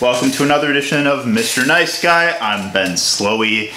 Welcome 0.00 0.30
to 0.30 0.44
another 0.44 0.70
edition 0.70 1.06
of 1.06 1.24
Mr. 1.24 1.66
Nice 1.66 2.00
Guy. 2.00 2.36
I'm 2.40 2.72
Ben 2.72 2.92
Slowey. 2.92 3.72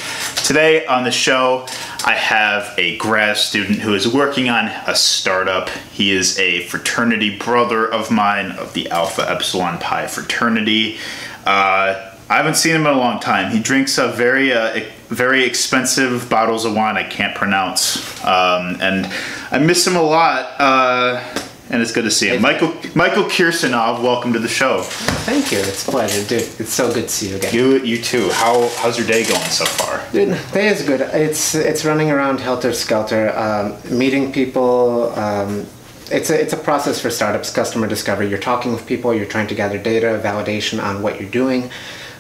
Today 0.46 0.86
on 0.86 1.04
the 1.04 1.12
show, 1.12 1.66
I 2.06 2.14
have 2.14 2.74
a 2.78 2.96
grad 2.98 3.38
student 3.38 3.80
who 3.80 3.96
is 3.96 4.08
working 4.08 4.48
on 4.48 4.68
a 4.88 4.96
startup. 4.96 5.70
He 5.92 6.12
is 6.12 6.38
a 6.38 6.64
fraternity 6.66 7.38
brother 7.38 7.86
of 7.92 8.12
mine 8.12 8.52
of 8.52 8.74
the 8.74 8.90
Alpha 8.92 9.30
Epsilon 9.30 9.80
Pi 9.80 10.06
fraternity. 10.08 10.98
Uh, 11.46 12.11
I 12.32 12.38
haven't 12.38 12.56
seen 12.56 12.74
him 12.74 12.88
in 12.88 12.94
a 12.94 12.98
long 12.98 13.20
time. 13.20 13.52
He 13.52 13.60
drinks 13.60 13.98
a 13.98 14.08
very, 14.08 14.54
uh, 14.54 14.80
very 15.10 15.44
expensive 15.44 16.30
bottles 16.30 16.64
of 16.64 16.74
wine 16.74 16.96
I 16.96 17.04
can't 17.04 17.36
pronounce, 17.36 17.98
um, 18.24 18.78
and 18.80 19.06
I 19.52 19.60
miss 19.60 19.86
him 19.86 19.98
a 19.98 20.02
lot. 20.02 20.54
Uh, 20.58 21.22
and 21.70 21.82
it's 21.82 21.92
good 21.92 22.06
to 22.06 22.12
see 22.12 22.30
him. 22.30 22.42
Michael 22.42 22.74
Michael 22.96 23.26
Kirsanov, 23.26 24.02
welcome 24.02 24.32
to 24.32 24.40
the 24.40 24.48
show. 24.48 24.84
Thank 24.84 25.52
you. 25.52 25.58
It's 25.60 25.86
a 25.86 25.92
pleasure, 25.92 26.26
dude. 26.26 26.48
It's 26.58 26.72
so 26.72 26.94
good 26.94 27.04
to 27.04 27.10
see 27.10 27.32
you 27.32 27.36
again. 27.36 27.54
You 27.54 27.80
you 27.80 28.02
too. 28.02 28.30
How 28.30 28.70
how's 28.78 28.98
your 28.98 29.08
day 29.08 29.26
going 29.26 29.50
so 29.50 29.66
far? 29.66 30.02
Dude, 30.14 30.38
day 30.54 30.70
is 30.70 30.84
good. 30.84 31.02
It's 31.02 31.54
it's 31.54 31.84
running 31.84 32.12
around 32.12 32.40
helter 32.40 32.72
skelter, 32.72 33.38
um, 33.38 33.76
meeting 33.98 34.32
people. 34.32 35.12
Um, 35.20 35.68
it's 36.10 36.30
a 36.30 36.40
it's 36.40 36.54
a 36.54 36.58
process 36.58 37.02
for 37.02 37.10
startups, 37.10 37.52
customer 37.52 37.88
discovery. 37.88 38.30
You're 38.30 38.40
talking 38.40 38.72
with 38.72 38.86
people. 38.86 39.14
You're 39.14 39.26
trying 39.26 39.48
to 39.48 39.56
gather 39.56 39.78
data, 39.78 40.20
validation 40.24 40.82
on 40.82 41.02
what 41.02 41.20
you're 41.20 41.30
doing, 41.30 41.70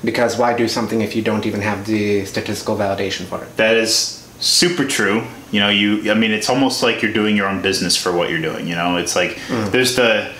because 0.04 0.38
why 0.38 0.55
do 0.55 0.68
something 0.68 1.02
if 1.02 1.16
you 1.16 1.22
don't 1.22 1.46
even 1.46 1.62
have 1.62 1.86
the 1.86 2.26
statistical 2.26 2.76
validation 2.76 3.26
for 3.26 3.44
it? 3.44 3.55
That 3.58 3.76
is 3.76 4.27
super 4.40 4.86
true. 4.86 5.24
You 5.52 5.60
know, 5.60 5.70
you 5.70 6.12
I 6.12 6.16
mean 6.16 6.32
it's 6.32 6.49
almost 6.49 6.82
like 6.84 7.02
you're 7.02 7.13
doing 7.13 7.35
your 7.35 7.48
own 7.48 7.62
business 7.62 7.96
for 7.96 8.12
what 8.12 8.30
you're 8.30 8.41
doing, 8.41 8.68
you 8.68 8.76
know? 8.76 8.98
It's 8.98 9.16
like 9.16 9.38
there's 9.71 9.96
the 9.96 10.34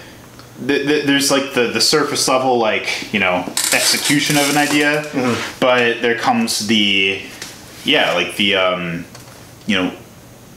the, 0.59 0.78
the, 0.84 1.02
there's 1.06 1.31
like 1.31 1.53
the, 1.53 1.68
the 1.73 1.81
surface 1.81 2.28
level 2.28 2.58
like 2.59 3.12
you 3.12 3.20
know 3.20 3.44
execution 3.73 4.38
of 4.38 4.48
an 4.50 4.58
idea 4.58 5.03
but 5.59 6.02
there 6.03 6.16
comes 6.18 6.68
the 6.68 7.20
yeah 7.84 8.14
like 8.14 8.36
the 8.36 8.56
um 8.56 9.03
you 9.66 9.75
know 9.75 9.92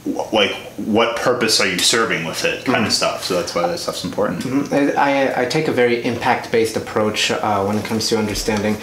like 0.05 0.51
what 0.77 1.15
purpose 1.15 1.59
are 1.59 1.67
you 1.67 1.79
serving 1.79 2.25
with 2.25 2.45
it 2.45 2.63
kind 2.63 2.85
of 2.85 2.91
stuff 2.91 3.23
so 3.23 3.35
that's 3.35 3.55
why 3.55 3.67
that 3.67 3.79
stuff's 3.79 4.03
important 4.03 4.71
I, 4.71 5.43
I 5.43 5.45
take 5.45 5.67
a 5.67 5.71
very 5.71 6.03
impact 6.03 6.51
based 6.51 6.77
approach 6.77 7.31
uh, 7.31 7.63
when 7.65 7.77
it 7.77 7.85
comes 7.85 8.07
to 8.09 8.17
understanding 8.17 8.77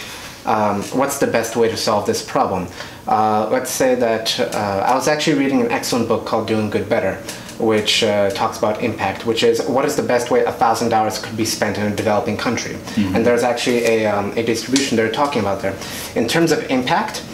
um, 0.44 0.82
what's 0.84 1.18
the 1.18 1.26
best 1.26 1.56
way 1.56 1.68
to 1.68 1.76
solve 1.76 2.06
this 2.06 2.22
problem. 2.22 2.66
Uh, 3.06 3.48
let's 3.50 3.70
say 3.70 3.94
that 3.94 4.38
uh, 4.40 4.84
I 4.86 4.94
was 4.94 5.08
actually 5.08 5.38
reading 5.38 5.60
an 5.60 5.70
excellent 5.70 6.08
book 6.08 6.26
called 6.26 6.48
Doing 6.48 6.70
Good 6.70 6.88
Better, 6.88 7.14
which 7.58 8.02
uh, 8.02 8.30
talks 8.30 8.58
about 8.58 8.82
impact, 8.82 9.24
which 9.26 9.42
is 9.42 9.62
what 9.66 9.84
is 9.84 9.96
the 9.96 10.02
best 10.02 10.30
way 10.30 10.44
a 10.44 10.52
thousand 10.52 10.88
dollars 10.88 11.18
could 11.18 11.36
be 11.36 11.44
spent 11.44 11.78
in 11.78 11.92
a 11.92 11.94
developing 11.94 12.36
country. 12.36 12.76
And 13.14 13.24
there's 13.24 13.42
actually 13.42 13.84
a, 13.84 14.06
um, 14.06 14.32
a 14.36 14.42
distribution 14.42 14.96
they're 14.96 15.12
talking 15.12 15.40
about 15.40 15.62
there. 15.62 15.76
In 16.16 16.26
terms 16.26 16.50
of 16.50 16.68
impact, 16.70 17.24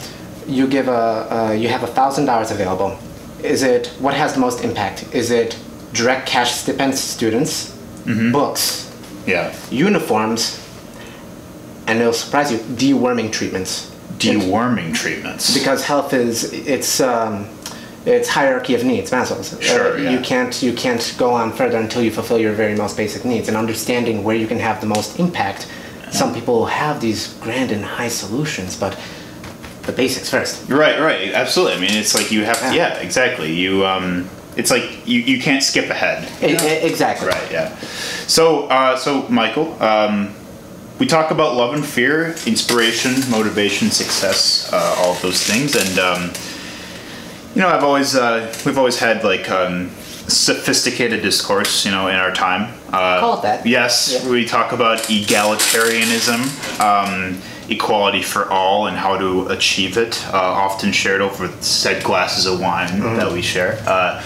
you 0.46 0.66
give 0.66 0.88
a 0.88 0.92
uh, 1.30 1.52
you 1.52 1.68
have 1.68 1.82
a 1.82 1.86
thousand 1.86 2.26
dollars 2.26 2.50
available. 2.50 2.98
Is 3.42 3.62
it 3.62 3.88
what 3.98 4.14
has 4.14 4.34
the 4.34 4.40
most 4.40 4.64
impact? 4.64 5.14
Is 5.14 5.30
it 5.30 5.58
direct 5.92 6.26
cash 6.26 6.52
stipends 6.52 7.00
students, 7.00 7.76
books, 8.32 8.94
yeah 9.26 9.54
uniforms, 9.70 10.64
and 11.86 11.98
it'll 12.00 12.12
surprise 12.12 12.50
you, 12.52 12.58
deworming 12.58 13.30
treatments. 13.32 13.90
deworming 14.18 14.94
treatments 14.94 15.56
Because 15.56 15.84
health 15.84 16.12
is 16.12 16.52
it's 16.52 17.00
um, 17.00 17.46
it's 18.06 18.28
hierarchy 18.28 18.74
of 18.74 18.84
needs, 18.84 19.10
Maslow's. 19.10 19.52
Uh, 19.54 19.60
Sure, 19.60 19.98
yeah. 19.98 20.10
You 20.10 20.20
can't 20.20 20.62
you 20.62 20.72
can't 20.72 21.14
go 21.18 21.30
on 21.32 21.52
further 21.52 21.78
until 21.78 22.02
you 22.02 22.10
fulfill 22.10 22.38
your 22.38 22.52
very 22.52 22.74
most 22.74 22.96
basic 22.96 23.24
needs. 23.24 23.48
And 23.48 23.56
understanding 23.56 24.24
where 24.24 24.36
you 24.36 24.46
can 24.46 24.58
have 24.58 24.80
the 24.80 24.86
most 24.86 25.18
impact. 25.18 25.68
Some 26.10 26.32
people 26.32 26.64
have 26.66 27.02
these 27.02 27.34
grand 27.34 27.70
and 27.70 27.84
high 27.84 28.08
solutions, 28.08 28.74
but 28.76 28.98
the 29.88 29.92
basics 29.96 30.30
first. 30.30 30.68
Right, 30.68 31.00
right, 31.00 31.32
absolutely. 31.32 31.76
I 31.76 31.80
mean, 31.80 31.94
it's 31.98 32.14
like 32.14 32.30
you 32.30 32.44
have, 32.44 32.60
Yeah. 32.62 32.72
yeah, 32.74 32.94
exactly. 32.98 33.52
You, 33.52 33.84
um, 33.86 34.28
it's 34.56 34.70
like 34.70 35.06
you, 35.06 35.20
you 35.20 35.40
can't 35.40 35.62
skip 35.62 35.88
ahead. 35.90 36.28
E- 36.42 36.52
e- 36.54 36.86
exactly. 36.90 37.26
Right, 37.26 37.50
yeah. 37.50 37.74
So, 38.26 38.66
uh, 38.68 38.96
so 38.96 39.26
Michael, 39.28 39.80
um, 39.82 40.34
we 40.98 41.06
talk 41.06 41.30
about 41.30 41.54
love 41.56 41.74
and 41.74 41.84
fear, 41.86 42.34
inspiration, 42.46 43.12
motivation, 43.30 43.90
success, 43.90 44.70
uh, 44.72 44.94
all 44.98 45.12
of 45.12 45.22
those 45.22 45.42
things, 45.42 45.74
and 45.74 45.98
um, 45.98 46.32
you 47.54 47.62
know, 47.62 47.68
I've 47.68 47.84
always, 47.84 48.14
uh, 48.14 48.52
we've 48.66 48.76
always 48.78 48.98
had 48.98 49.24
like 49.24 49.48
um, 49.48 49.90
sophisticated 50.28 51.22
discourse, 51.22 51.84
you 51.86 51.92
know, 51.92 52.08
in 52.08 52.16
our 52.16 52.32
time. 52.34 52.74
Uh, 52.92 53.20
Call 53.20 53.38
it 53.38 53.42
that. 53.42 53.64
Yes, 53.66 54.12
Yeah. 54.12 54.28
we 54.30 54.44
talk 54.44 54.72
about 54.72 54.98
egalitarianism, 55.08 56.40
um, 56.80 57.38
equality 57.68 58.22
for 58.22 58.48
all, 58.50 58.86
and 58.86 58.96
how 58.96 59.16
to 59.18 59.46
achieve 59.48 59.96
it. 59.98 60.24
Uh, 60.32 60.36
often 60.38 60.92
shared 60.92 61.20
over 61.20 61.48
said 61.60 62.02
glasses 62.02 62.46
of 62.46 62.60
wine 62.60 62.88
Mm-hmm. 62.88 63.16
that 63.16 63.32
we 63.32 63.42
share. 63.42 63.78
Uh, 63.86 64.22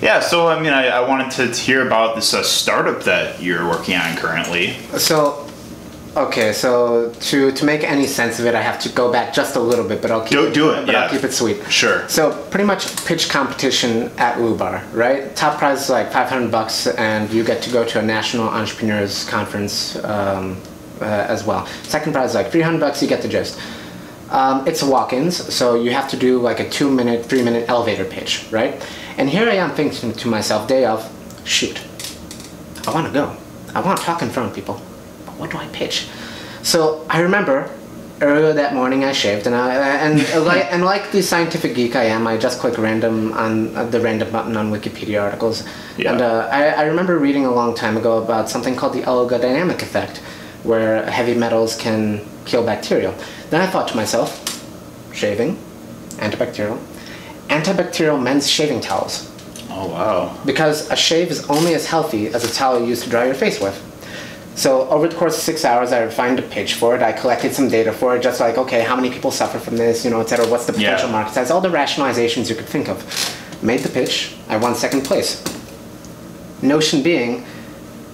yeah, 0.00 0.18
so 0.20 0.48
I 0.48 0.60
mean, 0.60 0.72
I, 0.72 0.88
I 0.88 1.08
wanted 1.08 1.30
to 1.32 1.46
hear 1.60 1.86
about 1.86 2.16
this 2.16 2.34
uh, 2.34 2.42
startup 2.42 3.04
that 3.04 3.40
you're 3.40 3.68
working 3.68 3.94
on 3.94 4.16
currently. 4.16 4.72
So, 4.98 5.46
okay, 6.16 6.52
so 6.52 7.12
to 7.30 7.52
to 7.52 7.64
make 7.64 7.84
any 7.84 8.06
sense 8.08 8.40
of 8.40 8.46
it, 8.46 8.54
I 8.56 8.62
have 8.62 8.80
to 8.80 8.88
go 8.88 9.12
back 9.12 9.32
just 9.32 9.54
a 9.54 9.60
little 9.60 9.86
bit, 9.86 10.02
but 10.02 10.10
I'll 10.10 10.22
keep 10.22 10.30
Do- 10.38 10.46
it, 10.48 10.54
do 10.54 10.70
it, 10.70 10.86
But 10.86 10.92
yeah. 10.92 11.02
I'll 11.04 11.08
keep 11.10 11.22
it 11.22 11.32
sweet. 11.32 11.58
Sure. 11.70 12.08
So 12.08 12.32
pretty 12.50 12.64
much 12.64 12.82
pitch 13.06 13.28
competition 13.30 14.10
at 14.18 14.38
Lubar, 14.38 14.82
right? 14.92 15.34
Top 15.36 15.58
prize 15.58 15.82
is 15.84 15.90
like 15.90 16.10
500 16.12 16.50
bucks, 16.50 16.88
and 16.88 17.30
you 17.32 17.44
get 17.44 17.62
to 17.62 17.70
go 17.70 17.84
to 17.84 18.00
a 18.00 18.02
national 18.02 18.48
entrepreneurs 18.48 19.24
conference 19.28 19.94
um, 20.04 20.56
as 21.04 21.44
well. 21.44 21.66
Second 21.82 22.12
prize 22.12 22.30
is 22.30 22.34
like 22.34 22.50
300 22.50 22.80
bucks. 22.80 23.02
You 23.02 23.08
get 23.08 23.22
the 23.22 23.28
gist. 23.28 23.60
Um, 24.30 24.66
it's 24.66 24.82
walk-ins, 24.82 25.54
so 25.54 25.74
you 25.74 25.90
have 25.90 26.08
to 26.08 26.16
do 26.16 26.38
like 26.38 26.58
a 26.58 26.68
two-minute, 26.68 27.26
three-minute 27.26 27.68
elevator 27.68 28.04
pitch, 28.04 28.46
right? 28.50 28.82
And 29.18 29.28
here 29.28 29.46
I 29.46 29.56
am 29.56 29.72
thinking 29.72 30.12
to 30.14 30.28
myself, 30.28 30.66
day 30.66 30.86
of, 30.86 31.06
shoot, 31.44 31.82
I 32.86 32.92
want 32.92 33.06
to 33.06 33.12
go. 33.12 33.36
I 33.74 33.80
want 33.80 33.98
to 33.98 34.04
talk 34.04 34.22
in 34.22 34.30
front 34.30 34.48
of 34.48 34.54
people. 34.54 34.80
But 35.26 35.36
what 35.36 35.50
do 35.50 35.58
I 35.58 35.66
pitch? 35.68 36.08
So 36.62 37.06
I 37.10 37.20
remember 37.20 37.70
earlier 38.22 38.52
that 38.52 38.74
morning 38.74 39.04
I 39.04 39.12
shaved, 39.12 39.46
and 39.46 39.54
I 39.54 39.74
and 39.74 40.18
like 40.46 40.72
and 40.72 40.84
like 40.84 41.10
the 41.12 41.22
scientific 41.22 41.74
geek 41.74 41.96
I 41.96 42.04
am, 42.04 42.26
I 42.26 42.36
just 42.36 42.60
click 42.60 42.78
random 42.78 43.32
on 43.32 43.76
uh, 43.76 43.84
the 43.84 44.00
random 44.00 44.30
button 44.30 44.56
on 44.56 44.72
Wikipedia 44.72 45.22
articles. 45.22 45.64
Yeah. 45.96 46.12
And 46.12 46.22
uh, 46.22 46.48
I, 46.50 46.68
I 46.68 46.82
remember 46.84 47.18
reading 47.18 47.46
a 47.46 47.52
long 47.52 47.74
time 47.74 47.96
ago 47.96 48.22
about 48.22 48.48
something 48.48 48.76
called 48.76 48.94
the 48.94 49.02
oligodynamic 49.02 49.82
effect, 49.82 50.22
where 50.62 51.04
heavy 51.10 51.34
metals 51.34 51.76
can 51.76 52.24
kill 52.44 52.64
bacteria. 52.64 53.14
Then 53.50 53.60
I 53.60 53.66
thought 53.66 53.88
to 53.88 53.96
myself, 53.96 54.30
shaving, 55.14 55.56
antibacterial, 56.18 56.78
antibacterial 57.48 58.22
men's 58.22 58.48
shaving 58.48 58.80
towels 58.80 59.28
Oh 59.70 59.88
wow. 59.88 60.38
because 60.46 60.90
a 60.90 60.96
shave 60.96 61.30
is 61.30 61.48
only 61.50 61.74
as 61.74 61.86
healthy 61.86 62.28
as 62.28 62.44
a 62.44 62.52
towel 62.52 62.80
you 62.80 62.86
use 62.86 63.02
to 63.04 63.10
dry 63.10 63.26
your 63.26 63.34
face 63.34 63.60
with. 63.60 63.76
So 64.54 64.86
over 64.90 65.08
the 65.08 65.16
course 65.16 65.36
of 65.36 65.42
six 65.42 65.64
hours, 65.64 65.92
I 65.92 66.02
refined 66.02 66.38
a 66.38 66.42
pitch 66.42 66.74
for 66.74 66.94
it. 66.94 67.02
I 67.02 67.12
collected 67.12 67.54
some 67.54 67.68
data 67.68 67.90
for 67.92 68.14
it, 68.16 68.22
just 68.22 68.38
like 68.38 68.58
okay, 68.58 68.82
how 68.82 68.94
many 68.96 69.10
people 69.10 69.30
suffer 69.30 69.58
from 69.58 69.76
this, 69.78 70.04
you 70.04 70.10
know, 70.10 70.20
et 70.20 70.28
cetera. 70.28 70.46
What's 70.46 70.66
the 70.66 70.74
potential 70.74 71.08
Yeah. 71.08 71.12
market 71.12 71.32
size? 71.34 71.50
All 71.50 71.62
the 71.62 71.70
rationalizations 71.70 72.48
you 72.50 72.54
could 72.54 72.66
think 72.68 72.88
of. 72.88 73.02
Made 73.62 73.80
the 73.80 73.88
pitch. 73.88 74.34
I 74.48 74.56
won 74.58 74.74
second 74.74 75.02
place. 75.02 75.42
Notion 76.60 77.02
being, 77.02 77.44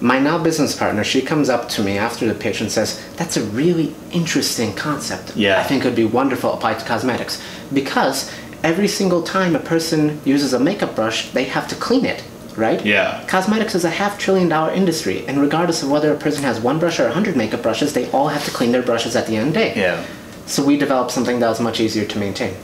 my 0.01 0.19
now 0.19 0.37
business 0.41 0.75
partner, 0.75 1.03
she 1.03 1.21
comes 1.21 1.49
up 1.49 1.67
to 1.69 1.83
me 1.83 1.97
after 1.97 2.27
the 2.27 2.33
pitch 2.33 2.61
and 2.61 2.71
says, 2.71 3.01
"That's 3.17 3.37
a 3.37 3.43
really 3.43 3.95
interesting 4.11 4.73
concept. 4.73 5.35
Yeah. 5.35 5.59
I 5.59 5.63
think 5.63 5.83
it 5.83 5.87
would 5.87 5.95
be 5.95 6.05
wonderful 6.05 6.53
applied 6.53 6.79
to 6.79 6.85
cosmetics 6.85 7.41
because 7.73 8.31
every 8.63 8.87
single 8.87 9.21
time 9.23 9.55
a 9.55 9.59
person 9.59 10.19
uses 10.25 10.53
a 10.53 10.59
makeup 10.59 10.95
brush, 10.95 11.29
they 11.31 11.45
have 11.45 11.67
to 11.69 11.75
clean 11.75 12.05
it, 12.05 12.23
right? 12.55 12.85
Yeah. 12.85 13.23
Cosmetics 13.27 13.75
is 13.75 13.85
a 13.85 13.89
half 13.89 14.17
trillion 14.17 14.49
dollar 14.49 14.71
industry, 14.71 15.25
and 15.27 15.41
regardless 15.41 15.83
of 15.83 15.89
whether 15.91 16.11
a 16.13 16.17
person 16.17 16.43
has 16.43 16.59
one 16.59 16.79
brush 16.79 16.99
or 16.99 17.05
a 17.07 17.11
hundred 17.11 17.35
makeup 17.35 17.61
brushes, 17.61 17.93
they 17.93 18.09
all 18.11 18.29
have 18.29 18.45
to 18.45 18.51
clean 18.51 18.71
their 18.71 18.81
brushes 18.83 19.15
at 19.15 19.27
the 19.27 19.35
end 19.35 19.49
of 19.49 19.53
the 19.53 19.59
day. 19.59 19.73
Yeah. 19.75 20.05
So 20.45 20.63
we 20.63 20.77
developed 20.77 21.11
something 21.11 21.39
that 21.39 21.49
was 21.49 21.59
much 21.59 21.79
easier 21.79 22.05
to 22.05 22.17
maintain. 22.19 22.55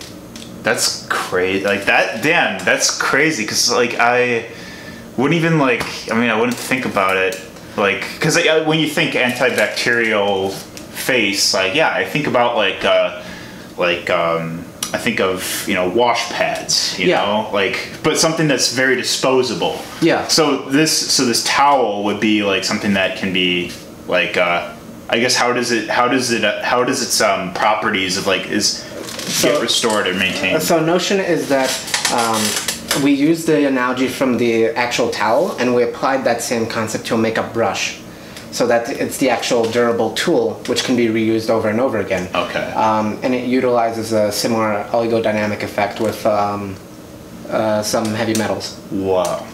That's 0.64 1.06
crazy. 1.08 1.64
Like 1.64 1.86
that, 1.86 2.24
damn, 2.24 2.64
that's 2.66 3.00
crazy. 3.00 3.46
Cause 3.46 3.72
like 3.72 3.96
I 4.00 4.48
wouldn't 5.18 5.36
even 5.36 5.60
like. 5.60 5.84
I 6.12 6.16
mean, 6.20 6.30
I 6.30 6.40
wouldn't 6.40 6.58
think 6.58 6.86
about 6.86 7.18
it. 7.18 7.40
Like, 7.78 8.02
cause 8.22 8.38
uh, 8.38 8.64
when 8.66 8.80
you 8.80 8.88
think 8.88 9.16
antibacterial 9.16 10.52
face, 10.52 11.54
like 11.54 11.76
yeah, 11.76 11.90
I 11.94 12.06
think 12.06 12.28
about 12.28 12.56
like 12.56 12.84
uh, 12.86 13.22
like 13.78 14.10
um, 14.10 14.60
I 14.94 14.98
think 14.98 15.20
of 15.20 15.66
you 15.68 15.74
know 15.76 15.90
wash 15.90 16.30
pads. 16.32 16.98
You 17.00 17.08
Yeah. 17.08 17.26
know, 17.26 17.50
like 17.54 17.90
but 18.04 18.18
something 18.18 18.48
that's 18.48 18.74
very 18.74 18.96
disposable. 18.96 19.80
Yeah. 20.02 20.28
So 20.28 20.70
this 20.70 20.92
so 21.14 21.26
this 21.26 21.44
towel 21.44 22.04
would 22.06 22.20
be 22.20 22.44
like 22.44 22.64
something 22.64 22.94
that 22.94 23.18
can 23.18 23.34
be 23.34 23.72
like. 24.08 24.38
Uh, 24.38 24.72
I 25.08 25.20
guess 25.20 25.36
how 25.36 25.54
does 25.54 25.72
it 25.72 25.88
how 25.88 26.08
does 26.08 26.32
it 26.32 26.44
uh, 26.44 26.64
how 26.64 26.84
does 26.84 27.04
its 27.04 27.22
um, 27.22 27.54
properties 27.54 28.18
of 28.18 28.26
like 28.26 28.48
is 28.50 28.84
get 29.44 29.62
restored 29.62 30.08
or 30.08 30.16
maintained? 30.16 30.64
So 30.64 30.84
Notion 30.84 31.20
is 31.20 31.48
that 31.50 31.70
um, 32.12 32.42
we 33.04 33.12
used 33.12 33.48
the 33.48 33.68
analogy 33.68 34.08
from 34.08 34.38
the 34.38 34.68
actual 34.70 35.10
towel 35.10 35.56
and 35.58 35.76
we 35.76 35.84
applied 35.84 36.24
that 36.26 36.42
same 36.42 36.66
concept 36.66 37.06
to 37.08 37.16
a 37.16 37.18
makeup 37.18 37.54
brush. 37.54 38.02
So 38.52 38.68
that 38.68 38.90
it's 38.90 39.18
the 39.18 39.30
actual 39.30 39.70
durable 39.70 40.14
tool 40.14 40.54
which 40.68 40.86
can 40.86 40.96
be 40.96 41.08
reused 41.08 41.50
over 41.50 41.68
and 41.68 41.82
over 41.82 42.00
again. 42.00 42.34
Okay. 42.34 42.72
Um, 42.72 43.20
and 43.22 43.36
it 43.36 43.48
utilizes 43.48 44.14
a 44.14 44.32
similar 44.32 44.86
oligodynamic 44.92 45.62
effect 45.62 46.00
with 46.00 46.26
um, 46.26 46.78
uh, 47.50 47.84
some 47.84 48.06
heavy 48.06 48.34
metals. 48.36 48.80
Wow, 48.92 49.46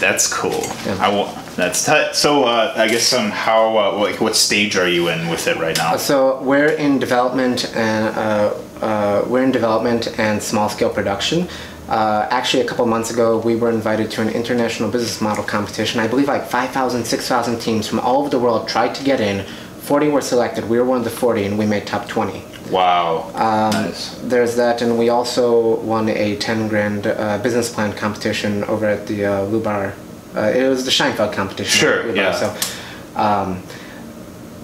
that's 0.00 0.26
cool. 0.32 0.50
Yeah. 0.84 0.98
I 1.00 1.44
that's 1.56 1.86
t- 1.86 2.08
so. 2.12 2.44
Uh, 2.44 2.72
I 2.74 2.88
guess 2.88 3.12
um, 3.12 3.30
how 3.30 3.78
uh, 3.78 3.96
like 3.96 4.20
what 4.20 4.34
stage 4.34 4.76
are 4.76 4.88
you 4.88 5.08
in 5.08 5.28
with 5.28 5.46
it 5.46 5.56
right 5.58 5.76
now? 5.76 5.96
So 5.96 6.42
we're 6.42 6.72
in 6.72 6.98
development 6.98 7.72
and 7.76 8.16
uh, 8.16 8.54
uh, 8.80 9.24
we're 9.28 9.44
in 9.44 9.52
development 9.52 10.18
and 10.18 10.42
small 10.42 10.68
scale 10.68 10.90
production. 10.90 11.48
Uh, 11.88 12.26
actually, 12.30 12.62
a 12.62 12.66
couple 12.66 12.86
months 12.86 13.10
ago, 13.10 13.38
we 13.38 13.56
were 13.56 13.70
invited 13.70 14.10
to 14.10 14.22
an 14.22 14.30
international 14.30 14.90
business 14.90 15.20
model 15.20 15.44
competition. 15.44 16.00
I 16.00 16.08
believe 16.08 16.28
like 16.28 16.46
5,000, 16.46 17.04
6,000 17.04 17.58
teams 17.60 17.86
from 17.86 18.00
all 18.00 18.20
over 18.20 18.30
the 18.30 18.38
world 18.38 18.68
tried 18.68 18.94
to 18.94 19.04
get 19.04 19.20
in. 19.20 19.44
40 19.82 20.08
were 20.08 20.22
selected. 20.22 20.68
We 20.68 20.78
were 20.78 20.84
one 20.84 20.98
of 20.98 21.04
the 21.04 21.10
40, 21.10 21.44
and 21.44 21.58
we 21.58 21.66
made 21.66 21.86
top 21.86 22.08
20. 22.08 22.42
Wow. 22.70 23.30
Um, 23.34 23.82
nice. 23.84 24.14
There's 24.22 24.56
that, 24.56 24.80
and 24.80 24.98
we 24.98 25.10
also 25.10 25.76
won 25.80 26.08
a 26.08 26.36
10 26.36 26.68
grand 26.68 27.06
uh, 27.06 27.38
business 27.38 27.72
plan 27.72 27.92
competition 27.92 28.64
over 28.64 28.86
at 28.86 29.06
the 29.06 29.26
uh, 29.26 29.46
Lubar. 29.46 29.94
Uh, 30.34 30.40
it 30.56 30.66
was 30.68 30.86
the 30.86 30.90
Scheinfeld 30.90 31.34
competition. 31.34 31.78
Sure, 31.78 32.04
Lubar, 32.04 32.16
yeah. 32.16 32.32
So 32.32 33.20
um, 33.20 33.62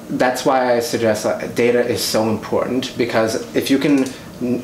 that's 0.09 0.47
why 0.47 0.75
I 0.75 0.81
suggest 0.81 1.27
uh, 1.27 1.47
data 1.49 1.87
is 1.87 2.03
so 2.03 2.31
important 2.31 2.97
because 2.97 3.55
if 3.55 3.71
you 3.71 3.79
can, 3.79 4.05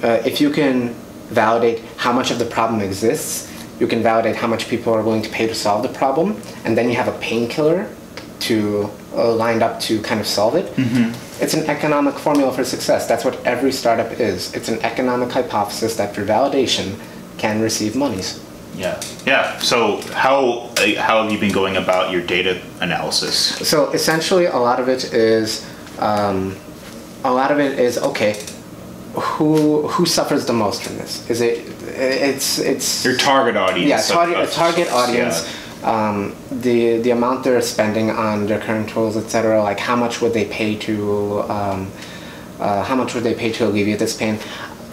uh, 0.03 0.23
if 0.25 0.41
you 0.41 0.51
can 0.51 0.95
validate 1.29 1.83
how 1.97 2.13
much 2.13 2.31
of 2.31 2.39
the 2.39 2.45
problem 2.45 2.81
exists, 2.81 3.53
you 3.81 3.87
can 3.87 4.03
validate 4.03 4.37
how 4.37 4.47
much 4.47 4.69
people 4.69 4.93
are 4.95 5.03
willing 5.03 5.23
to 5.23 5.31
pay 5.31 5.47
to 5.47 5.55
solve 5.55 5.83
the 5.83 5.89
problem, 5.89 6.41
and 6.65 6.77
then 6.77 6.89
you 6.89 6.97
have 6.97 7.09
a 7.09 7.19
painkiller 7.19 7.89
to 8.41 8.91
uh, 9.15 9.33
lined 9.35 9.63
up 9.63 9.81
to 9.81 10.01
kind 10.03 10.21
of 10.21 10.27
solve 10.27 10.55
it. 10.55 10.73
It's 11.41 11.55
an 11.55 11.67
economic 11.67 12.15
formula 12.15 12.53
for 12.53 12.65
success. 12.65 13.07
That's 13.07 13.25
what 13.25 13.45
every 13.47 13.73
startup 13.73 14.13
is. 14.13 14.55
It's 14.55 14.69
an 14.69 14.81
economic 14.81 15.31
hypothesis 15.31 15.97
that 15.97 16.15
for 16.15 16.25
validation 16.25 16.99
can 17.39 17.61
receive 17.61 17.97
monies. 17.97 18.43
Yeah. 18.75 19.01
Yeah. 19.25 19.59
So 19.59 20.01
how 20.13 20.71
uh, 20.77 21.01
how 21.01 21.23
have 21.23 21.33
you 21.33 21.39
been 21.39 21.53
going 21.53 21.77
about 21.77 22.13
your 22.13 22.23
data 22.23 22.61
analysis? 22.81 23.37
So 23.69 23.91
essentially, 23.93 24.47
a 24.47 24.57
lot 24.57 24.81
of 24.81 24.89
it 24.89 25.13
is, 25.13 25.67
um, 25.99 26.57
a 27.25 27.33
lot 27.33 27.51
of 27.51 27.59
it 27.59 27.79
is 27.79 27.99
okay. 27.99 28.43
Who 29.17 29.89
who 29.89 30.05
suffers 30.05 30.45
the 30.47 30.53
most 30.53 30.83
from 30.85 30.97
this? 30.99 31.29
Is 31.31 31.41
it? 31.41 31.59
It's 31.89 32.59
it's 32.59 33.05
Your 33.05 33.17
target 33.17 33.57
audience. 33.57 33.89
yeah 33.89 34.15
target 34.15 34.37
of 34.37 34.53
target 34.53 34.91
audience. 34.93 35.45
yeah. 35.45 35.53
Um, 35.83 36.35
the 36.51 36.99
the 36.99 37.11
amount 37.13 37.45
they're 37.45 37.61
spending 37.63 38.11
on 38.11 38.47
their 38.47 38.61
current 38.61 38.89
tools, 38.91 39.17
etc. 39.17 39.63
Like 39.63 39.79
how 39.81 39.97
much 39.97 40.21
would 40.21 40.35
they 40.35 40.45
pay 40.45 40.77
to 40.81 41.41
um, 41.49 41.91
uh, 42.61 42.83
how 42.83 42.95
much 42.95 43.15
would 43.15 43.25
they 43.25 43.35
pay 43.35 43.53
to 43.53 43.67
alleviate 43.67 43.99
this 43.99 44.15
pain? 44.17 44.39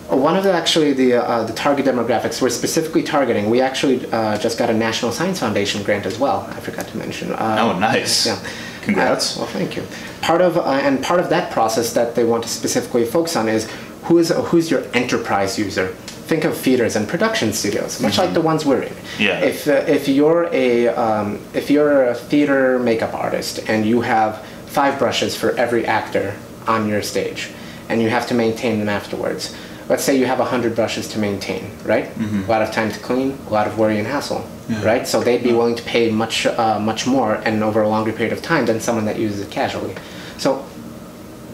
One 0.09 0.37
of 0.37 0.43
the 0.43 0.53
actually 0.53 0.93
the 0.93 1.15
uh, 1.15 1.43
the 1.43 1.53
target 1.53 1.85
demographics 1.85 2.41
we're 2.41 2.49
specifically 2.49 3.03
targeting. 3.03 3.49
We 3.49 3.59
actually 3.59 4.09
uh, 4.11 4.37
just 4.37 4.57
got 4.57 4.69
a 4.69 4.73
National 4.73 5.11
Science 5.11 5.39
Foundation 5.39 5.83
grant 5.83 6.05
as 6.05 6.17
well. 6.17 6.41
I 6.51 6.59
forgot 6.61 6.87
to 6.87 6.97
mention. 6.97 7.31
Um, 7.33 7.57
Oh, 7.59 7.79
nice. 7.79 8.25
Yeah. 8.27 8.39
Congrats. 8.83 9.37
Uh, 9.37 9.41
well, 9.41 9.49
thank 9.49 9.75
you. 9.77 9.83
Part 10.21 10.41
of 10.41 10.57
uh, 10.57 10.63
and 10.87 11.01
part 11.01 11.19
of 11.21 11.29
that 11.29 11.51
process 11.51 11.93
that 11.93 12.15
they 12.15 12.25
want 12.25 12.43
to 12.43 12.49
specifically 12.49 13.05
focus 13.05 13.35
on 13.37 13.47
is 13.49 13.67
who 14.03 14.17
is 14.17 14.29
who's 14.29 14.69
your 14.71 14.83
enterprise 14.93 15.57
user. 15.57 15.87
Think 16.27 16.45
of 16.45 16.57
theaters 16.57 16.95
and 16.95 17.07
production 17.07 17.51
studios, 17.53 18.01
much 18.01 18.17
like 18.17 18.33
the 18.33 18.41
ones 18.41 18.65
we're 18.65 18.83
in. 18.83 18.93
Mm-hmm. 18.93 19.21
Yeah. 19.23 19.39
If 19.39 19.67
uh, 19.67 19.71
if 19.87 20.07
you're 20.07 20.49
a 20.53 20.87
um, 20.87 21.39
if 21.53 21.69
you're 21.69 22.05
a 22.05 22.15
theater 22.15 22.79
makeup 22.79 23.13
artist 23.13 23.59
and 23.67 23.85
you 23.85 24.01
have 24.01 24.43
five 24.67 24.97
brushes 24.97 25.35
for 25.35 25.51
every 25.57 25.85
actor 25.85 26.35
on 26.65 26.87
your 26.87 27.01
stage, 27.01 27.49
and 27.89 28.01
you 28.01 28.09
have 28.09 28.25
to 28.27 28.33
maintain 28.33 28.79
them 28.79 28.89
afterwards. 28.89 29.55
Let's 29.89 30.03
say 30.03 30.17
you 30.17 30.25
have 30.25 30.39
hundred 30.39 30.75
brushes 30.75 31.09
to 31.09 31.19
maintain, 31.19 31.69
right? 31.83 32.05
Mm-hmm. 32.05 32.43
A 32.43 32.47
lot 32.47 32.61
of 32.61 32.71
time 32.71 32.89
to 32.89 32.99
clean, 32.99 33.37
a 33.47 33.49
lot 33.49 33.67
of 33.67 33.77
worry 33.77 33.97
and 33.99 34.07
hassle, 34.07 34.47
right? 34.81 35.05
So 35.05 35.21
they'd 35.21 35.43
be 35.43 35.51
willing 35.51 35.75
to 35.75 35.83
pay 35.83 36.09
much 36.09 36.45
uh, 36.45 36.79
much 36.79 37.05
more 37.05 37.35
and 37.45 37.61
over 37.61 37.81
a 37.81 37.89
longer 37.89 38.13
period 38.13 38.31
of 38.31 38.41
time 38.41 38.65
than 38.65 38.79
someone 38.79 39.05
that 39.05 39.19
uses 39.19 39.41
it 39.41 39.51
casually. 39.51 39.93
So 40.37 40.65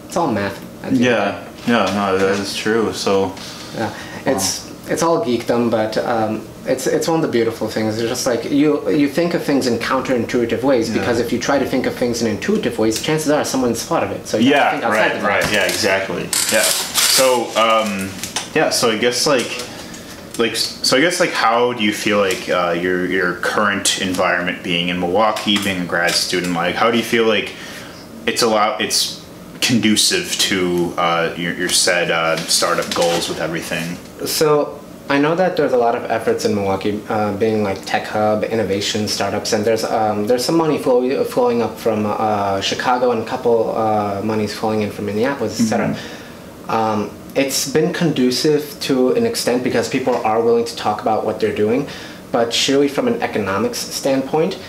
it's 0.05 0.15
all 0.15 0.31
math. 0.31 0.57
at 0.57 0.61
the 0.81 0.87
end 0.87 0.93
of 0.93 0.99
the 0.99 1.05
Yeah. 1.05 1.48
Yeah. 1.69 1.85
No, 1.93 2.17
that 2.17 2.39
is 2.39 2.55
true. 2.55 2.93
So. 2.93 3.33
yeah, 3.75 3.93
it's 4.25 4.69
it's 4.89 5.03
all 5.03 5.23
geekdom, 5.23 5.69
but 5.69 5.97
um, 5.99 6.41
it's 6.65 6.87
it's 6.87 7.07
one 7.07 7.19
of 7.19 7.21
the 7.21 7.31
beautiful 7.31 7.67
things. 7.67 7.97
It's 7.99 8.09
just 8.09 8.25
like 8.25 8.45
you 8.51 8.89
you 8.89 9.07
think 9.07 9.33
of 9.35 9.43
things 9.43 9.67
in 9.67 9.77
counterintuitive 9.77 10.63
ways 10.63 10.89
because 10.91 11.19
if 11.19 11.31
you 11.31 11.39
try 11.39 11.59
to 11.59 11.65
think 11.65 11.85
of 11.85 11.93
things 11.93 12.21
in 12.21 12.27
intuitive 12.27 12.79
ways, 12.79 13.01
chances 13.01 13.29
are 13.29 13.45
someone's 13.45 13.83
thought 13.83 14.03
of 14.03 14.11
it. 14.11 14.25
So 14.27 14.37
you 14.37 14.53
have 14.53 14.71
to 14.71 14.77
Yeah. 14.77 14.81
think 14.81 15.23
Right. 15.23 15.23
Right. 15.43 15.53
Yeah. 15.53 15.65
Exactly. 15.65 16.23
Yeah. 16.51 16.63
So. 16.63 17.25
Um, 17.55 18.09
yeah. 18.55 18.69
So 18.71 18.91
I 18.91 18.97
guess 18.97 19.27
like. 19.27 19.49
Like 20.39 20.55
so, 20.55 20.95
I 20.95 21.01
guess 21.01 21.19
like 21.19 21.31
how 21.33 21.73
do 21.73 21.83
you 21.83 21.91
feel 21.91 22.17
like 22.19 22.47
uh, 22.47 22.71
your 22.71 23.05
your 23.05 23.33
current 23.41 23.99
environment 24.01 24.63
being 24.63 24.87
in 24.87 24.97
Milwaukee, 24.97 25.57
being 25.61 25.81
a 25.81 25.85
grad 25.85 26.11
student, 26.11 26.53
like 26.53 26.75
how 26.75 26.89
do 26.91 26.97
you 26.97 27.03
feel 27.03 27.25
like 27.25 27.51
it's 28.25 28.41
allow 28.41 28.77
it's 28.77 29.18
conducive 29.61 30.31
to 30.37 30.93
uh, 30.97 31.33
your 31.37 31.53
your 31.53 31.69
said 31.69 32.11
uh, 32.11 32.37
startup 32.37 32.93
goals 32.93 33.29
with 33.29 33.39
everything? 33.39 33.95
So 34.25 34.79
I 35.09 35.17
know 35.17 35.33
that 35.35 35.57
there's 35.57 35.73
a 35.73 35.77
lot 35.77 35.95
of 35.95 36.03
efforts 36.11 36.45
in 36.45 36.53
Milwaukee, 36.53 37.01
uh, 37.09 37.35
being 37.37 37.63
like 37.63 37.83
tech 37.83 38.05
hub, 38.05 38.43
innovation, 38.43 39.07
startups, 39.07 39.53
and 39.53 39.65
there's 39.65 39.83
um, 39.83 40.27
there's 40.27 40.45
some 40.45 40.55
money 40.55 40.77
flow, 40.77 41.23
flowing 41.23 41.61
up 41.63 41.77
from 41.77 42.05
uh, 42.05 42.61
Chicago 42.61 43.11
and 43.11 43.23
a 43.23 43.25
couple 43.25 43.75
uh, 43.75 44.21
monies 44.23 44.53
flowing 44.53 44.81
in 44.83 44.91
from 44.91 45.07
Minneapolis, 45.07 45.59
etc. 45.59 45.97
Um, 46.67 47.09
it's 47.35 47.71
been 47.71 47.91
conducive 47.91 48.79
to 48.81 49.13
an 49.13 49.25
extent 49.25 49.63
because 49.63 49.89
people 49.89 50.15
are 50.15 50.41
willing 50.43 50.65
to 50.65 50.75
talk 50.75 51.01
about 51.01 51.25
what 51.25 51.39
they're 51.39 51.55
doing, 51.55 51.87
but 52.31 52.53
surely 52.53 52.87
from 52.87 53.07
an 53.07 53.21
economics 53.23 53.79
standpoint, 53.79 54.59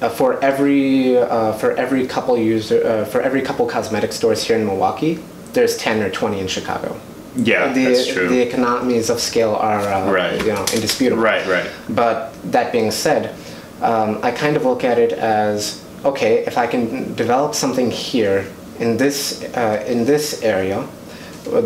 uh, 0.00 0.08
for 0.08 0.42
every 0.44 1.16
uh, 1.18 1.52
for 1.54 1.72
every 1.76 2.06
couple 2.06 2.36
user 2.38 2.86
uh, 2.86 3.04
for 3.04 3.20
every 3.20 3.42
couple 3.42 3.66
cosmetic 3.66 4.12
stores 4.12 4.42
here 4.44 4.56
in 4.58 4.64
Milwaukee, 4.66 5.18
there's 5.52 5.76
ten 5.76 6.02
or 6.02 6.10
twenty 6.10 6.40
in 6.40 6.48
Chicago 6.48 6.96
Yeah, 7.36 7.72
the, 7.72 7.84
that's 7.84 8.06
true. 8.06 8.28
the 8.28 8.40
economies 8.40 9.10
of 9.10 9.20
scale 9.20 9.54
are 9.54 9.80
uh, 9.80 10.10
Right. 10.10 10.40
you 10.44 10.52
know 10.52 10.64
indisputable. 10.74 11.22
right, 11.22 11.46
right. 11.46 11.70
But 11.88 12.32
that 12.52 12.72
being 12.72 12.90
said, 12.90 13.34
um, 13.82 14.18
I 14.22 14.30
kind 14.30 14.56
of 14.56 14.64
look 14.64 14.84
at 14.84 14.98
it 14.98 15.12
as 15.12 15.84
okay 16.04 16.44
if 16.46 16.56
I 16.58 16.66
can 16.66 17.14
develop 17.14 17.54
something 17.54 17.90
here 17.90 18.46
in 18.78 18.96
this 18.96 19.42
uh, 19.56 19.84
in 19.86 20.04
this 20.04 20.42
area 20.42 20.86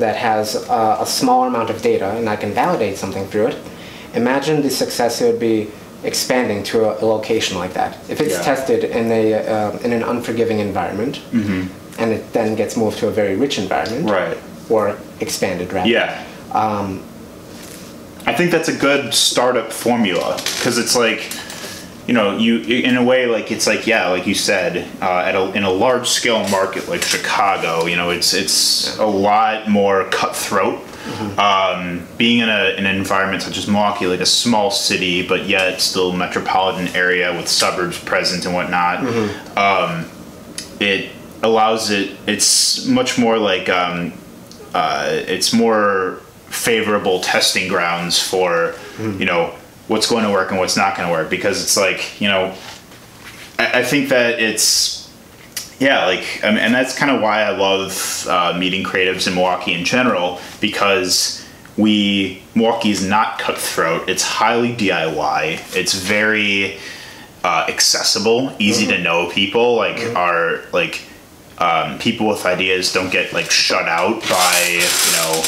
that 0.04 0.16
has 0.16 0.56
uh, 0.70 0.98
a 1.00 1.06
smaller 1.06 1.48
amount 1.48 1.68
of 1.70 1.82
data 1.82 2.08
and 2.16 2.28
I 2.28 2.36
can 2.36 2.52
validate 2.52 2.96
something 2.96 3.26
through 3.26 3.48
it. 3.48 3.56
Imagine 4.14 4.62
the 4.62 4.70
success 4.70 5.20
it 5.20 5.26
would 5.32 5.40
be 5.40 5.68
expanding 6.04 6.62
to 6.64 6.84
a, 6.84 7.04
a 7.04 7.06
location 7.06 7.56
like 7.58 7.74
that. 7.74 7.96
If 8.08 8.20
it's 8.20 8.34
Yeah. 8.34 8.42
tested 8.42 8.84
in 8.84 9.10
a 9.10 9.34
uh, 9.34 9.78
in 9.84 9.92
an 9.92 10.02
unforgiving 10.02 10.58
environment, 10.60 11.20
and 11.98 12.12
it 12.12 12.32
then 12.32 12.54
gets 12.56 12.76
moved 12.76 12.98
to 12.98 13.08
a 13.08 13.10
very 13.10 13.36
rich 13.36 13.58
environment, 13.58 14.06
Mm-hmm. 14.06 14.30
Right. 14.30 14.38
or 14.70 14.96
expanded 15.20 15.72
rather. 15.72 15.88
Yeah. 15.88 16.24
Um, 16.52 17.02
I 18.26 18.32
think 18.34 18.50
that's 18.50 18.68
a 18.68 18.76
good 18.76 19.12
startup 19.14 19.72
formula 19.72 20.36
because 20.36 20.78
it's 20.78 20.94
like, 20.96 21.32
you 22.06 22.14
know, 22.14 22.36
you 22.36 22.60
in 22.60 22.96
a 22.96 23.02
way 23.04 23.26
like 23.26 23.50
it's 23.50 23.66
like 23.66 23.86
yeah, 23.86 24.08
like 24.08 24.26
you 24.26 24.34
said, 24.34 24.88
uh, 25.00 25.18
at 25.28 25.34
a, 25.34 25.52
in 25.56 25.64
a 25.64 25.70
large 25.70 26.08
scale 26.08 26.48
market 26.48 26.88
like 26.88 27.02
Chicago, 27.02 27.86
you 27.86 27.96
know, 27.96 28.10
it's 28.10 28.32
it's 28.34 28.96
a 28.98 29.06
lot 29.06 29.68
more 29.68 30.04
cutthroat. 30.10 30.78
Um, 31.38 32.06
being 32.16 32.38
in 32.40 32.48
a 32.48 32.74
in 32.76 32.86
an 32.86 32.96
environment 32.96 33.42
such 33.42 33.58
as 33.58 33.66
Milwaukee, 33.66 34.06
like 34.06 34.20
a 34.20 34.26
small 34.26 34.70
city, 34.70 35.26
but 35.26 35.46
yet 35.48 35.80
still 35.80 36.12
metropolitan 36.12 36.88
area 36.94 37.32
with 37.36 37.48
suburbs 37.48 37.98
present 37.98 38.44
and 38.46 38.54
whatnot. 38.54 39.00
Um, 39.56 40.08
it 40.80 41.10
allows 41.42 41.90
it. 41.90 42.16
It's 42.26 42.86
much 42.86 43.18
more 43.18 43.36
like 43.38 43.68
um, 43.68 44.12
uh, 44.74 45.08
it's 45.10 45.52
more 45.52 46.20
favorable 46.46 47.20
testing 47.20 47.66
grounds 47.68 48.20
for 48.22 48.74
you 49.18 49.24
know 49.24 49.54
what's 49.88 50.08
going 50.08 50.22
to 50.24 50.30
work 50.30 50.50
and 50.50 50.60
what's 50.60 50.76
not 50.76 50.96
going 50.96 51.08
to 51.08 51.12
work 51.12 51.28
because 51.30 51.62
it's 51.62 51.76
like 51.76 52.20
you 52.20 52.28
know 52.28 52.54
I, 53.58 53.80
I 53.80 53.82
think 53.84 54.10
that 54.10 54.38
it's 54.38 55.01
yeah 55.82 56.06
like 56.06 56.40
I 56.44 56.50
mean, 56.50 56.58
and 56.58 56.74
that's 56.74 56.96
kind 56.96 57.10
of 57.10 57.20
why 57.20 57.42
I 57.42 57.50
love 57.50 58.26
uh, 58.28 58.56
meeting 58.56 58.84
creatives 58.84 59.26
in 59.26 59.34
Milwaukee 59.34 59.74
in 59.74 59.84
general 59.84 60.40
because 60.60 61.46
we 61.76 62.42
Milwaukee 62.54 62.90
is 62.90 63.04
not 63.04 63.38
cutthroat. 63.38 64.08
It's 64.08 64.22
highly 64.22 64.74
DIY 64.74 65.76
it's 65.76 65.94
very 65.94 66.78
uh, 67.44 67.66
accessible 67.68 68.54
easy 68.58 68.86
to 68.86 68.98
know 68.98 69.28
people 69.30 69.74
like 69.74 70.14
are 70.14 70.60
like 70.72 71.02
um, 71.58 71.98
people 71.98 72.28
with 72.28 72.46
ideas 72.46 72.92
don't 72.92 73.10
get 73.10 73.32
like 73.32 73.50
shut 73.50 73.88
out 73.88 74.20
by 74.22 74.68
you 74.70 75.16
know 75.16 75.42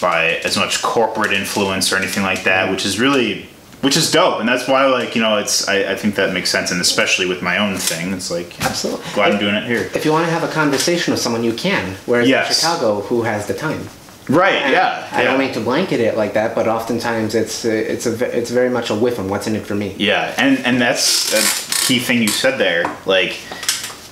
by 0.00 0.40
as 0.44 0.56
much 0.56 0.82
corporate 0.82 1.32
influence 1.32 1.92
or 1.92 1.96
anything 1.96 2.24
like 2.24 2.42
that, 2.42 2.70
which 2.70 2.84
is 2.84 2.98
really 2.98 3.48
which 3.82 3.96
is 3.96 4.10
dope 4.10 4.40
and 4.40 4.48
that's 4.48 4.66
why 4.68 4.86
like 4.86 5.14
you 5.14 5.20
know 5.20 5.36
it's 5.38 5.68
I, 5.68 5.92
I 5.92 5.96
think 5.96 6.14
that 6.14 6.32
makes 6.32 6.50
sense 6.50 6.70
and 6.70 6.80
especially 6.80 7.26
with 7.26 7.42
my 7.42 7.58
own 7.58 7.76
thing 7.76 8.12
it's 8.12 8.30
like 8.30 8.50
Absolutely. 8.64 9.04
glad 9.14 9.32
i'm 9.32 9.38
doing 9.40 9.54
it 9.54 9.64
here 9.64 9.90
If 9.94 10.04
you 10.04 10.12
want 10.12 10.24
to 10.26 10.32
have 10.32 10.44
a 10.48 10.52
conversation 10.52 11.12
with 11.12 11.20
someone, 11.20 11.42
you 11.44 11.52
can. 11.54 11.94
Whereas 12.06 12.28
Yes. 12.28 12.48
in 12.48 12.54
Chicago, 12.54 13.00
who 13.02 13.22
has 13.22 13.46
the 13.46 13.54
time? 13.54 13.82
right 14.28 14.54
And 14.62 14.72
yeah 14.72 15.08
I 15.10 15.22
yeah. 15.22 15.28
don't 15.28 15.38
mean 15.40 15.52
to 15.54 15.60
blanket 15.60 15.98
it 16.00 16.16
like 16.16 16.32
that, 16.34 16.54
but 16.54 16.68
oftentimes 16.68 17.34
it's 17.34 17.64
it's 17.64 18.06
a 18.06 18.38
it's 18.38 18.50
very 18.50 18.70
much 18.70 18.88
a 18.90 18.94
whiff 18.94 19.18
on 19.18 19.28
what's 19.28 19.46
in 19.48 19.56
it 19.56 19.66
for 19.66 19.74
me. 19.74 19.88
Yeah, 19.98 20.32
and 20.38 20.58
and 20.66 20.80
that's 20.80 21.32
a 21.34 21.42
key 21.86 21.98
thing 21.98 22.22
you 22.22 22.28
said 22.28 22.56
there. 22.58 22.84
Like, 23.04 23.32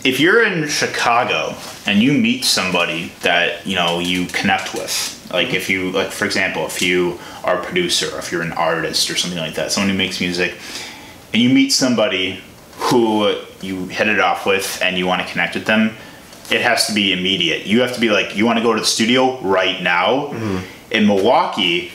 if 0.04 0.18
you're 0.20 0.42
in 0.44 0.66
Chicago 0.68 1.54
and 1.86 2.02
you 2.02 2.12
meet 2.12 2.44
somebody 2.44 3.12
that 3.22 3.66
you 3.66 3.76
know 3.76 3.98
you 3.98 4.26
connect 4.26 4.74
with, 4.74 5.28
like 5.32 5.52
if 5.52 5.68
you 5.68 5.90
like 5.90 6.10
for 6.10 6.24
example, 6.24 6.66
if 6.66 6.80
you 6.80 7.18
are 7.44 7.60
a 7.60 7.64
producer, 7.64 8.14
or 8.14 8.18
if 8.18 8.32
you're 8.32 8.42
an 8.42 8.52
artist 8.52 9.10
or 9.10 9.16
something 9.16 9.38
like 9.38 9.54
that, 9.54 9.72
someone 9.72 9.90
who 9.90 9.96
makes 9.96 10.20
music, 10.20 10.54
and 11.32 11.42
you 11.42 11.48
meet 11.48 11.70
somebody 11.70 12.42
who 12.76 13.34
you 13.60 13.86
hit 13.86 14.08
it 14.08 14.20
off 14.20 14.46
with 14.46 14.80
and 14.82 14.96
you 14.96 15.06
want 15.06 15.20
to 15.20 15.28
connect 15.28 15.54
with 15.54 15.66
them, 15.66 15.94
it 16.50 16.62
has 16.62 16.86
to 16.86 16.94
be 16.94 17.12
immediate. 17.12 17.66
You 17.66 17.82
have 17.82 17.94
to 17.94 18.00
be 18.00 18.10
like, 18.10 18.36
you 18.36 18.46
want 18.46 18.58
to 18.58 18.64
go 18.64 18.72
to 18.72 18.80
the 18.80 18.86
studio 18.86 19.38
right 19.40 19.82
now. 19.82 20.28
Mm-hmm. 20.28 20.92
In 20.92 21.06
Milwaukee, 21.06 21.92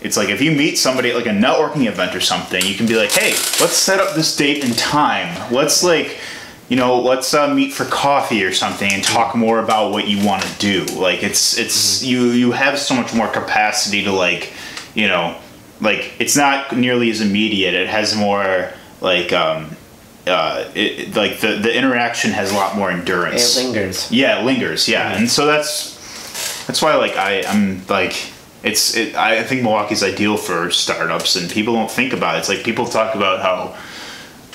it's 0.00 0.16
like 0.16 0.30
if 0.30 0.40
you 0.40 0.52
meet 0.52 0.78
somebody 0.78 1.10
at 1.10 1.16
like 1.16 1.26
a 1.26 1.30
networking 1.30 1.86
event 1.86 2.14
or 2.14 2.20
something, 2.20 2.64
you 2.64 2.74
can 2.74 2.86
be 2.86 2.96
like, 2.96 3.10
hey, 3.10 3.30
let's 3.60 3.74
set 3.74 4.00
up 4.00 4.14
this 4.14 4.34
date 4.36 4.64
and 4.64 4.76
time. 4.78 5.52
Let's 5.52 5.82
like, 5.82 6.18
you 6.72 6.78
know, 6.78 6.98
let's 6.98 7.34
uh, 7.34 7.52
meet 7.52 7.70
for 7.70 7.84
coffee 7.84 8.42
or 8.42 8.54
something 8.54 8.90
and 8.90 9.04
talk 9.04 9.36
more 9.36 9.58
about 9.58 9.92
what 9.92 10.08
you 10.08 10.26
want 10.26 10.42
to 10.42 10.58
do. 10.58 10.86
Like 10.98 11.22
it's 11.22 11.58
it's 11.58 12.02
you 12.02 12.30
you 12.30 12.52
have 12.52 12.78
so 12.78 12.94
much 12.94 13.12
more 13.12 13.28
capacity 13.28 14.04
to 14.04 14.10
like, 14.10 14.54
you 14.94 15.06
know, 15.06 15.36
like 15.82 16.14
it's 16.18 16.34
not 16.34 16.74
nearly 16.74 17.10
as 17.10 17.20
immediate. 17.20 17.74
It 17.74 17.88
has 17.88 18.16
more 18.16 18.72
like 19.02 19.34
um 19.34 19.76
uh 20.26 20.64
it, 20.74 21.14
like 21.14 21.40
the 21.40 21.58
the 21.58 21.76
interaction 21.76 22.30
has 22.30 22.50
a 22.50 22.54
lot 22.54 22.74
more 22.74 22.90
endurance. 22.90 23.58
It 23.58 23.64
lingers. 23.64 24.10
Yeah, 24.10 24.40
it 24.40 24.46
lingers. 24.46 24.88
Yeah, 24.88 25.14
and 25.14 25.28
so 25.28 25.44
that's 25.44 26.64
that's 26.64 26.80
why 26.80 26.94
like 26.94 27.18
I 27.18 27.42
I'm 27.46 27.86
like 27.88 28.32
it's 28.62 28.96
it, 28.96 29.14
I 29.14 29.42
think 29.42 29.60
Milwaukee's 29.60 30.02
ideal 30.02 30.38
for 30.38 30.70
startups 30.70 31.36
and 31.36 31.50
people 31.50 31.74
don't 31.74 31.90
think 31.90 32.14
about 32.14 32.36
it. 32.36 32.38
It's 32.38 32.48
like 32.48 32.64
people 32.64 32.86
talk 32.86 33.14
about 33.14 33.42
how 33.42 33.76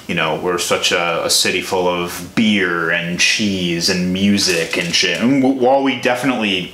you 0.08 0.16
know 0.16 0.40
we're 0.40 0.58
such 0.58 0.92
a, 0.92 1.26
a 1.26 1.30
city 1.30 1.62
full 1.62 1.88
of 1.88 2.32
beer 2.36 2.90
and 2.92 3.20
cheese 3.20 3.90
and 3.90 4.12
music 4.14 4.78
and 4.78 4.94
shit. 4.96 5.20
And 5.22 5.42
w- 5.42 5.60
while 5.62 5.84
we 5.84 6.00
definitely 6.02 6.74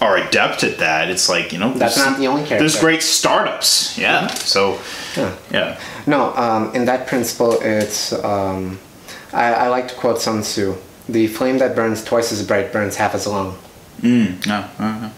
are 0.00 0.16
adept 0.16 0.64
at 0.64 0.78
that, 0.78 1.08
it's 1.10 1.28
like 1.28 1.52
you 1.52 1.58
know 1.58 1.72
That's 1.72 1.94
there's- 1.96 2.10
not 2.10 2.18
the 2.18 2.26
only 2.28 2.42
character. 2.42 2.58
There's 2.58 2.78
great 2.80 3.02
startups. 3.02 3.96
Yeah. 3.98 4.28
So 4.28 4.78
Yeah. 5.16 5.34
yeah. 5.50 5.80
No, 6.06 6.34
um, 6.36 6.74
in 6.74 6.84
that 6.86 7.06
principle, 7.08 7.58
it's. 7.60 8.12
Um, 8.12 8.78
I, 9.32 9.52
I 9.64 9.68
like 9.68 9.88
to 9.88 9.94
quote 9.94 10.20
Sun 10.20 10.42
Tzu: 10.42 10.74
"The 11.08 11.26
flame 11.26 11.58
that 11.58 11.74
burns 11.74 12.04
twice 12.04 12.30
as 12.32 12.46
bright 12.46 12.72
burns 12.72 12.96
half 12.96 13.14
as 13.14 13.26
long." 13.26 13.58
No. 14.02 14.64
uh, 14.78 15.10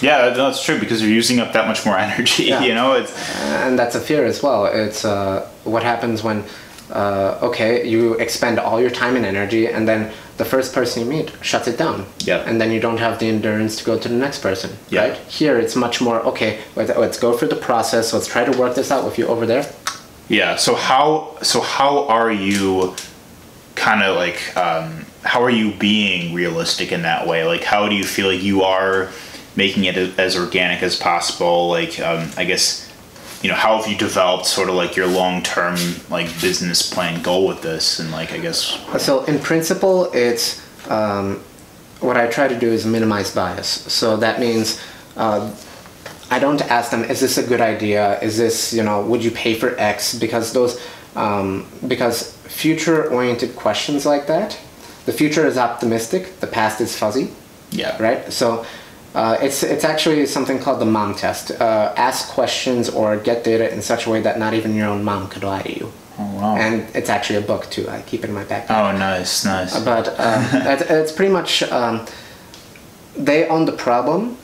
Yeah, 0.00 0.30
that's 0.30 0.62
true 0.64 0.78
because 0.78 1.02
you're 1.02 1.10
using 1.10 1.40
up 1.40 1.52
that 1.52 1.66
much 1.66 1.84
more 1.84 1.98
energy. 2.08 2.44
Yeah. 2.44 2.62
You 2.62 2.74
know, 2.74 2.94
it's 2.94 3.12
and 3.40 3.78
that's 3.78 3.94
a 3.94 4.00
fear 4.00 4.24
as 4.24 4.42
well. 4.42 4.66
It's 4.66 5.04
uh, 5.04 5.48
what 5.64 5.82
happens 5.82 6.22
when, 6.22 6.44
uh, 6.90 7.38
okay, 7.42 7.86
you 7.86 8.14
expend 8.14 8.58
all 8.58 8.80
your 8.80 8.90
time 8.90 9.16
and 9.16 9.24
energy, 9.24 9.66
and 9.66 9.86
then 9.86 10.12
the 10.38 10.44
first 10.44 10.72
person 10.72 11.02
you 11.02 11.08
meet 11.08 11.32
shuts 11.42 11.68
it 11.68 11.76
down. 11.76 12.06
Yep. 12.20 12.46
And 12.46 12.60
then 12.60 12.70
you 12.70 12.80
don't 12.80 12.98
have 12.98 13.18
the 13.18 13.28
endurance 13.28 13.76
to 13.76 13.84
go 13.84 13.98
to 13.98 14.08
the 14.08 14.14
next 14.14 14.40
person. 14.40 14.70
Yeah. 14.88 15.08
Right. 15.08 15.16
Here, 15.28 15.58
it's 15.58 15.76
much 15.76 16.00
more 16.00 16.20
okay. 16.20 16.60
Let's, 16.76 16.96
let's 16.96 17.18
go 17.18 17.36
through 17.36 17.48
the 17.48 17.56
process. 17.56 18.12
Let's 18.12 18.26
try 18.26 18.44
to 18.44 18.58
work 18.58 18.74
this 18.74 18.90
out 18.90 19.04
with 19.04 19.18
you 19.18 19.26
over 19.26 19.46
there. 19.46 19.70
Yeah. 20.28 20.56
So 20.56 20.74
how 20.74 21.36
so 21.42 21.60
how 21.60 22.06
are 22.06 22.30
you 22.30 22.94
kind 23.74 24.02
of 24.02 24.16
like 24.16 24.56
um, 24.56 25.06
how 25.24 25.42
are 25.42 25.50
you 25.50 25.72
being 25.74 26.34
realistic 26.34 26.92
in 26.92 27.02
that 27.02 27.26
way? 27.26 27.44
Like 27.44 27.64
how 27.64 27.88
do 27.88 27.94
you 27.94 28.04
feel 28.04 28.28
like 28.28 28.42
you 28.42 28.62
are 28.62 29.10
making 29.58 29.84
it 29.84 29.96
as 30.18 30.36
organic 30.36 30.82
as 30.82 30.96
possible? 30.96 31.68
Like 31.68 32.00
um, 32.00 32.30
I 32.38 32.44
guess 32.44 32.88
you 33.42 33.50
know 33.50 33.56
how 33.56 33.76
have 33.76 33.90
you 33.90 33.98
developed 33.98 34.46
sort 34.46 34.68
of 34.70 34.76
like 34.76 34.96
your 34.96 35.08
long 35.08 35.42
term 35.42 35.76
like 36.08 36.28
business 36.40 36.88
plan 36.94 37.20
goal 37.22 37.46
with 37.46 37.60
this 37.60 37.98
and 37.98 38.10
like 38.10 38.32
I 38.32 38.38
guess 38.38 38.78
So 38.98 39.24
in 39.24 39.38
principle, 39.40 40.10
it's 40.12 40.62
um, 40.88 41.40
what 42.00 42.16
I 42.16 42.28
try 42.28 42.48
to 42.48 42.58
do 42.58 42.68
is 42.68 42.86
minimize 42.86 43.34
bias. 43.34 43.68
So 43.68 44.16
that 44.18 44.40
means 44.40 44.80
uh, 45.16 45.52
I 46.30 46.38
don't 46.38 46.62
ask 46.62 46.90
them, 46.90 47.02
"Is 47.04 47.20
this 47.20 47.36
a 47.36 47.42
good 47.42 47.60
idea? 47.60 48.18
Is 48.20 48.38
this 48.38 48.72
you 48.72 48.84
know 48.84 49.04
would 49.10 49.22
you 49.22 49.32
pay 49.32 49.54
for 49.54 49.78
X?" 49.78 50.14
Because 50.14 50.52
those 50.52 50.80
um, 51.16 51.66
because 51.86 52.36
future-oriented 52.46 53.56
questions 53.56 54.06
like 54.06 54.26
that, 54.28 54.58
the 55.06 55.12
future 55.12 55.44
is 55.46 55.58
optimistic, 55.58 56.38
the 56.40 56.46
past 56.46 56.80
is 56.80 56.96
fuzzy 56.96 57.28
yeah 57.70 58.00
right? 58.02 58.32
So 58.32 58.64
uh, 59.18 59.36
it's 59.42 59.64
it's 59.64 59.84
actually 59.84 60.24
something 60.26 60.60
called 60.60 60.80
the 60.80 60.90
mom 60.98 61.12
test. 61.12 61.50
Uh, 61.50 61.92
ask 61.96 62.28
questions 62.28 62.88
or 62.88 63.16
get 63.16 63.42
data 63.42 63.66
in 63.74 63.82
such 63.82 64.06
a 64.06 64.10
way 64.10 64.20
that 64.20 64.38
not 64.38 64.54
even 64.54 64.76
your 64.76 64.86
own 64.86 65.02
mom 65.02 65.28
could 65.28 65.42
lie 65.42 65.62
to 65.62 65.74
you. 65.76 65.92
Oh 66.20 66.34
wow. 66.36 66.56
And 66.56 66.86
it's 66.94 67.10
actually 67.10 67.40
a 67.44 67.46
book 67.52 67.68
too. 67.68 67.88
I 67.88 68.02
keep 68.02 68.22
it 68.22 68.28
in 68.28 68.34
my 68.34 68.44
backpack. 68.44 68.78
oh 68.78 68.96
nice 68.96 69.44
nice. 69.44 69.72
But 69.84 70.06
uh, 70.18 70.72
it's, 70.72 70.82
it's 70.82 71.12
pretty 71.12 71.32
much 71.32 71.64
um, 71.64 72.06
they 73.16 73.48
own 73.48 73.64
the 73.64 73.72
problem. 73.72 74.36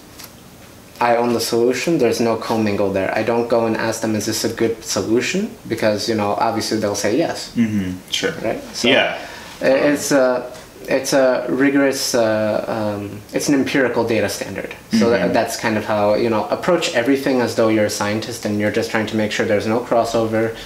I 1.00 1.16
own 1.16 1.34
the 1.34 1.40
solution. 1.40 1.98
There's 1.98 2.20
no 2.20 2.36
commingle 2.36 2.92
there. 2.92 3.16
I 3.16 3.22
don't 3.22 3.46
go 3.46 3.66
and 3.66 3.76
ask 3.76 4.00
them, 4.00 4.16
"Is 4.16 4.26
this 4.26 4.42
a 4.42 4.52
good 4.52 4.82
solution?" 4.82 5.54
Because 5.68 6.08
you 6.08 6.16
know, 6.16 6.30
obviously 6.48 6.78
they'll 6.78 7.02
say 7.06 7.16
yes, 7.16 7.54
mm-hmm. 7.54 7.92
Sure. 8.10 8.32
right? 8.42 8.62
So 8.74 8.88
yeah. 8.88 9.24
it's 9.60 10.10
a 10.10 10.50
it's 10.88 11.12
a 11.12 11.46
rigorous 11.48 12.14
uh, 12.14 12.64
um, 12.68 13.20
it's 13.32 13.48
an 13.48 13.54
empirical 13.54 14.06
data 14.06 14.28
standard 14.28 14.74
so 14.92 15.10
that, 15.10 15.32
that's 15.32 15.58
kind 15.58 15.76
of 15.76 15.84
how 15.84 16.14
you 16.14 16.30
know 16.30 16.46
approach 16.48 16.94
everything 16.94 17.40
as 17.40 17.54
though 17.56 17.68
you're 17.68 17.86
a 17.86 17.90
scientist 17.90 18.44
and 18.44 18.58
you're 18.58 18.70
just 18.70 18.90
trying 18.90 19.06
to 19.06 19.16
make 19.16 19.32
sure 19.32 19.46
there's 19.46 19.66
no 19.66 19.80
crossover 19.80 20.56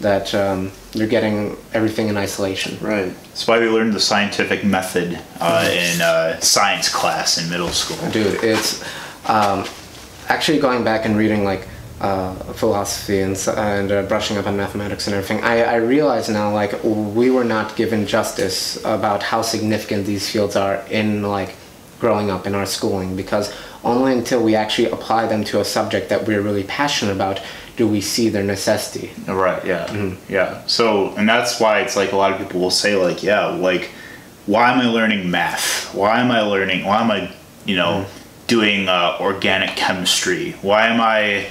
that 0.00 0.34
um, 0.34 0.70
you're 0.92 1.08
getting 1.08 1.56
everything 1.72 2.08
in 2.08 2.16
isolation 2.16 2.76
Right. 2.80 3.14
That's 3.28 3.46
why 3.46 3.58
we 3.58 3.68
learned 3.68 3.94
the 3.94 4.00
scientific 4.00 4.64
method 4.64 5.18
uh, 5.40 5.68
in 5.72 6.00
uh, 6.00 6.38
science 6.40 6.88
class 6.88 7.38
in 7.42 7.48
middle 7.50 7.68
school. 7.70 8.10
dude 8.10 8.42
it's 8.42 8.82
um, 9.28 9.64
actually 10.28 10.58
going 10.58 10.84
back 10.84 11.04
and 11.06 11.16
reading 11.16 11.44
like 11.44 11.66
uh, 12.00 12.34
philosophy 12.52 13.20
and, 13.20 13.36
and 13.56 13.90
uh, 13.90 14.02
brushing 14.02 14.36
up 14.36 14.46
on 14.46 14.56
mathematics 14.56 15.06
and 15.06 15.14
everything 15.16 15.42
I, 15.42 15.62
I 15.62 15.76
realize 15.76 16.28
now 16.28 16.52
like 16.52 16.72
we 16.84 17.30
were 17.30 17.44
not 17.44 17.74
given 17.76 18.06
justice 18.06 18.76
about 18.84 19.22
how 19.22 19.42
significant 19.42 20.06
these 20.06 20.30
fields 20.30 20.56
are 20.56 20.84
in 20.90 21.22
like 21.22 21.56
growing 21.98 22.30
up 22.30 22.46
in 22.46 22.54
our 22.54 22.66
schooling 22.66 23.16
because 23.16 23.52
only 23.82 24.12
until 24.12 24.42
we 24.42 24.54
actually 24.54 24.90
apply 24.90 25.26
them 25.26 25.42
to 25.44 25.60
a 25.60 25.64
subject 25.64 26.10
that 26.10 26.26
we're 26.26 26.42
really 26.42 26.64
passionate 26.64 27.12
about 27.12 27.40
do 27.76 27.86
we 27.86 28.00
see 28.00 28.28
their 28.28 28.42
necessity 28.42 29.10
Right. 29.26 29.64
Yeah. 29.64 30.14
Yeah. 30.28 30.66
So, 30.66 31.14
and 31.16 31.28
that's 31.28 31.60
why 31.60 31.80
it's 31.80 31.96
like 31.96 32.12
a 32.12 32.16
lot 32.16 32.32
of 32.32 32.38
people 32.38 32.60
will 32.60 32.70
say 32.70 32.96
like, 32.96 33.22
yeah, 33.22 33.46
like, 33.46 33.90
why 34.46 34.72
am 34.72 34.80
I 34.80 34.86
learning 34.86 35.30
math? 35.30 35.94
Why 35.94 36.20
am 36.20 36.30
I 36.30 36.40
learning? 36.40 36.84
Why 36.84 37.00
am 37.00 37.10
I, 37.10 37.32
you 37.64 37.76
know, 37.76 38.06
doing 38.46 38.88
uh, 38.88 39.18
organic 39.20 39.70
chemistry? 39.70 40.52
Why 40.62 40.86
am 40.86 41.00
I, 41.00 41.48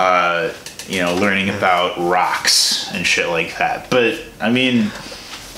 uh, 0.00 0.50
you 0.88 1.00
know, 1.02 1.14
learning 1.14 1.50
about 1.50 1.98
rocks 1.98 2.90
and 2.94 3.06
shit 3.06 3.28
like 3.28 3.58
that? 3.58 3.90
But 3.90 4.18
I 4.40 4.50
mean, 4.50 4.90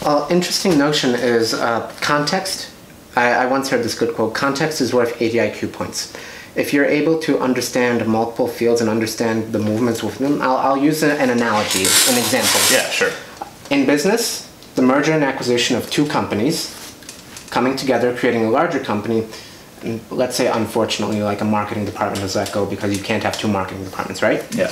Well, 0.04 0.26
interesting 0.30 0.76
notion 0.76 1.14
is 1.14 1.54
uh, 1.54 1.90
context. 2.00 2.70
I, 3.14 3.44
I 3.44 3.46
once 3.46 3.70
heard 3.70 3.84
this 3.84 3.96
good 3.96 4.14
quote 4.16 4.34
context 4.34 4.80
is 4.80 4.92
worth 4.92 5.20
80 5.22 5.38
IQ 5.38 5.72
points. 5.72 6.12
If 6.56 6.72
you're 6.72 6.84
able 7.00 7.18
to 7.20 7.38
understand 7.38 8.04
multiple 8.06 8.48
fields 8.48 8.80
and 8.80 8.90
understand 8.90 9.52
the 9.52 9.58
movements 9.58 10.02
within 10.02 10.32
them, 10.32 10.42
I'll, 10.42 10.56
I'll 10.56 10.76
use 10.76 11.02
an 11.02 11.30
analogy, 11.30 11.84
an 12.10 12.18
example. 12.18 12.60
yeah, 12.70 12.90
sure. 12.90 13.12
In 13.70 13.86
business, 13.86 14.50
the 14.74 14.82
merger 14.82 15.12
and 15.12 15.22
acquisition 15.24 15.76
of 15.76 15.88
two 15.90 16.04
companies 16.06 16.74
coming 17.50 17.76
together, 17.76 18.14
creating 18.16 18.44
a 18.44 18.50
larger 18.50 18.80
company, 18.80 19.26
let's 20.10 20.36
say 20.36 20.46
unfortunately, 20.48 21.22
like 21.22 21.40
a 21.40 21.44
marketing 21.44 21.84
department 21.84 22.20
has 22.20 22.36
let 22.36 22.52
go 22.52 22.66
because 22.66 22.96
you 22.96 23.02
can't 23.02 23.22
have 23.22 23.38
two 23.38 23.48
marketing 23.48 23.84
departments, 23.84 24.22
right? 24.22 24.42
Yeah. 24.54 24.70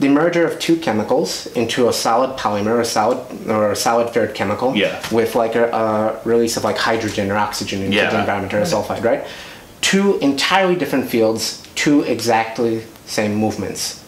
the 0.00 0.08
merger 0.08 0.44
of 0.44 0.58
two 0.58 0.76
chemicals 0.76 1.46
into 1.54 1.88
a 1.88 1.92
solid 1.92 2.36
polymer, 2.36 2.80
a 2.80 2.84
solid 2.84 3.18
or 3.48 3.70
a 3.70 3.76
solid 3.76 4.10
third 4.10 4.34
chemical, 4.34 4.74
Yeah. 4.76 5.00
with 5.12 5.36
like 5.36 5.54
a, 5.54 5.70
a 5.70 6.20
release 6.24 6.56
of 6.56 6.64
like 6.64 6.76
hydrogen 6.76 7.30
or 7.30 7.36
oxygen 7.36 7.80
into 7.82 7.96
Yeah. 7.96 8.10
the 8.10 8.18
environment 8.18 8.52
or 8.54 8.58
a 8.58 8.62
sulfide, 8.64 9.04
right? 9.04 9.24
Two 9.82 10.18
entirely 10.18 10.74
different 10.74 11.08
fields, 11.08 11.62
two 11.76 12.02
exactly 12.02 12.82
same 13.06 13.34
movements. 13.36 14.02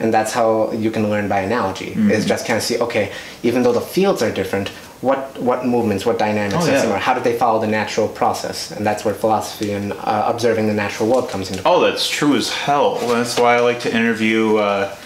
And 0.00 0.12
that's 0.12 0.32
how 0.32 0.72
you 0.72 0.90
can 0.90 1.08
learn 1.08 1.28
by 1.28 1.40
analogy. 1.40 1.90
Mm-hmm. 1.92 2.10
Is 2.10 2.26
just 2.26 2.44
kind 2.46 2.58
of 2.58 2.62
see, 2.62 2.78
okay, 2.80 3.10
even 3.42 3.62
though 3.62 3.72
the 3.72 3.80
fields 3.80 4.20
are 4.22 4.30
different, 4.30 4.68
what 5.02 5.38
what 5.40 5.66
movements, 5.66 6.06
what 6.06 6.18
dynamics 6.18 6.64
Oh, 6.64 6.68
are 6.68 6.72
yeah. 6.72 6.80
similar? 6.80 6.98
How 6.98 7.12
do 7.12 7.20
they 7.20 7.36
follow 7.36 7.60
the 7.60 7.66
natural 7.66 8.08
process? 8.08 8.70
And 8.70 8.86
that's 8.86 9.04
where 9.04 9.12
philosophy 9.14 9.72
and 9.72 9.92
uh, 9.92 10.24
observing 10.32 10.68
the 10.68 10.74
natural 10.74 11.08
world 11.10 11.28
comes 11.28 11.50
into. 11.50 11.62
Play. 11.62 11.70
Oh, 11.72 11.80
that's 11.80 12.08
true 12.08 12.34
as 12.36 12.50
hell. 12.50 12.96
That's 13.08 13.38
why 13.38 13.56
I 13.56 13.60
like 13.60 13.80
to 13.80 13.94
interview. 13.94 14.56
Uh, 14.56 14.96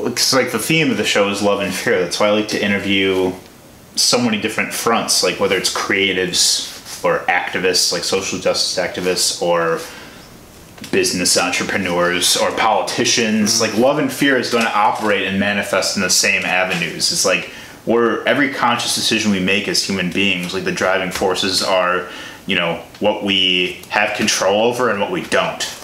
it's 0.00 0.32
like 0.32 0.52
the 0.52 0.58
theme 0.58 0.90
of 0.90 0.96
the 0.96 1.04
show 1.04 1.28
is 1.30 1.42
love 1.42 1.60
and 1.60 1.72
fear. 1.72 2.00
That's 2.00 2.20
why 2.20 2.26
I 2.28 2.30
like 2.30 2.48
to 2.48 2.62
interview 2.64 3.32
so 3.94 4.18
many 4.20 4.40
different 4.40 4.72
fronts, 4.74 5.22
like 5.22 5.38
whether 5.40 5.56
it's 5.56 5.72
creatives 5.74 7.04
or 7.04 7.18
activists, 7.26 7.92
like 7.92 8.04
social 8.04 8.38
justice 8.38 8.78
activists, 8.84 9.42
or 9.42 9.80
business 10.90 11.36
entrepreneurs 11.38 12.36
or 12.36 12.50
politicians. 12.52 13.60
Like 13.60 13.76
love 13.76 13.98
and 13.98 14.12
fear 14.12 14.36
is 14.36 14.50
going 14.50 14.64
to 14.64 14.76
operate 14.76 15.26
and 15.26 15.38
manifest 15.38 15.96
in 15.96 16.02
the 16.02 16.10
same 16.10 16.44
avenues. 16.44 17.12
It's 17.12 17.24
like 17.24 17.50
we're 17.86 18.22
every 18.24 18.52
conscious 18.52 18.94
decision 18.94 19.30
we 19.30 19.40
make 19.40 19.68
as 19.68 19.84
human 19.84 20.10
beings, 20.10 20.54
like 20.54 20.64
the 20.64 20.72
driving 20.72 21.10
forces 21.10 21.62
are, 21.62 22.08
you 22.46 22.56
know, 22.56 22.82
what 23.00 23.24
we 23.24 23.80
have 23.88 24.16
control 24.16 24.62
over 24.62 24.90
and 24.90 25.00
what 25.00 25.10
we 25.10 25.22
don't. 25.24 25.78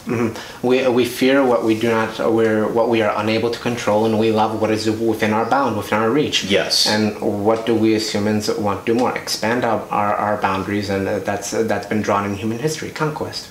We, 0.62 0.88
we 0.88 1.04
fear 1.04 1.44
what 1.44 1.64
we 1.64 1.78
do 1.78 1.90
not, 1.90 2.18
we're, 2.32 2.66
what 2.66 2.88
we 2.88 3.02
are 3.02 3.12
unable 3.20 3.50
to 3.50 3.58
control, 3.58 4.06
and 4.06 4.18
we 4.18 4.32
love 4.32 4.60
what 4.60 4.70
is 4.70 4.88
within 4.88 5.34
our 5.34 5.44
bound, 5.44 5.76
within 5.76 5.98
our 5.98 6.10
reach. 6.10 6.44
Yes. 6.44 6.86
And 6.86 7.20
what 7.44 7.66
do 7.66 7.74
we 7.74 7.94
as 7.94 8.10
humans 8.10 8.48
want 8.48 8.86
to 8.86 8.94
do 8.94 8.98
more? 8.98 9.16
Expand 9.16 9.64
our, 9.64 9.80
our, 9.90 10.14
our 10.14 10.40
boundaries, 10.40 10.88
and 10.88 11.06
uh, 11.06 11.18
that's 11.18 11.52
uh, 11.52 11.64
that's 11.64 11.86
been 11.86 12.00
drawn 12.00 12.24
in 12.24 12.34
human 12.34 12.58
history, 12.58 12.90
conquest. 12.90 13.50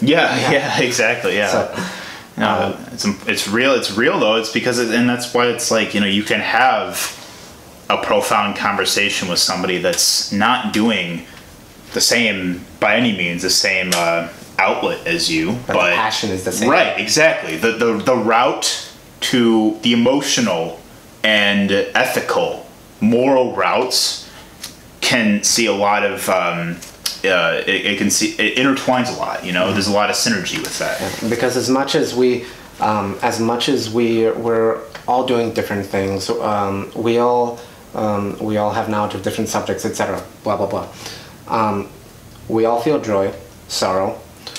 Yeah, 0.00 0.34
yeah, 0.50 0.80
exactly. 0.80 1.36
Yeah. 1.36 1.48
So, 1.48 1.86
no, 2.38 2.78
it's 2.92 3.04
it's 3.28 3.46
real. 3.46 3.74
It's 3.74 3.92
real 3.92 4.18
though. 4.18 4.36
It's 4.36 4.50
because, 4.50 4.78
it, 4.78 4.94
and 4.94 5.06
that's 5.06 5.34
why 5.34 5.48
it's 5.48 5.70
like 5.70 5.92
you 5.92 6.00
know 6.00 6.06
you 6.06 6.22
can 6.22 6.40
have 6.40 7.19
a 7.90 8.02
profound 8.02 8.56
conversation 8.56 9.28
with 9.28 9.40
somebody 9.40 9.78
that's 9.78 10.32
not 10.32 10.72
doing 10.72 11.26
the 11.92 12.00
same 12.00 12.64
by 12.78 12.94
any 12.94 13.16
means 13.16 13.42
the 13.42 13.50
same 13.50 13.90
uh, 13.94 14.28
outlet 14.58 15.06
as 15.06 15.30
you, 15.30 15.52
But 15.66 15.74
but, 15.74 15.90
the 15.90 15.96
passion 15.96 16.30
is 16.30 16.44
the 16.44 16.52
same. 16.52 16.70
Right. 16.70 16.98
Exactly. 17.00 17.56
The 17.56 17.72
the 17.72 17.96
the 17.98 18.16
route 18.16 18.88
to 19.32 19.78
the 19.82 19.92
emotional 19.92 20.80
and 21.24 21.70
ethical, 21.72 22.66
moral 23.00 23.56
routes 23.56 24.30
can 25.00 25.42
see 25.42 25.66
a 25.66 25.74
lot 25.74 26.04
of. 26.04 26.28
Um, 26.28 26.76
uh, 27.22 27.62
it, 27.66 27.84
it 27.84 27.98
can 27.98 28.08
see 28.10 28.30
it 28.38 28.56
intertwines 28.56 29.14
a 29.14 29.18
lot. 29.18 29.44
You 29.44 29.52
know, 29.52 29.72
there's 29.72 29.88
a 29.88 29.92
lot 29.92 30.08
of 30.08 30.16
synergy 30.16 30.58
with 30.58 30.78
that. 30.78 31.28
because 31.28 31.54
as 31.56 31.68
much 31.68 31.94
as 31.94 32.14
we 32.14 32.46
um, 32.80 33.18
as 33.20 33.40
much 33.40 33.68
as 33.68 33.92
we 33.92 34.30
we're 34.30 34.80
all 35.06 35.26
doing 35.26 35.52
different 35.52 35.84
things 35.86 36.30
um, 36.30 36.90
we 36.94 37.18
all 37.18 37.58
um, 37.94 38.38
we 38.38 38.56
all 38.56 38.70
have 38.72 38.88
knowledge 38.88 39.14
of 39.14 39.22
different 39.22 39.48
subjects 39.48 39.84
etc 39.84 40.22
blah 40.44 40.56
blah 40.56 40.66
blah. 40.66 40.86
Um, 41.48 41.88
we 42.48 42.64
all 42.64 42.80
feel 42.80 43.00
joy 43.00 43.32
sorrow. 43.68 44.18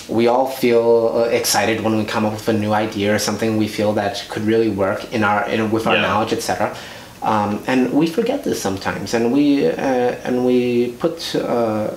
We 0.09 0.27
all 0.27 0.47
feel 0.47 1.11
uh, 1.15 1.19
excited 1.29 1.81
when 1.81 1.97
we 1.97 2.03
come 2.05 2.25
up 2.25 2.33
with 2.33 2.47
a 2.50 2.53
new 2.53 2.73
idea 2.73 3.13
or 3.15 3.19
something. 3.19 3.57
We 3.57 3.67
feel 3.67 3.93
that 3.93 4.25
could 4.29 4.43
really 4.43 4.69
work 4.69 5.13
in 5.13 5.23
our 5.23 5.47
in, 5.50 5.71
with 5.71 5.88
our 5.88 5.95
Yeah. 5.95 6.01
knowledge 6.07 6.33
etc 6.33 6.75
um, 7.21 7.63
and 7.67 7.93
we 7.93 8.07
forget 8.07 8.43
this 8.43 8.59
sometimes 8.61 9.13
and 9.13 9.31
we 9.31 9.67
uh, 9.67 10.27
and 10.27 10.45
we 10.45 10.91
put 11.00 11.35
uh, 11.35 11.91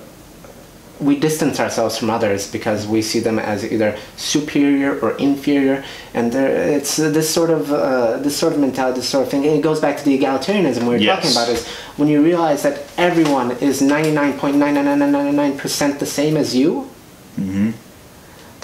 we 0.99 1.19
distance 1.19 1.59
ourselves 1.59 1.97
from 1.97 2.09
others 2.09 2.49
because 2.51 2.87
we 2.87 3.01
see 3.01 3.19
them 3.19 3.37
as 3.39 3.63
either 3.65 3.97
superior 4.17 4.97
or 4.99 5.17
inferior, 5.17 5.83
and 6.13 6.31
there 6.31 6.49
it's 6.77 6.95
this 6.97 7.29
sort 7.29 7.49
of 7.49 7.71
uh, 7.71 8.17
this 8.17 8.35
sort 8.37 8.53
of 8.53 8.59
mentality, 8.59 8.99
this 9.01 9.09
sort 9.09 9.23
of 9.25 9.29
thing. 9.31 9.45
And 9.45 9.55
it 9.57 9.61
goes 9.61 9.79
back 9.79 9.97
to 9.97 10.03
the 10.05 10.17
egalitarianism 10.17 10.81
we 10.83 10.89
were 10.89 10.97
Yes. 10.97 11.15
talking 11.17 11.31
about. 11.31 11.49
Is 11.49 11.67
when 11.97 12.07
you 12.07 12.23
realize 12.23 12.63
that 12.63 12.83
everyone 12.97 13.51
is 13.59 13.81
ninety 13.81 14.11
nine 14.11 14.37
point 14.39 14.55
nine 14.57 14.75
nine 14.75 14.85
nine 14.99 15.11
nine 15.11 15.35
nine 15.35 15.57
percent 15.57 15.99
the 15.99 16.05
same 16.05 16.37
as 16.37 16.55
you. 16.55 16.89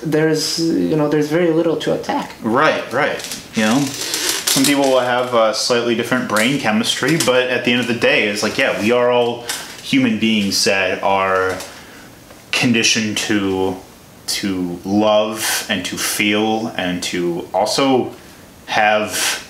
There's 0.03 0.59
you 0.59 0.95
know 0.95 1.09
there's 1.09 1.27
very 1.29 1.51
little 1.51 1.77
to 1.77 1.93
attack. 1.93 2.31
Right, 2.41 2.91
right. 2.91 3.21
You 3.55 3.63
know, 3.63 3.79
some 3.85 4.63
people 4.65 4.83
will 4.85 4.99
have 4.99 5.35
uh, 5.35 5.53
slightly 5.53 5.95
different 5.95 6.27
brain 6.27 6.59
chemistry, 6.59 7.17
but 7.17 7.49
at 7.49 7.65
the 7.65 7.71
end 7.71 7.81
of 7.81 7.87
the 7.87 7.99
day, 7.99 8.27
it's 8.27 8.41
like, 8.41 8.57
yeah, 8.57 8.79
we 8.81 8.91
are 8.91 9.11
all 9.11 9.45
human 9.83 10.19
beings 10.19 10.63
that 10.63 11.03
are 11.03 11.55
conditioned 12.61 13.17
to 13.17 13.75
to 14.27 14.79
love 14.85 15.65
and 15.69 15.85
to 15.85 15.97
feel 15.97 16.67
and 16.77 17.01
to 17.03 17.47
also 17.53 18.13
have 18.67 19.47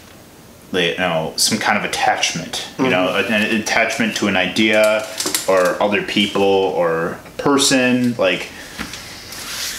you 0.72 0.98
know 0.98 1.34
some 1.36 1.58
kind 1.58 1.78
of 1.78 1.84
attachment 1.84 2.68
you 2.80 2.90
know 2.90 3.08
mm-hmm. 3.08 3.34
an 3.34 3.62
attachment 3.62 4.16
to 4.16 4.28
an 4.28 4.38
idea 4.38 5.06
or 5.48 5.82
other 5.84 6.02
people 6.02 6.42
or 6.42 7.20
a 7.26 7.32
person 7.38 8.16
like 8.16 8.50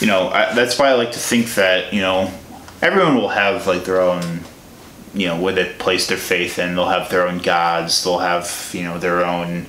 you 0.01 0.07
know 0.07 0.29
I, 0.29 0.55
that's 0.55 0.79
why 0.79 0.91
i 0.91 0.95
like 0.95 1.13
to 1.13 1.19
think 1.19 1.55
that 1.55 1.93
you 1.95 2.03
know 2.03 2.31
everyone 2.83 3.17
will 3.17 3.31
have 3.31 3.67
like 3.67 3.85
their 3.85 4.03
own 4.03 4.41
you 5.15 5.27
know 5.27 5.41
where 5.41 5.55
they 5.55 5.73
place 5.75 6.07
their 6.07 6.19
faith 6.19 6.59
in. 6.59 6.75
They'll 6.75 6.89
have 6.89 7.11
their 7.11 7.27
own 7.29 7.39
gods. 7.39 8.05
They'll 8.05 8.19
have 8.19 8.71
you 8.73 8.83
know 8.83 8.99
their 8.99 9.25
own 9.25 9.67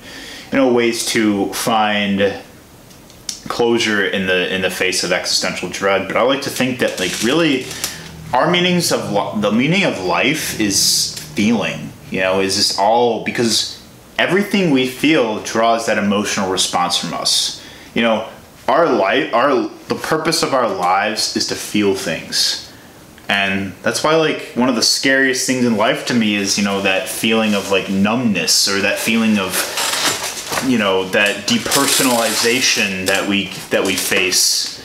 you 0.52 0.58
know 0.58 0.72
ways 0.72 1.04
to 1.06 1.52
find 1.52 2.20
closure 3.48 4.04
in 4.04 4.26
the 4.26 4.54
in 4.54 4.62
the 4.62 4.70
face 4.70 5.04
of 5.04 5.12
existential 5.12 5.68
dread 5.68 6.08
but 6.08 6.16
i 6.16 6.22
like 6.22 6.42
to 6.42 6.50
think 6.50 6.78
that 6.78 6.98
like 6.98 7.22
really 7.22 7.66
our 8.32 8.50
meanings 8.50 8.90
of 8.90 9.40
the 9.42 9.52
meaning 9.52 9.84
of 9.84 10.02
life 10.02 10.58
is 10.58 11.14
feeling 11.34 11.92
you 12.10 12.20
know 12.20 12.40
is 12.40 12.56
just 12.56 12.78
all 12.78 13.24
because 13.24 13.74
everything 14.18 14.70
we 14.70 14.86
feel 14.86 15.40
draws 15.42 15.86
that 15.86 15.98
emotional 15.98 16.50
response 16.50 16.96
from 16.96 17.14
us. 17.14 17.62
You 17.94 18.02
know 18.02 18.28
our 18.66 18.88
life 18.88 19.32
our 19.34 19.68
the 19.88 19.94
purpose 19.94 20.42
of 20.42 20.54
our 20.54 20.68
lives 20.68 21.36
is 21.36 21.48
to 21.48 21.54
feel 21.54 21.94
things. 21.94 22.60
And 23.28 23.72
that's 23.82 24.04
why 24.04 24.16
like 24.16 24.52
one 24.54 24.68
of 24.68 24.76
the 24.76 24.82
scariest 24.82 25.46
things 25.46 25.64
in 25.64 25.76
life 25.76 26.06
to 26.06 26.14
me 26.14 26.34
is 26.34 26.58
you 26.58 26.64
know 26.64 26.82
that 26.82 27.08
feeling 27.08 27.54
of 27.54 27.70
like 27.70 27.88
numbness 27.88 28.68
or 28.68 28.80
that 28.80 28.98
feeling 28.98 29.38
of 29.38 29.54
you 30.66 30.78
know 30.78 31.04
that 31.10 31.46
depersonalization 31.46 33.06
that 33.06 33.28
we 33.28 33.50
that 33.70 33.84
we 33.84 33.94
face 33.94 34.80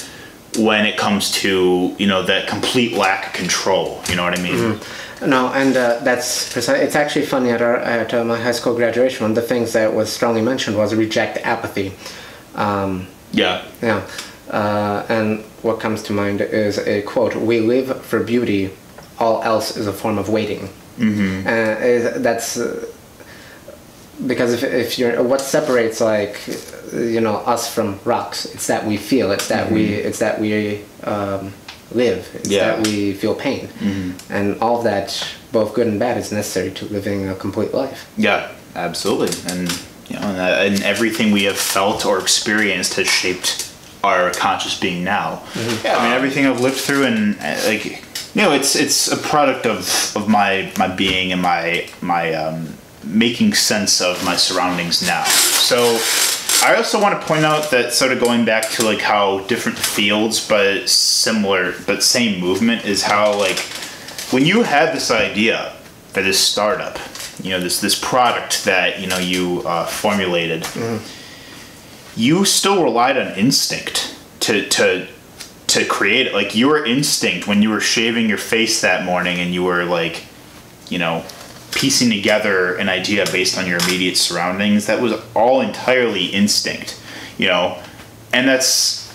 when 0.58 0.86
it 0.86 0.98
comes 0.98 1.32
to 1.32 1.96
you 1.98 2.08
know 2.08 2.24
that 2.24 2.48
complete 2.48 2.94
lack 2.94 3.28
of 3.28 3.34
control 3.34 4.02
you 4.10 4.16
know 4.16 4.24
what 4.24 4.38
i 4.38 4.42
mean 4.42 4.80
No, 5.22 5.52
and 5.52 5.76
uh, 5.76 6.00
that's 6.02 6.52
precise. 6.54 6.80
It's 6.82 6.96
actually 6.96 7.26
funny 7.26 7.50
at 7.52 7.62
our 7.62 7.76
at 7.76 8.14
uh, 8.14 8.24
my 8.24 8.40
high 8.40 8.54
school 8.54 8.74
graduation. 8.74 9.24
One 9.24 9.32
of 9.32 9.36
the 9.36 9.42
things 9.42 9.74
that 9.74 9.94
was 9.94 10.10
strongly 10.10 10.42
mentioned 10.42 10.78
was 10.78 10.96
reject 10.96 11.38
apathy. 11.44 11.92
Um, 12.56 13.08
yeah 13.34 13.66
Yeah, 13.82 14.08
uh, 14.50 15.06
and 15.10 15.44
what 15.62 15.82
comes 15.82 16.04
to 16.04 16.14
mind 16.14 16.40
is 16.40 16.78
a 16.78 17.02
quote: 17.02 17.36
"We 17.36 17.60
live 17.60 18.02
for 18.06 18.24
beauty; 18.24 18.72
all 19.18 19.44
else 19.44 19.76
is 19.76 19.88
a 19.88 19.94
form 19.94 20.18
of 20.18 20.30
waiting." 20.30 20.70
Mm-hmm. 20.98 21.48
Uh, 21.48 22.22
that's 22.22 22.58
uh, 22.58 22.86
because 24.28 24.54
if, 24.54 24.64
if 24.64 25.00
you're 25.00 25.22
what 25.24 25.42
separates 25.42 26.02
like 26.02 26.40
you 26.94 27.22
know 27.22 27.38
us 27.38 27.74
from 27.74 28.00
rocks, 28.06 28.46
it's 28.46 28.68
that 28.68 28.86
we 28.86 28.98
feel, 28.98 29.32
it's 29.32 29.48
that 29.48 29.72
we, 29.72 29.86
it's 29.94 30.20
that 30.20 30.40
we 30.40 30.82
um, 31.04 31.54
live, 31.92 32.28
it's 32.34 32.50
Yeah. 32.50 32.76
that 32.76 32.88
we 32.88 33.14
feel 33.14 33.36
pain, 33.36 33.70
and 34.30 34.60
all 34.62 34.78
of 34.80 34.84
that, 34.84 35.26
both 35.52 35.74
good 35.74 35.88
and 35.88 36.00
bad, 36.00 36.18
is 36.18 36.32
necessary 36.32 36.72
to 36.72 36.86
living 36.86 37.30
a 37.30 37.36
complete 37.36 37.74
life. 37.74 38.08
yeah 38.18 38.52
absolutely. 38.76 39.30
And 39.52 39.70
you 40.10 40.16
know 40.20 40.28
and, 40.28 40.38
that, 40.38 40.66
and 40.68 40.84
everything 40.84 41.32
we 41.32 41.44
have 41.44 41.58
felt 41.58 42.06
or 42.06 42.20
experienced 42.20 42.96
has 42.96 43.08
shaped 43.08 43.72
our 44.04 44.32
conscious 44.32 44.80
being 44.80 45.04
now. 45.04 45.42
Yeah 45.84 45.98
i 45.98 46.04
mean 46.04 46.14
everything 46.14 46.46
i've 46.48 46.62
lived 46.62 46.78
through 46.78 47.04
and 47.06 47.36
uh, 47.42 47.60
like 47.68 47.84
you 47.86 48.42
know 48.42 48.52
it's 48.54 48.76
it's 48.76 49.08
a 49.12 49.18
product 49.18 49.66
of 49.66 49.80
of 50.16 50.28
my 50.30 50.72
my 50.78 50.88
being 50.88 51.32
and 51.34 51.42
my 51.42 51.88
my 52.02 52.34
um 52.34 52.74
making 53.04 53.54
sense 53.54 54.02
of 54.02 54.24
my 54.26 54.36
surroundings 54.36 55.06
now 55.06 55.24
so 55.24 55.98
I 56.62 56.76
also 56.76 57.02
want 57.02 57.20
to 57.20 57.26
point 57.26 57.46
out 57.46 57.72
that 57.72 57.94
sort 57.94 58.12
of 58.12 58.20
going 58.20 58.44
back 58.44 58.70
to 58.72 58.84
like 58.84 59.00
how 59.00 59.40
different 59.48 59.78
fields 59.78 60.46
but 60.46 60.90
similar 60.90 61.74
but 61.88 62.04
same 62.04 62.40
movement 62.40 62.86
is 62.86 63.04
how 63.04 63.38
like 63.38 63.60
when 64.32 64.46
you 64.46 64.64
had 64.64 64.94
this 64.94 65.10
idea 65.10 65.74
for 66.10 66.22
this 66.22 66.40
startup, 66.40 67.00
you 67.42 67.52
know 67.52 67.60
this 67.60 67.80
this 67.82 67.98
product 67.98 68.66
that 68.66 69.00
you 69.00 69.08
know 69.08 69.18
you 69.18 69.62
uh, 69.66 69.86
formulated, 69.86 70.66
you 72.16 72.46
still 72.46 72.84
relied 72.84 73.18
on 73.18 73.34
instinct 73.38 74.16
to 74.42 74.68
to 74.70 75.08
to 75.68 75.86
create 75.86 76.28
it. 76.28 76.34
Like 76.34 76.56
your 76.56 76.86
instinct 76.86 77.48
when 77.48 77.62
you 77.62 77.70
were 77.70 77.80
shaving 77.80 78.28
your 78.28 78.38
face 78.38 78.82
that 78.82 79.06
morning 79.06 79.40
and 79.40 79.54
you 79.54 79.64
were 79.64 79.86
like, 79.86 80.26
you 80.90 81.00
know, 81.00 81.24
piecing 81.72 82.10
together 82.10 82.76
an 82.76 82.90
idea 82.90 83.26
based 83.32 83.58
on 83.58 83.68
your 83.68 83.78
immediate 83.80 84.18
surroundings. 84.18 84.88
That 84.88 85.02
was 85.02 85.14
all 85.36 85.62
entirely 85.62 86.28
instinct, 86.28 87.02
you 87.38 87.48
know, 87.48 87.82
and 88.34 88.48
that's. 88.48 89.08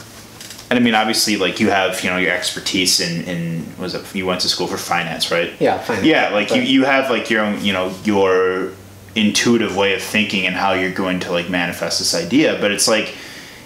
And 0.71 0.79
I 0.79 0.83
mean, 0.83 0.95
obviously, 0.95 1.37
like 1.37 1.61
you 1.61 1.71
have, 1.71 2.03
you 2.03 2.11
know, 2.11 2.17
your 2.17 2.33
expertise 2.33 2.99
in, 2.99 3.25
in 3.25 3.79
was 3.79 3.95
it 3.95 4.15
you 4.15 4.27
went 4.27 4.41
to 4.41 4.49
school 4.49 4.67
for 4.67 4.79
finance, 4.79 5.31
right? 5.31 5.53
Yeah, 5.61 5.79
fine. 5.79 6.05
Yeah, 6.05 6.31
like 6.31 6.51
you 6.51 6.63
you 6.63 6.85
have 6.85 7.11
like 7.11 7.31
your 7.31 7.43
own, 7.43 7.63
you 7.63 7.73
know, 7.73 7.95
your 8.05 8.73
intuitive 9.15 9.77
way 9.77 9.95
of 9.95 10.03
thinking 10.03 10.47
and 10.47 10.57
how 10.57 10.73
you're 10.73 10.93
going 10.93 11.21
to 11.21 11.31
like 11.31 11.49
manifest 11.49 11.99
this 11.99 12.15
idea. 12.15 12.59
But 12.61 12.73
it's 12.73 12.89
like 12.89 13.15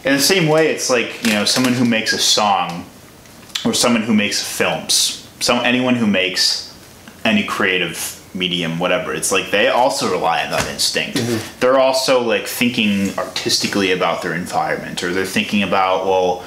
in 0.05 0.13
the 0.13 0.21
same 0.21 0.49
way, 0.49 0.69
it's 0.69 0.91
like 0.91 1.25
you 1.25 1.33
know 1.33 1.45
someone 1.45 1.73
who 1.73 1.85
makes 1.85 2.13
a 2.13 2.19
song 2.19 2.85
or 3.65 3.73
someone 3.73 4.03
who 4.03 4.15
makes 4.15 4.43
films, 4.43 5.29
some 5.41 5.65
anyone 5.65 5.95
who 5.95 6.07
makes 6.07 6.75
any 7.25 7.45
creative 7.45 8.18
medium, 8.39 8.79
whatever. 8.79 9.13
It's 9.13 9.33
like 9.33 9.51
they 9.51 9.69
also 9.69 10.11
rely 10.11 10.45
on 10.45 10.51
that 10.51 10.67
instinct. 10.69 11.19
Mm-hmm. 11.19 11.61
They're 11.61 11.81
also 11.81 12.23
like 12.23 12.47
thinking 12.47 13.17
artistically 13.19 13.93
about 13.93 14.23
their 14.23 14.35
environment, 14.35 15.03
or 15.03 15.13
they're 15.13 15.27
thinking 15.27 15.63
about 15.63 16.07
well, 16.07 16.45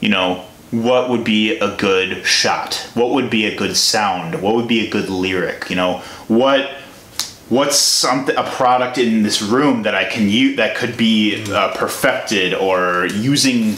you 0.00 0.08
know, 0.08 0.44
what 0.70 1.08
would 1.08 1.24
be 1.24 1.58
a 1.58 1.76
good 1.76 2.26
shot? 2.26 2.88
What 2.94 3.10
would 3.10 3.30
be 3.30 3.46
a 3.46 3.56
good 3.56 3.76
sound? 3.76 4.42
What 4.42 4.54
would 4.54 4.68
be 4.68 4.86
a 4.86 4.90
good 4.90 5.08
lyric? 5.08 5.70
You 5.70 5.76
know, 5.76 5.98
what 6.26 6.70
what's 7.48 7.78
something 7.78 8.36
a 8.36 8.44
product 8.44 8.98
in 8.98 9.22
this 9.22 9.40
room 9.40 9.82
that 9.82 9.94
I 9.94 10.04
can 10.04 10.28
use 10.28 10.56
that 10.56 10.76
could 10.76 10.96
be 10.96 11.44
uh, 11.50 11.74
perfected 11.74 12.52
or 12.52 13.06
using 13.06 13.76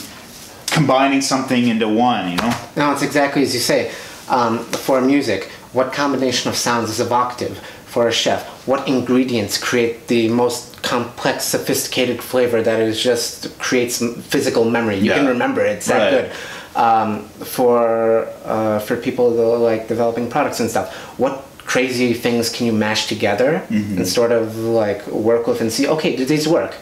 combining 0.66 1.20
something 1.20 1.68
into 1.68 1.88
one, 1.88 2.30
you 2.30 2.36
know? 2.36 2.68
No, 2.76 2.92
it's 2.92 3.02
exactly 3.02 3.42
as 3.42 3.54
you 3.54 3.60
say. 3.60 3.92
Um, 4.28 4.60
for 4.60 5.00
music, 5.00 5.50
what 5.72 5.92
combination 5.92 6.50
of 6.50 6.56
sounds 6.56 6.90
is 6.90 7.00
evocative? 7.00 7.58
For 7.86 8.06
a 8.06 8.12
chef, 8.12 8.46
what 8.68 8.86
ingredients 8.86 9.58
create 9.58 10.06
the 10.06 10.28
most 10.28 10.80
complex, 10.82 11.42
sophisticated 11.44 12.22
flavor 12.22 12.62
that 12.62 12.78
is 12.78 13.02
just 13.02 13.58
creates 13.58 13.98
physical 14.28 14.64
memory? 14.64 14.98
You 14.98 15.10
can 15.10 15.26
remember 15.26 15.60
it. 15.64 15.72
It's 15.78 15.86
that 15.86 16.12
Right. 16.12 16.30
good. 16.30 16.30
Um, 16.76 17.24
for 17.56 18.28
uh, 18.44 18.78
for 18.78 18.96
people 18.96 19.30
that 19.34 19.42
like 19.58 19.88
developing 19.88 20.30
products 20.30 20.60
and 20.60 20.70
stuff, 20.70 20.94
what 21.18 21.44
crazy 21.66 22.14
things 22.14 22.48
can 22.48 22.66
you 22.66 22.72
mash 22.72 23.06
together 23.08 23.62
Mm-hmm. 23.70 23.96
and 23.98 24.06
sort 24.06 24.30
of 24.30 24.56
like 24.56 25.04
work 25.08 25.48
with 25.48 25.60
and 25.60 25.72
see? 25.72 25.88
Okay, 25.88 26.14
do 26.14 26.24
these 26.24 26.46
work? 26.46 26.76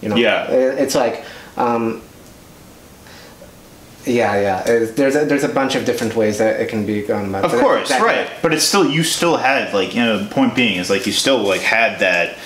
You 0.00 0.08
know, 0.08 0.16
Yeah. 0.16 0.50
It's 0.50 0.94
like. 0.94 1.24
Um, 1.58 2.00
yeah, 4.06 4.38
yeah. 4.40 4.68
It- 4.68 4.96
There's 4.96 5.16
a, 5.16 5.24
there's 5.24 5.44
a 5.44 5.48
bunch 5.48 5.74
of 5.74 5.84
different 5.84 6.14
ways 6.14 6.38
that 6.38 6.60
it 6.60 6.68
can 6.68 6.84
be 6.86 7.02
gone 7.02 7.26
about. 7.28 7.44
Of 7.44 7.52
that- 7.52 7.60
course, 7.60 7.88
that- 7.88 8.02
right. 8.02 8.28
But 8.42 8.52
it's 8.54 8.64
still 8.64 8.88
you 8.88 9.02
still 9.04 9.36
had 9.36 9.72
like 9.74 9.94
you 9.94 10.02
know 10.02 10.26
point 10.30 10.54
being 10.54 10.78
is 10.78 10.90
like 10.90 11.06
you 11.06 11.12
still 11.12 11.38
like 11.38 11.60
had 11.62 12.00
that 12.00 12.36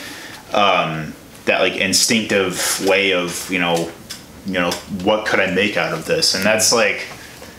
um 0.54 1.14
that 1.44 1.60
like 1.60 1.76
instinctive 1.76 2.84
way 2.86 3.12
of 3.12 3.50
you 3.50 3.58
know 3.58 3.90
you 4.46 4.54
know 4.54 4.70
what 5.04 5.26
could 5.26 5.40
I 5.40 5.50
make 5.50 5.76
out 5.76 5.92
of 5.92 6.06
this 6.06 6.34
and 6.34 6.44
that's 6.44 6.72
like 6.72 7.06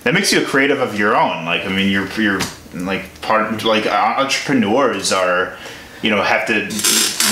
that 0.04 0.14
makes 0.14 0.32
you 0.34 0.42
a 0.42 0.46
creative 0.46 0.80
of 0.80 0.98
your 0.98 1.16
own 1.16 1.46
like 1.46 1.66
I 1.66 1.70
mean 1.70 1.92
you're 1.92 2.08
you're 2.14 2.40
like 2.74 3.22
part 3.22 3.64
like 3.64 3.86
entrepreneurs 3.88 5.12
are 5.12 5.58
you 6.02 6.10
know 6.10 6.22
have 6.22 6.48
to 6.48 6.68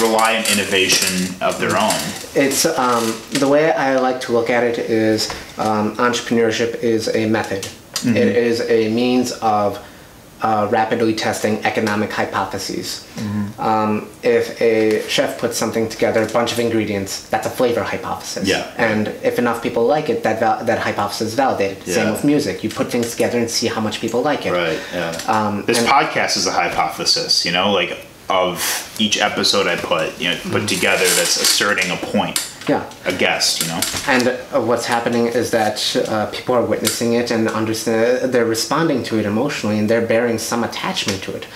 rely 0.02 0.38
on 0.38 0.44
innovation 0.52 1.36
of 1.42 1.60
their 1.60 1.78
own 1.78 1.94
It's 2.36 2.66
um, 2.66 3.20
the 3.32 3.48
way 3.48 3.72
I 3.72 3.98
like 4.00 4.22
to 4.22 4.32
look 4.32 4.50
at 4.50 4.64
it 4.64 4.78
is 4.80 5.30
um, 5.58 5.96
entrepreneurship 5.98 6.76
is 6.84 7.14
a 7.16 7.28
method. 7.28 7.64
Mm-hmm. 7.64 8.16
It 8.16 8.28
is 8.36 8.62
a 8.62 8.90
means 8.94 9.32
of 9.34 9.84
uh, 10.42 10.68
rapidly 10.70 11.16
testing 11.16 11.64
economic 11.66 12.12
hypotheses. 12.12 13.08
Mm-hmm. 13.16 13.60
Um, 13.60 14.10
if 14.22 14.62
a 14.62 15.02
chef 15.10 15.40
puts 15.40 15.58
something 15.58 15.90
together, 15.90 16.22
a 16.22 16.28
bunch 16.28 16.52
of 16.52 16.60
ingredients, 16.60 17.28
that's 17.30 17.48
a 17.48 17.50
flavor 17.50 17.84
hypothesis. 17.84 18.48
Yeah. 18.48 18.72
And 18.78 19.08
if 19.24 19.40
enough 19.40 19.64
people 19.64 19.86
like 19.86 20.10
it, 20.10 20.22
that 20.24 20.40
val- 20.40 20.64
that 20.64 20.80
hypothesis 20.80 21.30
is 21.30 21.34
validated. 21.34 21.88
Yeah. 21.88 21.96
Same 21.96 22.12
with 22.12 22.24
music. 22.24 22.64
You 22.64 22.70
put 22.70 22.92
things 22.92 23.12
together 23.12 23.40
and 23.40 23.50
see 23.50 23.68
how 23.68 23.82
much 23.82 24.00
people 24.00 24.22
like 24.22 24.46
it. 24.46 24.52
Right. 24.52 24.80
Yeah. 24.94 25.10
Um, 25.28 25.66
this 25.66 25.80
podcast 25.84 26.38
is 26.38 26.46
a 26.46 26.52
hypothesis, 26.52 27.44
you 27.44 27.52
know, 27.52 27.72
like 27.72 27.98
of 28.30 28.96
each 29.00 29.18
episode 29.20 29.68
I 29.68 29.76
put, 29.76 30.20
you 30.20 30.30
know, 30.30 30.38
put 30.52 30.68
together 30.68 31.06
that's 31.16 31.38
asserting 31.42 31.92
a 31.92 31.96
point, 31.98 32.46
Yeah. 32.68 32.84
a 33.06 33.13
guest, 33.13 33.62
you 33.62 33.68
know. 33.68 33.80
And 34.08 34.28
uh, 34.54 34.62
what's 34.62 34.86
happening 34.86 35.28
is 35.28 35.52
that 35.52 35.96
uh, 36.08 36.26
people 36.28 36.56
are 36.56 36.63
witnessing 36.66 37.13
it 37.13 37.32
and 37.32 37.48
understand. 37.48 38.34
They're 38.34 38.46
responding 38.46 39.04
to 39.04 39.20
it 39.20 39.26
emotionally, 39.26 39.80
and 39.80 39.90
they're 39.90 40.06
bearing 40.06 40.38
some 40.38 40.63
attachment 40.63 41.24
to 41.24 41.36
it, 41.36 41.48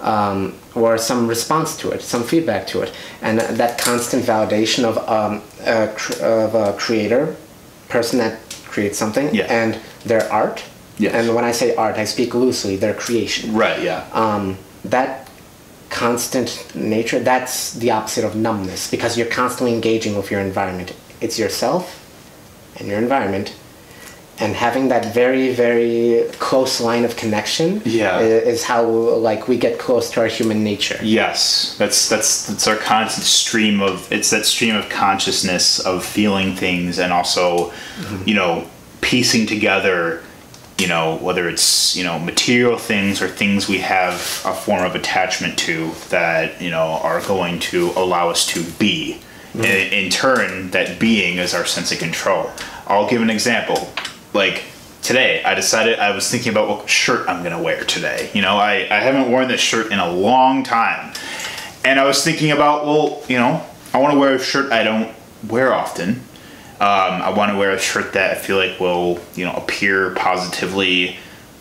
um, 0.00 0.54
or 0.74 0.96
some 0.98 1.26
response 1.26 1.76
to 1.78 1.90
it, 1.90 2.02
some 2.02 2.22
feedback 2.22 2.66
to 2.68 2.82
it, 2.82 2.92
and 3.20 3.40
that 3.40 3.78
constant 3.78 4.24
validation 4.24 4.84
of 4.84 4.96
um, 5.08 5.42
a, 5.66 5.88
cr- 5.96 6.22
of 6.24 6.54
a 6.54 6.72
creator, 6.78 7.34
person 7.88 8.18
that 8.18 8.38
creates 8.66 8.96
something, 8.98 9.34
Yeah. 9.34 9.46
and 9.50 9.78
their 10.04 10.30
art. 10.32 10.62
Yes. 10.98 11.14
And 11.14 11.34
when 11.34 11.44
I 11.44 11.52
say 11.52 11.74
art, 11.74 11.96
I 11.96 12.04
speak 12.04 12.34
loosely. 12.34 12.76
Their 12.76 12.94
creation 12.94 13.54
Right. 13.54 13.82
Yeah. 13.82 14.04
um, 14.12 14.56
that 14.84 15.21
constant 15.92 16.50
nature 16.74 17.20
that's 17.20 17.74
the 17.74 17.90
opposite 17.90 18.24
of 18.24 18.34
numbness 18.34 18.90
because 18.90 19.16
you're 19.16 19.26
constantly 19.42 19.74
engaging 19.74 20.16
with 20.16 20.30
your 20.30 20.40
environment 20.40 20.94
it's 21.20 21.38
yourself 21.38 21.84
and 22.78 22.88
your 22.88 22.98
environment 22.98 23.54
and 24.38 24.56
having 24.56 24.88
that 24.88 25.04
very 25.14 25.52
very 25.52 26.24
close 26.38 26.80
line 26.80 27.04
of 27.04 27.14
connection 27.16 27.82
Yeah. 27.84 28.20
is 28.20 28.64
how 28.64 28.82
like 28.84 29.46
we 29.48 29.56
get 29.58 29.78
close 29.78 30.10
to 30.12 30.20
our 30.20 30.26
human 30.26 30.64
nature 30.64 30.98
yes. 31.02 31.76
That's 31.78 32.08
that's 32.08 32.46
that's 32.46 32.66
our 32.66 32.76
constant 32.76 33.26
stream 33.26 33.82
of 33.82 34.10
it's 34.10 34.30
that 34.30 34.46
stream 34.46 34.74
of 34.74 34.88
consciousness 34.88 35.78
of 35.80 36.04
feeling 36.04 36.56
things 36.56 36.98
and 36.98 37.12
also, 37.12 37.70
mm-hmm. 37.70 38.28
you 38.28 38.34
know, 38.34 38.66
piecing 39.02 39.46
together. 39.46 40.22
You 40.82 40.88
know, 40.88 41.16
whether 41.18 41.48
it's 41.48 41.94
you 41.94 42.02
know 42.02 42.18
material 42.18 42.76
things 42.76 43.22
or 43.22 43.28
things 43.28 43.68
we 43.68 43.78
have 43.78 44.14
a 44.44 44.52
form 44.52 44.84
of 44.84 44.96
attachment 44.96 45.56
to 45.60 45.92
that 46.08 46.60
you 46.60 46.70
know 46.70 46.98
are 47.04 47.20
going 47.20 47.60
to 47.70 47.92
allow 47.94 48.30
us 48.30 48.44
to 48.48 48.64
be. 48.80 49.20
Mm-hmm. 49.52 49.64
And 49.64 49.92
in 49.92 50.10
turn, 50.10 50.70
that 50.72 50.98
being 50.98 51.38
is 51.38 51.54
our 51.54 51.64
sense 51.66 51.92
of 51.92 52.00
control. 52.00 52.50
I'll 52.88 53.08
give 53.08 53.22
an 53.22 53.30
example. 53.30 53.92
Like 54.32 54.64
today, 55.02 55.40
I 55.44 55.54
decided 55.54 56.00
I 56.00 56.10
was 56.16 56.28
thinking 56.28 56.50
about 56.50 56.68
what 56.68 56.90
shirt 56.90 57.28
I'm 57.28 57.44
gonna 57.44 57.62
wear 57.62 57.84
today. 57.84 58.30
You 58.34 58.42
know, 58.42 58.56
I, 58.56 58.88
I 58.90 58.98
haven't 58.98 59.30
worn 59.30 59.46
this 59.46 59.60
shirt 59.60 59.92
in 59.92 60.00
a 60.00 60.10
long 60.10 60.64
time. 60.64 61.14
And 61.84 62.00
I 62.00 62.06
was 62.06 62.24
thinking 62.24 62.50
about, 62.50 62.86
well, 62.86 63.22
you 63.28 63.38
know, 63.38 63.64
I 63.94 63.98
wanna 63.98 64.18
wear 64.18 64.34
a 64.34 64.38
shirt 64.40 64.72
I 64.72 64.82
don't 64.82 65.14
wear 65.48 65.72
often. 65.72 66.22
Um, 66.82 67.22
I 67.22 67.30
want 67.30 67.52
to 67.52 67.56
wear 67.56 67.70
a 67.70 67.78
shirt 67.78 68.14
that 68.14 68.32
I 68.32 68.34
feel 68.34 68.56
like 68.56 68.80
will, 68.80 69.20
you 69.36 69.44
know, 69.44 69.52
appear 69.52 70.16
positively, 70.16 71.16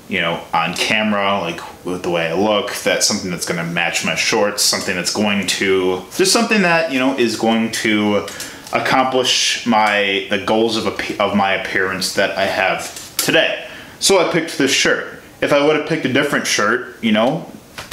you 0.09 0.19
know, 0.19 0.43
on 0.51 0.73
camera, 0.73 1.39
like 1.39 1.85
with 1.85 2.01
the 2.01 2.09
way 2.09 2.29
I 2.29 2.33
look. 2.33 2.73
That's 2.73 3.05
something 3.05 3.29
that's 3.29 3.45
going 3.45 3.63
to 3.63 3.71
match 3.71 4.03
my 4.03 4.15
shorts. 4.15 4.63
Something 4.63 4.95
that's 4.95 5.13
going 5.13 5.45
to 5.45 6.01
just 6.17 6.33
something 6.33 6.63
that 6.63 6.91
you 6.91 6.97
know 6.97 7.15
is 7.15 7.35
going 7.35 7.71
to 7.83 8.25
accomplish 8.73 9.67
my 9.67 10.25
the 10.31 10.43
goals 10.43 10.75
of 10.75 10.85
appe- 10.85 11.19
of 11.19 11.35
my 11.35 11.51
appearance 11.51 12.15
that 12.15 12.35
I 12.35 12.47
have 12.47 13.15
today. 13.17 13.67
So 13.99 14.27
I 14.27 14.31
picked 14.31 14.57
this 14.57 14.71
shirt. 14.71 15.21
If 15.39 15.53
I 15.53 15.63
would 15.63 15.75
have 15.75 15.87
picked 15.87 16.05
a 16.05 16.11
different 16.11 16.47
shirt, 16.47 16.97
you 17.03 17.11
know, 17.11 17.45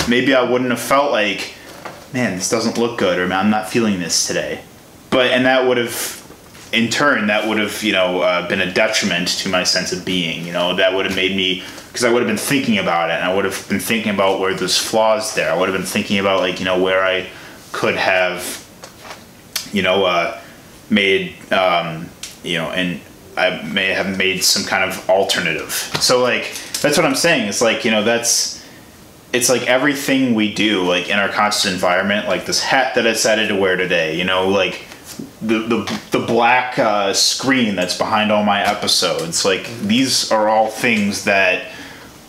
maybe 0.09 0.35
I 0.35 0.51
wouldn't 0.51 0.71
have 0.71 0.81
felt 0.81 1.13
like, 1.13 1.53
man, 2.15 2.37
this 2.37 2.49
doesn't 2.49 2.79
look 2.79 2.99
good, 2.99 3.19
or 3.19 3.31
I'm 3.31 3.51
not 3.51 3.69
feeling 3.69 4.01
this 4.01 4.27
today. 4.27 4.63
But 5.11 5.27
and 5.27 5.45
that 5.45 5.69
would 5.69 5.77
have 5.77 6.25
in 6.73 6.91
turn, 6.91 7.29
that 7.29 7.49
would 7.49 7.59
have 7.59 7.83
you 7.83 7.93
know 7.93 8.21
uh, 8.21 8.49
been 8.49 8.61
a 8.61 8.73
detriment 8.73 9.29
to 9.29 9.49
my 9.49 9.65
sense 9.65 9.93
of 9.93 10.05
being. 10.05 10.47
You 10.47 10.53
know, 10.53 10.77
that 10.77 10.95
would 10.95 11.07
have 11.07 11.17
made 11.17 11.37
me 11.37 11.63
because 11.89 12.05
I 12.05 12.13
would 12.13 12.23
have 12.23 12.29
been 12.29 12.37
thinking 12.37 12.79
about 12.79 13.11
it, 13.11 13.15
and 13.15 13.25
I 13.25 13.35
would 13.35 13.45
have 13.45 13.69
been 13.69 13.81
thinking 13.81 14.13
about 14.13 14.41
where 14.41 14.55
there's 14.55 14.79
flaws 14.79 15.35
there. 15.35 15.51
I 15.51 15.57
would 15.57 15.69
have 15.69 15.77
been 15.77 15.87
thinking 15.87 16.19
about 16.19 16.41
like 16.41 16.59
you 16.59 16.65
know 16.65 16.83
where 16.83 17.05
I 17.05 17.29
could 17.73 17.97
have, 17.97 18.67
you 19.73 19.83
know, 19.83 20.05
uh, 20.05 20.41
made 20.91 21.35
um, 21.53 22.09
you 22.43 22.59
know, 22.59 22.71
and 22.71 23.01
I 23.37 23.63
may 23.63 23.89
have 23.89 24.17
made 24.17 24.45
some 24.45 24.65
kind 24.65 24.89
of 24.89 25.09
alternative. 25.09 25.73
So 26.01 26.23
like 26.23 26.55
that's 26.81 26.97
what 26.97 27.07
I'm 27.07 27.15
saying. 27.15 27.49
It's 27.49 27.63
like 27.63 27.85
you 27.85 27.91
know 27.91 28.05
that's 28.05 28.59
it's 29.33 29.49
like 29.49 29.67
everything 29.67 30.35
we 30.35 30.55
do 30.55 30.83
like 30.85 31.09
in 31.09 31.19
our 31.19 31.29
conscious 31.29 31.67
environment 31.67 32.27
like 32.29 32.47
this 32.47 32.63
hat 32.63 32.95
that 32.95 33.07
i 33.07 33.11
decided 33.11 33.49
to 33.49 33.55
wear 33.55 33.77
today 33.77 34.17
you 34.17 34.25
know 34.25 34.49
like 34.49 34.88
the 35.41 35.59
the, 35.61 36.01
the 36.11 36.19
black 36.27 36.79
uh, 36.79 37.13
screen 37.13 37.77
that's 37.77 37.97
behind 37.97 38.31
all 38.31 38.45
my 38.45 38.63
episodes. 38.63 39.45
Like 39.45 39.69
these 39.81 40.31
are 40.31 40.49
all 40.49 40.69
things 40.69 41.25
that 41.25 41.73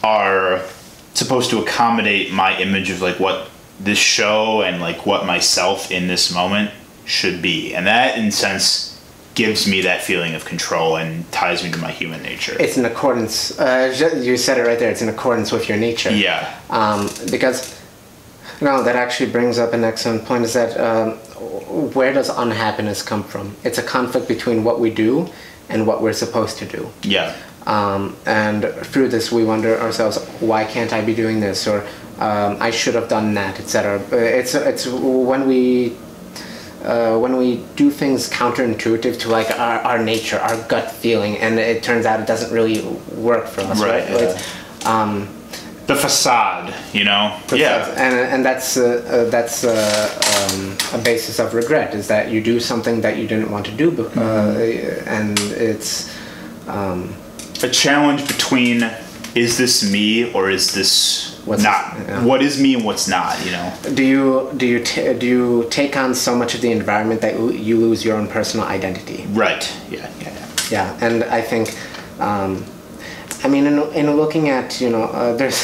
are 0.04 0.64
supposed 1.14 1.50
to 1.52 1.62
accommodate 1.62 2.32
my 2.32 2.58
image 2.60 2.90
of 2.90 3.02
like 3.02 3.20
what 3.20 3.50
this 3.80 3.98
show 3.98 4.62
and 4.62 4.82
like 4.82 5.06
what 5.06 5.26
myself 5.26 5.92
in 5.92 6.08
this 6.08 6.34
moment 6.34 6.72
should 7.06 7.42
be. 7.42 7.74
And 7.74 7.88
that 7.88 8.18
in 8.18 8.26
a 8.26 8.32
sense 8.32 9.02
gives 9.36 9.68
me 9.68 9.82
that 9.82 10.02
feeling 10.02 10.36
of 10.36 10.44
control 10.44 10.98
and 10.98 11.30
ties 11.32 11.64
me 11.64 11.72
to 11.72 11.78
my 11.78 11.92
human 11.92 12.22
nature. 12.22 12.58
It's 12.60 12.78
in 12.78 12.86
accordance 12.86 13.58
uh, 13.60 14.14
you 14.18 14.38
said 14.38 14.58
it 14.58 14.64
right 14.64 14.80
there 14.80 14.92
it's 14.92 15.02
in 15.02 15.10
accordance 15.10 15.52
with 15.52 15.70
your 15.70 15.78
nature. 15.78 16.12
Yeah. 16.12 16.60
Um, 16.70 17.10
because 17.32 17.80
no 18.62 18.84
that 18.84 18.96
actually 18.96 19.32
brings 19.32 19.58
up 19.58 19.74
an 19.74 19.84
excellent 19.84 20.26
point 20.26 20.44
is 20.44 20.54
that 20.54 20.78
um, 20.80 21.18
where 21.40 22.14
does 22.14 22.30
unhappiness 22.30 23.02
come 23.02 23.24
from? 23.24 23.56
It's 23.64 23.78
a 23.78 23.84
conflict 23.84 24.28
between 24.28 24.64
what 24.64 24.80
we 24.80 24.90
do 24.90 25.30
and 25.70 25.86
what 25.88 26.02
we're 26.02 26.14
supposed 26.14 26.58
to 26.60 26.66
do. 26.66 26.90
Yeah. 27.04 27.36
Um, 27.66 28.16
and 28.26 28.66
through 28.66 29.10
this 29.10 29.32
we 29.32 29.44
wonder 29.44 29.80
ourselves 29.80 30.18
why 30.40 30.64
can't 30.66 30.92
i 30.94 31.02
be 31.02 31.14
doing 31.14 31.40
this? 31.40 31.68
Or 31.68 31.86
um, 32.20 32.58
i 32.60 32.72
should 32.72 32.96
have 32.96 33.08
done 33.08 33.34
that 33.36 33.60
etc 33.60 34.02
it's 34.12 34.54
it's 34.56 34.86
when 34.88 35.48
we 35.48 35.96
uh, 36.84 37.18
when 37.18 37.38
we 37.38 37.64
do 37.76 37.90
things 37.92 38.30
counterintuitive 38.30 39.20
to 39.20 39.30
like 39.30 39.50
our, 39.60 39.80
our 39.82 40.00
nature, 40.04 40.40
our 40.40 40.56
gut 40.68 40.90
feeling, 40.92 41.38
and 41.38 41.60
it 41.60 41.84
turns 41.84 42.06
out 42.06 42.20
it 42.20 42.28
doesn't 42.28 42.54
really 42.54 42.82
work 43.16 43.48
for 43.48 43.62
us, 43.62 43.82
Right, 43.82 44.10
right? 44.10 44.22
yeah. 44.22 45.02
Um, 45.02 45.28
The 45.90 45.96
facade, 45.96 46.72
you 46.94 47.04
know. 47.04 47.24
Yeah. 47.52 47.90
and 48.06 48.14
and 48.34 48.46
that's 48.46 48.78
uh, 48.78 48.84
uh, 48.86 49.30
that's 49.36 49.64
uh, 49.64 49.74
um, 49.74 50.78
a 50.94 51.04
basis 51.04 51.40
of 51.40 51.54
regret 51.56 51.96
is 51.96 52.08
that 52.08 52.30
you 52.34 52.42
do 52.44 52.60
something 52.60 53.02
that 53.02 53.18
you 53.18 53.26
didn't 53.28 53.50
want 53.56 53.66
to 53.66 53.72
do, 53.84 53.88
be- 53.92 54.04
Mm-hmm. 54.04 54.20
uh, 54.20 55.16
and 55.18 55.40
it's 55.70 55.92
um, 56.68 57.00
a 57.64 57.70
challenge 57.70 58.22
between 58.28 58.78
is 59.36 59.58
this 59.58 59.84
me 59.92 60.32
or 60.34 60.52
is 60.52 60.74
this 60.78 60.92
What's 61.46 61.64
not? 61.64 61.98
this- 61.98 62.08
yeah. 62.08 62.24
What 62.30 62.42
is 62.48 62.54
me 62.62 62.76
and 62.76 62.84
what's 62.86 63.08
not? 63.08 63.34
You 63.46 63.52
know. 63.58 63.68
do 64.00 64.04
you 64.04 64.50
do 64.58 64.66
you 64.74 64.80
ta 64.84 65.02
do 65.22 65.26
you 65.26 65.66
take 65.72 65.98
on 66.04 66.14
so 66.14 66.32
much 66.36 66.52
of 66.56 66.62
the 66.62 66.72
environment 66.72 67.22
that 67.22 67.34
you- 67.40 67.52
you 67.68 67.76
lose 67.88 68.06
your 68.06 68.16
own 68.20 68.28
personal 68.28 68.66
identity? 68.78 69.26
Right. 69.44 69.64
Yeah. 69.90 70.08
Yeah. 70.22 70.34
yeah. 70.34 70.46
Yeah, 70.76 71.06
and 71.06 71.24
I 71.40 71.42
think, 71.52 71.66
um, 72.20 72.64
I 73.44 73.48
mean, 73.48 73.66
in, 73.66 73.80
in 73.94 74.12
looking 74.18 74.50
at, 74.50 74.82
you 74.82 74.90
know, 74.90 75.04
uh, 75.04 75.36
there's 75.36 75.62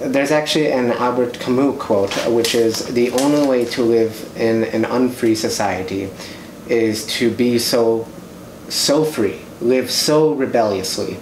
there's 0.00 0.30
actually 0.30 0.70
an 0.70 0.92
Albert 0.92 1.40
Camus 1.40 1.76
quote, 1.80 2.14
which 2.28 2.54
is 2.54 2.86
the 2.94 3.10
only 3.10 3.46
way 3.46 3.64
to 3.64 3.82
live 3.82 4.32
in 4.36 4.64
an 4.64 4.84
unfree 4.84 5.34
society 5.34 6.08
is 6.68 7.06
to 7.18 7.30
be 7.30 7.58
so 7.58 8.06
so 8.68 9.04
free, 9.04 9.40
live 9.60 9.90
so 9.90 10.34
rebelliously. 10.34 11.16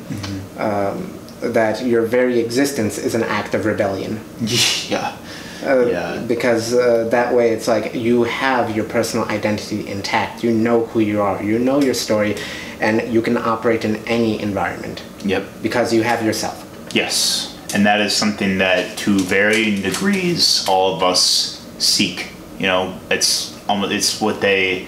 Um, 0.58 1.12
that 1.40 1.84
your 1.84 2.02
very 2.02 2.40
existence 2.40 2.96
is 2.98 3.14
an 3.14 3.22
act 3.22 3.54
of 3.54 3.66
rebellion. 3.66 4.20
Yeah. 4.88 5.16
Uh, 5.64 5.86
Yeah. 5.86 6.24
Because 6.26 6.74
uh, 6.74 7.08
that 7.10 7.34
way 7.34 7.50
it's 7.50 7.68
like 7.68 7.94
you 7.94 8.24
have 8.24 8.74
your 8.76 8.84
personal 8.84 9.26
identity 9.28 9.86
intact. 9.88 10.44
You 10.44 10.52
know 10.52 10.86
who 10.86 11.00
you 11.00 11.20
are. 11.20 11.42
You 11.42 11.58
know 11.58 11.80
your 11.80 11.94
story, 11.94 12.36
and 12.80 13.12
you 13.12 13.20
can 13.22 13.36
operate 13.36 13.84
in 13.84 13.96
any 14.06 14.40
environment 14.40 15.02
Yep. 15.28 15.44
because 15.62 15.92
you 15.92 16.02
have 16.02 16.24
yourself. 16.24 16.62
Yes. 16.92 17.58
And 17.74 17.84
that 17.84 18.00
is 18.00 18.14
something 18.14 18.58
that, 18.58 18.96
to 18.98 19.18
varying 19.18 19.82
degrees, 19.82 20.66
all 20.68 20.94
of 20.94 21.02
us 21.02 21.66
seek. 21.78 22.30
You 22.58 22.66
know, 22.66 22.98
it's 23.10 23.58
almost 23.68 23.92
it's 23.92 24.20
what 24.20 24.40
they 24.40 24.86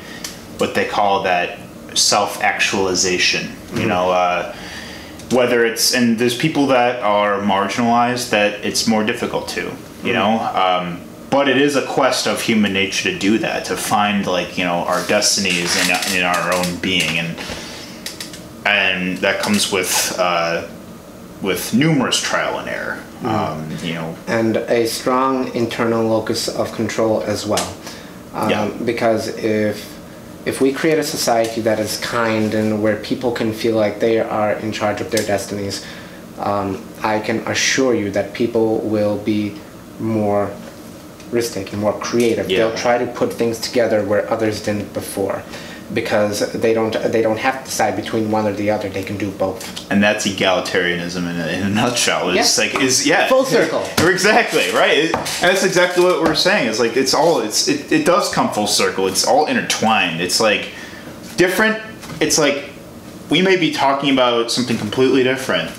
what 0.59 0.74
they 0.74 0.87
call 0.87 1.22
that 1.24 1.59
self-actualization. 1.94 3.51
You 3.74 3.87
know, 3.87 4.11
uh, 4.11 4.55
whether 5.33 5.66
it's 5.66 5.94
and 5.94 6.18
there's 6.18 6.37
people 6.37 6.68
that 6.68 7.03
are 7.03 7.40
marginalized 7.40 8.31
that 8.31 8.64
it's 8.64 8.87
more 8.87 9.05
difficult 9.05 9.48
to. 9.51 9.70
You 10.03 10.12
know, 10.14 10.38
um, 10.55 11.01
but 11.31 11.48
it 11.48 11.59
is 11.59 11.77
a 11.77 11.85
quest 11.87 12.27
of 12.27 12.40
human 12.40 12.72
nature 12.72 13.12
to 13.12 13.18
do 13.18 13.38
that, 13.38 13.66
to 13.66 13.77
find 13.77 14.27
like 14.27 14.57
you 14.57 14.64
know 14.64 14.85
our 14.85 15.07
destinies 15.07 15.77
in 15.77 16.16
in 16.16 16.24
our 16.24 16.55
own 16.55 16.77
being, 16.77 17.18
and 17.18 17.37
and 18.66 19.18
that 19.18 19.40
comes 19.40 19.73
with. 19.73 20.14
Uh, 20.18 20.66
with 21.42 21.73
numerous 21.75 22.21
trial 22.21 22.59
and 22.59 22.68
error. 22.68 23.03
Um, 23.25 23.68
you 23.83 23.94
know, 23.94 24.16
and 24.27 24.57
a 24.57 24.87
strong 24.87 25.55
internal 25.55 26.07
locus 26.07 26.49
of 26.49 26.73
control 26.73 27.23
as 27.23 27.47
well. 27.47 27.73
Um, 28.35 28.51
Yeah. 28.51 28.71
Because 28.85 29.29
if 29.38 29.97
if 30.47 30.61
we 30.61 30.73
create 30.73 30.99
a 30.99 31.05
society 31.05 31.61
that 31.61 31.79
is 31.79 31.99
kind 31.99 32.55
and 32.55 32.83
where 32.83 32.97
people 32.97 33.33
can 33.33 33.53
feel 33.53 33.77
like 33.77 34.01
they 34.01 34.18
are 34.18 34.53
in 34.53 34.73
charge 34.73 35.01
of 35.01 35.11
their 35.11 35.25
destinies, 35.25 35.85
um, 36.38 36.83
I 37.03 37.18
can 37.18 37.38
assure 37.47 37.94
you 37.94 38.11
that 38.12 38.33
people 38.33 38.79
will 38.79 39.18
be 39.18 39.55
more 39.99 40.51
risk 41.33 41.53
taking, 41.55 41.79
more 41.81 41.92
creative. 41.99 42.49
Yeah. 42.49 42.59
They'll 42.59 42.77
try 42.77 42.99
to 42.99 43.07
put 43.07 43.33
things 43.33 43.59
together 43.59 44.03
where 44.05 44.31
others 44.31 44.62
didn't 44.62 44.94
before. 44.94 45.42
Because 45.94 46.53
they 46.53 46.74
don't, 46.74 46.92
they 46.92 47.22
don't 47.22 47.38
have 47.38 47.61
to 47.61 47.64
decide 47.64 47.96
between 47.96 48.31
one 48.31 48.46
or 48.46 48.53
the 48.53 48.70
other. 48.70 48.90
They 48.90 49.03
can 49.03 49.16
do 49.16 49.31
both. 49.31 49.90
and 49.90 50.03
that's 50.03 50.27
egalitarianism 50.27 51.16
in 51.31 51.40
a, 51.40 51.46
in 51.48 51.62
a 51.62 51.70
nutshell. 51.70 52.29
It's 52.31 52.59
Yeah. 52.59 52.64
like 52.64 52.74
is 52.83 53.07
yeah, 53.07 53.27
Full 53.29 53.44
circle. 53.46 53.83
exactly 54.07 54.70
right. 54.72 54.98
It- 54.98 55.12
that's 55.40 55.64
exactly 55.64 56.05
what 56.05 56.20
we're 56.22 56.35
saying. 56.35 56.68
It's 56.68 56.79
like 56.79 56.96
it's 56.96 57.14
all 57.14 57.40
it's 57.40 57.68
it, 57.68 57.90
it 57.90 58.05
does 58.05 58.31
come 58.33 58.51
full 58.51 58.66
circle. 58.66 59.07
It's 59.07 59.27
all 59.27 59.46
intertwined. 59.46 60.20
It's 60.20 60.40
like 60.40 60.68
different. 61.37 61.81
It's 62.20 62.37
like 62.38 62.68
we 63.31 63.40
may 63.40 63.57
be 63.57 63.72
talking 63.72 64.11
about 64.12 64.51
something 64.51 64.77
completely 64.77 65.22
different. 65.22 65.70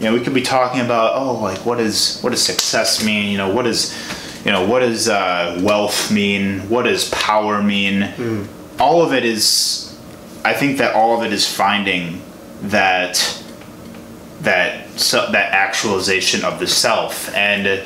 You 0.00 0.06
know, 0.06 0.14
we 0.14 0.20
could 0.24 0.34
be 0.34 0.42
talking 0.42 0.80
about 0.80 1.12
oh, 1.14 1.34
like 1.40 1.64
what 1.64 1.78
is 1.78 2.18
what 2.22 2.30
does 2.30 2.42
success 2.42 3.04
mean? 3.04 3.30
You 3.30 3.38
know, 3.38 3.54
what 3.54 3.68
is 3.68 3.94
you 4.44 4.50
know 4.50 4.66
what 4.66 4.80
does 4.80 5.08
uh, 5.08 5.60
wealth 5.62 6.10
mean? 6.10 6.68
What 6.68 6.82
does 6.82 7.08
power 7.10 7.62
mean? 7.62 8.48
All 8.82 9.00
of 9.00 9.12
it 9.12 9.24
is. 9.24 9.96
I 10.44 10.54
think 10.54 10.78
that 10.78 10.96
all 10.96 11.16
of 11.16 11.24
it 11.24 11.32
is 11.32 11.46
finding 11.46 12.20
that 12.62 13.42
that 14.40 14.88
so, 14.98 15.30
that 15.30 15.52
actualization 15.52 16.44
of 16.44 16.58
the 16.58 16.66
self 16.66 17.32
and 17.34 17.84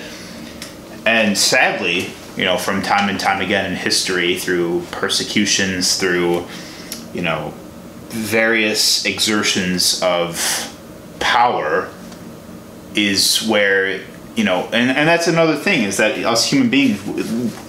and 1.05 1.37
sadly 1.37 2.11
you 2.37 2.45
know 2.45 2.57
from 2.57 2.83
time 2.83 3.09
and 3.09 3.21
time 3.21 3.43
again 3.43 3.71
in 3.71 3.77
history 3.77 4.39
through 4.39 4.83
persecutions 4.91 5.99
through 5.99 6.45
you 7.13 7.23
know 7.23 7.53
various 8.09 9.05
exertions 9.05 10.03
of 10.03 10.75
power 11.21 11.93
is 12.95 13.47
where 13.47 14.01
you 14.35 14.45
know 14.45 14.69
and, 14.73 14.91
and 14.91 15.09
that's 15.09 15.29
another 15.29 15.57
thing 15.57 15.83
is 15.83 15.99
that 15.99 16.19
us 16.25 16.47
human 16.47 16.71
beings 16.71 17.01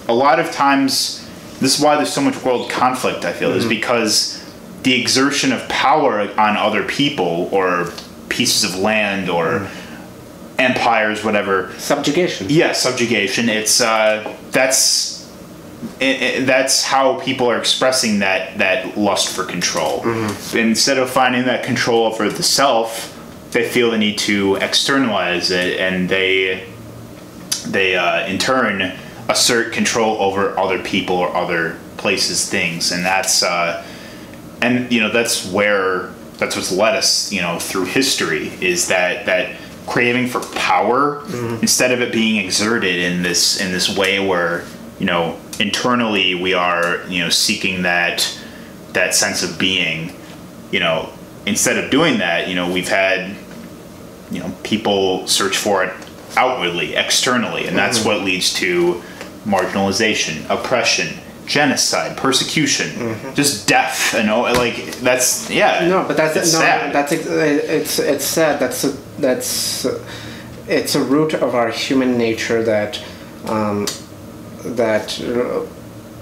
a 0.08 0.14
lot 0.14 0.40
of 0.40 0.50
times 0.50 1.17
this 1.60 1.76
is 1.78 1.84
why 1.84 1.96
there's 1.96 2.12
so 2.12 2.20
much 2.20 2.42
world 2.42 2.70
conflict 2.70 3.24
i 3.24 3.32
feel 3.32 3.52
is 3.52 3.66
because 3.66 4.38
the 4.82 5.00
exertion 5.00 5.52
of 5.52 5.68
power 5.68 6.20
on 6.38 6.56
other 6.56 6.84
people 6.84 7.48
or 7.52 7.92
pieces 8.28 8.64
of 8.64 8.78
land 8.78 9.28
or 9.28 9.68
empires 10.58 11.24
whatever. 11.24 11.72
Subjugation. 11.78 12.46
yeah 12.50 12.72
subjugation. 12.72 13.48
It's 13.48 13.80
uh 13.80 14.36
that's 14.50 15.30
i 16.00 16.36
i 16.38 16.40
that's 16.44 16.82
how 16.84 17.20
people 17.20 17.48
are 17.50 17.58
expressing 17.58 18.20
that 18.20 18.58
that 18.58 18.96
lust 18.96 19.34
for 19.34 19.44
control. 19.44 20.02
Instead 20.54 20.98
of 20.98 21.10
finding 21.10 21.44
that 21.44 21.64
control 21.64 22.06
over 22.06 22.28
the 22.28 22.42
self 22.42 23.14
they 23.52 23.66
feel 23.66 23.90
the 23.90 23.98
need 23.98 24.18
to 24.18 24.56
externalize 24.56 25.50
it 25.50 25.80
and 25.80 26.08
they 26.08 26.66
they 27.66 27.96
uh, 27.96 28.26
in 28.26 28.38
turn 28.38 28.92
assert 29.28 29.72
control 29.72 30.20
over 30.20 30.58
other 30.58 30.82
people 30.82 31.16
or 31.16 31.34
other 31.34 31.78
places 31.96 32.48
things. 32.48 32.92
And 32.92 33.04
that's 33.04 33.42
uh, 33.42 33.84
and 34.60 34.90
you 34.92 35.00
know 35.00 35.10
that's 35.10 35.50
where 35.50 36.10
that's 36.38 36.56
what's 36.56 36.72
led 36.72 36.94
us 36.94 37.32
you 37.32 37.40
know 37.40 37.58
through 37.58 37.84
history 37.84 38.48
is 38.60 38.88
that 38.88 39.26
that 39.26 39.56
craving 39.86 40.28
for 40.28 40.40
power 40.54 41.24
instead 41.62 41.90
of 41.92 42.00
it 42.00 42.12
being 42.12 42.44
exerted 42.44 42.94
in 42.94 43.22
this 43.22 43.60
in 43.60 43.72
this 43.72 43.96
way 43.96 44.24
where 44.24 44.64
you 44.98 45.06
know 45.06 45.38
internally 45.58 46.34
we 46.34 46.52
are 46.52 47.02
you 47.08 47.24
know 47.24 47.30
seeking 47.30 47.82
that 47.82 48.38
that 48.92 49.14
sense 49.14 49.42
of 49.42 49.58
being 49.58 50.12
you 50.70 50.78
know 50.78 51.10
instead 51.46 51.82
of 51.82 51.90
doing 51.90 52.18
that 52.18 52.48
you 52.48 52.54
know 52.54 52.70
we've 52.70 52.88
had 52.88 53.34
you 54.30 54.40
know 54.40 54.54
people 54.62 55.26
search 55.26 55.56
for 55.56 55.82
it 55.82 55.92
outwardly 56.36 56.94
externally. 56.94 57.66
And 57.66 57.76
that's 57.76 58.04
what 58.04 58.22
leads 58.22 58.52
to 58.54 59.02
marginalization 59.48 60.34
oppression 60.50 61.08
genocide 61.46 62.14
persecution 62.16 62.88
just 63.34 63.66
death 63.66 64.14
and 64.14 64.28
all 64.28 64.42
like 64.42 64.76
that's 65.00 65.48
yeah 65.50 65.88
No, 65.88 66.04
but 66.06 66.16
that's 66.16 66.36
it's 66.36 66.52
no, 66.52 66.60
sad. 66.60 66.94
that's 66.94 67.12
it's 67.12 67.98
it's 67.98 68.24
sad. 68.24 68.60
That's 68.60 68.84
a, 68.84 68.90
that's 69.18 69.86
it's 70.68 70.94
a 70.94 71.02
root 71.02 71.32
of 71.34 71.54
our 71.54 71.70
human 71.70 72.18
nature 72.18 72.62
that 72.64 73.02
um, 73.46 73.86
that 74.76 75.18
uh, 75.22 75.64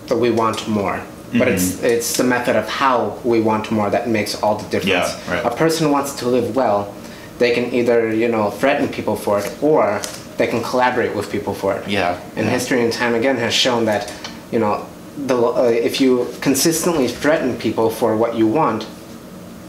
that 0.09 0.17
we 0.17 0.31
want 0.31 0.69
more. 0.69 1.01
But 1.39 1.49
it's 1.49 1.83
it's 1.83 2.17
the 2.17 2.23
method 2.25 2.55
of 2.57 2.69
how 2.69 3.19
we 3.25 3.41
want 3.41 3.71
more 3.73 3.91
that 3.91 4.09
makes 4.09 4.41
all 4.43 4.57
the 4.57 4.69
difference. 4.71 5.11
Mm-hmm. 5.11 5.31
Yeah, 5.33 5.43
right. 5.43 5.53
A 5.53 5.57
person 5.57 5.91
wants 5.91 6.15
to 6.21 6.29
live 6.29 6.55
well, 6.55 6.95
they 7.39 7.51
can 7.53 7.75
either 7.75 8.15
you 8.15 8.29
know 8.29 8.51
threaten 8.61 8.87
people 8.89 9.17
for 9.17 9.41
it 9.41 9.51
or 9.61 10.01
they 10.37 10.46
can 10.46 10.62
collaborate 10.62 11.14
with 11.16 11.31
people 11.31 11.55
for 11.55 11.75
it. 11.77 11.88
Yeah, 11.88 12.20
And 12.37 12.44
yeah. 12.46 12.53
history 12.53 12.83
and 12.83 12.92
time 12.92 13.14
again 13.14 13.37
has 13.37 13.55
shown 13.55 13.85
that 13.87 14.12
you 14.53 14.59
know 14.59 14.87
the 15.27 15.37
uh, 15.37 15.62
if 15.64 16.01
you 16.01 16.29
consistently 16.40 17.09
threaten 17.09 17.57
people 17.57 17.88
for 17.90 18.16
what 18.16 18.35
you 18.37 18.46
want, 18.46 18.87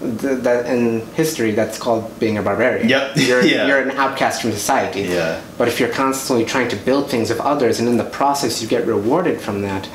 th- 0.01 0.41
that 0.43 0.65
in 0.65 1.01
history 1.15 1.51
that's 1.51 1.77
called 1.79 2.03
being 2.19 2.37
a 2.37 2.41
barbarian. 2.41 2.89
Yep. 2.89 3.11
You're, 3.15 3.43
Yeah. 3.45 3.65
you're 3.67 3.79
an 3.79 3.91
outcast 3.91 4.41
from 4.41 4.51
society. 4.51 5.01
Yeah. 5.03 5.41
But 5.57 5.67
if 5.69 5.79
you're 5.79 5.93
constantly 5.93 6.45
trying 6.45 6.67
to 6.69 6.75
build 6.75 7.09
things 7.09 7.31
of 7.31 7.39
others 7.39 7.79
and 7.79 7.87
in 7.87 7.97
the 7.97 8.03
process 8.19 8.61
you 8.61 8.67
get 8.67 8.85
rewarded 8.85 9.39
from 9.41 9.61
that, 9.61 9.87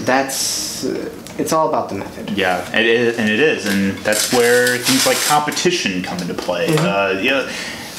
that's 0.00 0.84
uh, 0.84 1.10
it's 1.38 1.52
all 1.52 1.68
about 1.68 1.88
the 1.88 1.94
method. 1.94 2.30
Yeah, 2.36 2.68
it 2.76 2.86
is, 2.86 3.18
and 3.18 3.30
it 3.30 3.40
is, 3.40 3.66
and 3.66 3.96
that's 3.98 4.32
where 4.32 4.76
things 4.78 5.06
like 5.06 5.16
competition 5.28 6.02
come 6.02 6.18
into 6.18 6.34
play. 6.34 6.66
Uh, 6.76 7.12
yeah, 7.20 7.50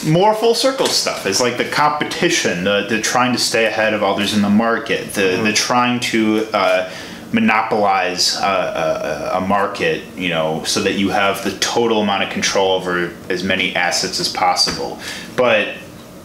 more 0.06 0.34
full 0.34 0.56
circle 0.56 0.88
stuff. 0.88 1.26
It's 1.26 1.42
like 1.42 1.58
the 1.58 1.66
competition, 1.70 2.64
the, 2.64 2.86
the 2.90 3.02
trying 3.02 3.34
to 3.34 3.40
stay 3.40 3.66
ahead 3.66 3.94
of 3.94 4.04
others 4.04 4.34
in 4.34 4.42
the 4.42 4.50
market, 4.50 5.14
the 5.14 5.22
the 5.22 5.28
mm-hmm. 5.28 5.54
trying 5.54 6.00
to 6.00 6.48
uh, 6.54 6.92
monopolize 7.32 8.36
a, 8.38 9.32
a, 9.34 9.38
a 9.38 9.42
market, 9.42 10.04
you 10.16 10.30
know, 10.30 10.64
so 10.64 10.82
that 10.82 10.94
you 10.94 11.10
have 11.10 11.44
the 11.44 11.58
total 11.60 12.02
amount 12.02 12.24
of 12.24 12.30
control 12.30 12.72
over 12.74 13.14
as 13.30 13.44
many 13.44 13.76
assets 13.76 14.20
as 14.20 14.28
possible. 14.28 15.00
But 15.36 15.76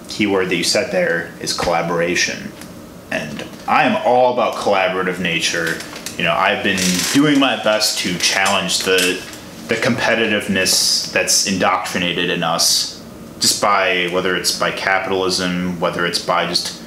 keyword 0.08 0.48
that 0.50 0.56
you 0.56 0.64
said 0.64 0.92
there 0.92 1.32
is 1.40 1.52
collaboration. 1.52 2.52
And 3.10 3.44
I 3.68 3.84
am 3.84 4.00
all 4.04 4.32
about 4.32 4.54
collaborative 4.54 5.20
nature. 5.20 5.78
You 6.18 6.24
know, 6.24 6.32
I've 6.32 6.64
been 6.64 6.80
doing 7.12 7.38
my 7.38 7.62
best 7.62 7.98
to 8.00 8.16
challenge 8.18 8.80
the 8.80 9.22
the 9.68 9.74
competitiveness 9.74 11.10
that's 11.10 11.48
indoctrinated 11.48 12.30
in 12.30 12.44
us 12.44 12.95
just 13.38 13.60
by 13.60 14.08
whether 14.12 14.36
it's 14.36 14.58
by 14.58 14.70
capitalism, 14.70 15.78
whether 15.80 16.06
it's 16.06 16.24
by 16.24 16.46
just 16.46 16.82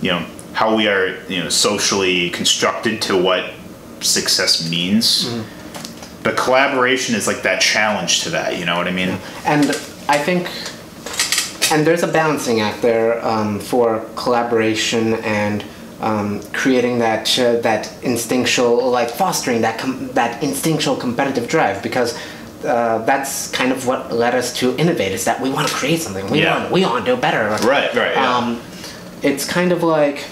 you 0.00 0.10
know 0.10 0.26
how 0.52 0.74
we 0.74 0.88
are 0.88 1.22
you 1.28 1.42
know 1.42 1.48
socially 1.48 2.30
constructed 2.30 3.02
to 3.02 3.20
what 3.20 3.52
success 4.00 4.68
means. 4.70 5.24
Mm-hmm. 5.24 6.22
But 6.22 6.36
collaboration 6.36 7.14
is 7.14 7.26
like 7.26 7.42
that 7.42 7.60
challenge 7.60 8.22
to 8.22 8.30
that. 8.30 8.58
You 8.58 8.66
know 8.66 8.76
what 8.76 8.86
I 8.86 8.90
mean? 8.90 9.18
And 9.46 9.70
I 10.08 10.18
think, 10.18 10.48
and 11.72 11.86
there's 11.86 12.02
a 12.02 12.12
balancing 12.12 12.60
act 12.60 12.82
there 12.82 13.24
um, 13.24 13.58
for 13.60 14.04
collaboration 14.16 15.14
and. 15.14 15.64
Um, 16.02 16.40
creating 16.54 17.00
that 17.00 17.38
uh, 17.38 17.60
that 17.60 17.92
instinctual, 18.02 18.90
like 18.90 19.10
fostering 19.10 19.60
that 19.60 19.78
com- 19.78 20.08
that 20.14 20.42
instinctual 20.42 20.96
competitive 20.96 21.46
drive, 21.46 21.82
because 21.82 22.18
uh, 22.64 22.98
that's 23.04 23.50
kind 23.50 23.72
of 23.72 23.86
what 23.86 24.12
led 24.12 24.34
us 24.34 24.52
to 24.58 24.76
innovate. 24.76 25.12
Is 25.12 25.24
that 25.24 25.40
we 25.40 25.50
want 25.50 25.68
to 25.68 25.74
create 25.74 26.00
something. 26.00 26.28
We 26.30 26.42
yeah. 26.42 26.60
want 26.60 26.72
we 26.72 26.84
want 26.84 27.04
to 27.04 27.14
do 27.14 27.20
better. 27.20 27.48
Right, 27.66 27.92
right. 27.94 28.14
Yeah. 28.14 28.36
Um, 28.36 28.60
it's 29.22 29.46
kind 29.46 29.72
of 29.72 29.82
like 29.82 30.26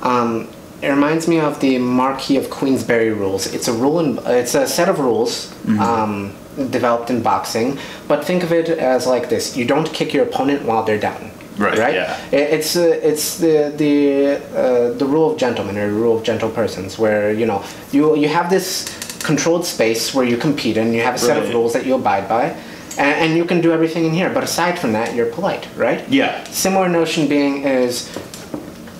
um, 0.00 0.48
it 0.82 0.88
reminds 0.88 1.28
me 1.28 1.38
of 1.38 1.60
the 1.60 1.78
Marquis 1.78 2.36
of 2.36 2.50
Queensberry 2.50 3.10
rules. 3.10 3.52
It's 3.54 3.68
a 3.68 3.72
rule 3.72 4.00
in, 4.00 4.18
it's 4.26 4.54
a 4.54 4.66
set 4.66 4.88
of 4.88 4.98
rules 4.98 5.52
mm-hmm. 5.64 5.80
um, 5.80 6.34
developed 6.70 7.08
in 7.08 7.22
boxing, 7.22 7.78
but 8.08 8.24
think 8.24 8.42
of 8.42 8.52
it 8.52 8.68
as 8.68 9.06
like 9.06 9.28
this: 9.28 9.56
you 9.56 9.64
don't 9.64 9.92
kick 9.92 10.12
your 10.12 10.24
opponent 10.24 10.64
while 10.64 10.82
they're 10.82 11.00
down. 11.00 11.30
Right. 11.58 11.78
Right. 11.78 11.94
Yeah. 11.94 12.18
it's 12.32 12.76
uh, 12.76 12.98
it's 13.02 13.38
the 13.38 13.72
the 13.76 14.36
uh, 14.56 14.92
the 14.94 15.04
rule 15.04 15.32
of 15.32 15.38
gentlemen 15.38 15.76
or 15.76 15.88
rule 15.90 16.16
of 16.16 16.24
gentle 16.24 16.50
persons, 16.50 16.98
where 16.98 17.32
you 17.32 17.46
know 17.46 17.62
you 17.92 18.16
you 18.16 18.28
have 18.28 18.50
this 18.50 18.88
controlled 19.22 19.64
space 19.64 20.14
where 20.14 20.24
you 20.24 20.36
compete 20.36 20.76
and 20.76 20.94
you 20.94 21.02
have 21.02 21.14
a 21.14 21.18
set 21.18 21.38
right. 21.38 21.46
of 21.46 21.54
rules 21.54 21.72
that 21.72 21.86
you 21.86 21.94
abide 21.94 22.28
by. 22.28 22.56
And, 22.98 23.14
and 23.22 23.36
you 23.36 23.44
can 23.44 23.60
do 23.60 23.72
everything 23.72 24.04
in 24.04 24.12
here, 24.12 24.28
but 24.28 24.44
aside 24.44 24.78
from 24.78 24.92
that, 24.92 25.14
you're 25.14 25.30
polite, 25.32 25.66
right? 25.76 26.06
Yeah. 26.08 26.44
Similar 26.44 26.88
notion 26.88 27.28
being 27.28 27.64
is 27.64 28.10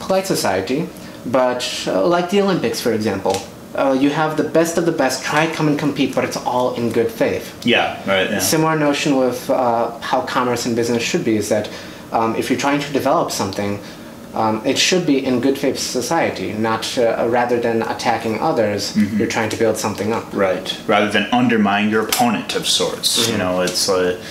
polite 0.00 0.26
society, 0.26 0.88
but 1.26 1.84
uh, 1.86 2.06
like 2.06 2.30
the 2.30 2.40
Olympics, 2.40 2.80
for 2.80 2.92
example, 2.92 3.36
uh, 3.74 3.96
you 3.98 4.10
have 4.10 4.36
the 4.36 4.44
best 4.44 4.78
of 4.78 4.86
the 4.86 4.92
best 4.92 5.24
try 5.24 5.46
to 5.46 5.54
come 5.54 5.68
and 5.68 5.78
compete, 5.78 6.14
but 6.14 6.24
it's 6.24 6.36
all 6.36 6.74
in 6.74 6.90
good 6.90 7.10
faith. 7.10 7.64
Yeah, 7.64 7.96
right. 8.08 8.30
Yeah. 8.30 8.38
Similar 8.38 8.78
notion 8.78 9.16
with 9.16 9.48
uh, 9.48 9.98
how 10.00 10.22
commerce 10.22 10.66
and 10.66 10.76
business 10.76 11.02
should 11.02 11.24
be 11.24 11.36
is 11.36 11.48
that 11.48 11.70
um, 12.12 12.36
if 12.36 12.50
you're 12.50 12.58
trying 12.58 12.80
to 12.80 12.92
develop 12.92 13.30
something, 13.30 13.80
um, 14.34 14.64
it 14.64 14.78
should 14.78 15.06
be 15.06 15.24
in 15.24 15.40
good 15.40 15.58
faith 15.58 15.78
society, 15.78 16.52
not 16.54 16.96
uh, 16.96 17.26
rather 17.30 17.60
than 17.60 17.82
attacking 17.82 18.40
others. 18.40 18.94
Mm-hmm. 18.94 19.18
You're 19.18 19.28
trying 19.28 19.50
to 19.50 19.56
build 19.56 19.76
something 19.76 20.12
up. 20.12 20.32
Right, 20.32 20.80
rather 20.86 21.10
than 21.10 21.24
undermine 21.32 21.90
your 21.90 22.06
opponent 22.08 22.54
of 22.56 22.66
sorts. 22.66 23.18
Mm-hmm. 23.18 23.32
You 23.32 23.38
know, 23.38 23.60
it's 23.60 23.88
uh, 23.88 24.22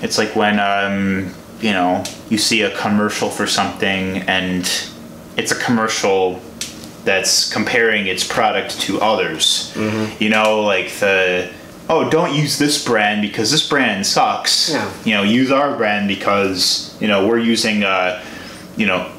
it's 0.00 0.16
like 0.16 0.34
when 0.34 0.58
um, 0.58 1.34
you 1.60 1.72
know 1.72 2.02
you 2.30 2.38
see 2.38 2.62
a 2.62 2.74
commercial 2.76 3.28
for 3.28 3.46
something 3.46 4.18
and 4.28 4.62
it's 5.36 5.52
a 5.52 5.58
commercial 5.58 6.40
that's 7.04 7.52
comparing 7.52 8.06
its 8.06 8.26
product 8.26 8.80
to 8.80 9.00
others. 9.00 9.72
Mm-hmm. 9.74 10.22
You 10.22 10.30
know, 10.30 10.62
like 10.62 10.90
the 10.92 11.52
oh, 11.90 12.08
don't 12.08 12.34
use 12.34 12.58
this 12.58 12.82
brand 12.82 13.20
because 13.20 13.50
this 13.50 13.68
brand 13.68 14.06
sucks. 14.06 14.70
Yeah. 14.70 14.92
You 15.04 15.14
know, 15.14 15.22
use 15.24 15.50
our 15.50 15.76
brand 15.76 16.08
because 16.08 16.96
you 17.00 17.08
know 17.08 17.26
we're 17.26 17.38
using 17.38 17.84
uh, 17.84 18.22
you 18.80 18.86
know 18.86 19.10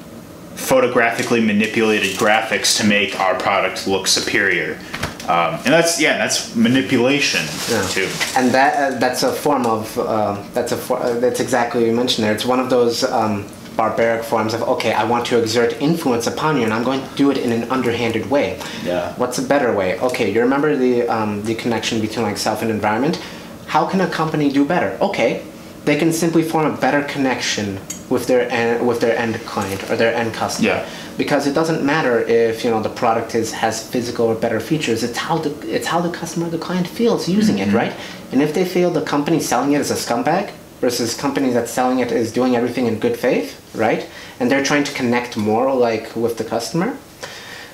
photographically 0.56 1.42
manipulated 1.42 2.18
graphics 2.18 2.78
to 2.78 2.86
make 2.86 3.20
our 3.20 3.38
product 3.40 3.88
look 3.88 4.08
superior. 4.08 4.80
Um, 5.28 5.56
and 5.64 5.72
that's 5.74 6.02
yeah, 6.02 6.18
that's 6.18 6.56
manipulation 6.56 7.42
yeah. 7.70 7.88
too. 7.88 8.10
And 8.36 8.52
that 8.52 8.72
uh, 8.76 9.00
that's 9.00 9.24
a 9.24 9.32
form 9.32 9.66
of 9.66 9.98
uh, 9.98 10.44
that's 10.54 10.72
a 10.72 10.78
for, 10.78 10.98
uh, 10.98 11.20
that's 11.20 11.40
exactly 11.40 11.82
what 11.82 11.90
you 11.90 11.96
mentioned 11.96 12.26
there. 12.26 12.34
It's 12.34 12.46
one 12.46 12.60
of 12.60 12.70
those 12.70 13.04
um, 13.04 13.48
barbaric 13.78 14.24
forms 14.24 14.54
of 14.54 14.64
okay, 14.64 14.94
I 14.94 15.04
want 15.04 15.26
to 15.28 15.40
exert 15.40 15.80
influence 15.80 16.26
upon 16.28 16.58
you, 16.58 16.64
and 16.64 16.74
I'm 16.74 16.84
going 16.84 17.08
to 17.08 17.16
do 17.16 17.32
it 17.32 17.38
in 17.38 17.52
an 17.52 17.70
underhanded 17.72 18.30
way. 18.30 18.60
Yeah. 18.84 19.14
What's 19.14 19.38
a 19.38 19.44
better 19.44 19.74
way? 19.74 20.00
Okay, 20.00 20.34
you 20.34 20.42
remember 20.42 20.76
the 20.76 21.08
um, 21.08 21.44
the 21.44 21.56
connection 21.56 22.02
between 22.02 22.26
like 22.26 22.38
self 22.38 22.62
and 22.64 22.72
environment. 22.72 23.22
How 23.68 23.88
can 23.88 24.02
a 24.02 24.10
company 24.10 24.52
do 24.52 24.66
better? 24.66 24.98
Okay, 25.02 25.46
they 25.86 25.98
can 25.98 26.14
simply 26.14 26.44
form 26.44 26.72
a 26.72 26.78
better 26.78 27.04
connection 27.04 27.80
with 28.10 28.28
their 28.28 28.50
end, 28.52 28.86
with 28.86 29.00
their 29.00 29.18
end 29.18 29.36
client 29.46 29.90
or 29.90 29.96
their 29.96 30.14
end 30.14 30.34
customer. 30.34 30.68
Yeah. 30.68 30.90
Because 31.18 31.48
it 31.48 31.54
doesn't 31.54 31.84
matter 31.84 32.20
if 32.20 32.64
you 32.64 32.70
know 32.70 32.82
the 32.82 32.90
product 32.90 33.36
is 33.36 33.52
has 33.52 33.88
physical 33.88 34.28
or 34.28 34.36
better 34.36 34.60
features. 34.60 35.04
It's 35.04 35.18
how 35.18 35.38
the 35.38 35.52
it's 35.76 35.88
how 35.88 36.02
the 36.02 36.12
customer, 36.12 36.50
the 36.50 36.58
client 36.58 36.88
feels 36.88 37.28
using 37.28 37.58
mm-hmm. 37.58 37.72
it, 37.72 37.76
right? 37.76 37.94
And 38.32 38.42
if 38.42 38.54
they 38.54 38.66
feel 38.66 38.92
the 38.92 39.02
company 39.02 39.40
selling 39.40 39.74
it 39.74 39.82
is 39.82 39.92
a 39.92 39.96
scumbag 39.96 40.52
versus 40.80 41.16
company 41.16 41.52
that's 41.52 41.72
selling 41.72 42.00
it 42.00 42.12
is 42.12 42.32
doing 42.32 42.56
everything 42.56 42.88
in 42.88 43.00
good 43.00 43.18
faith, 43.18 43.60
right? 43.76 44.10
And 44.40 44.50
they're 44.50 44.64
trying 44.64 44.84
to 44.86 44.94
connect 44.94 45.38
more 45.38 45.74
like 45.74 46.16
with 46.16 46.38
the 46.38 46.44
customer. 46.44 46.98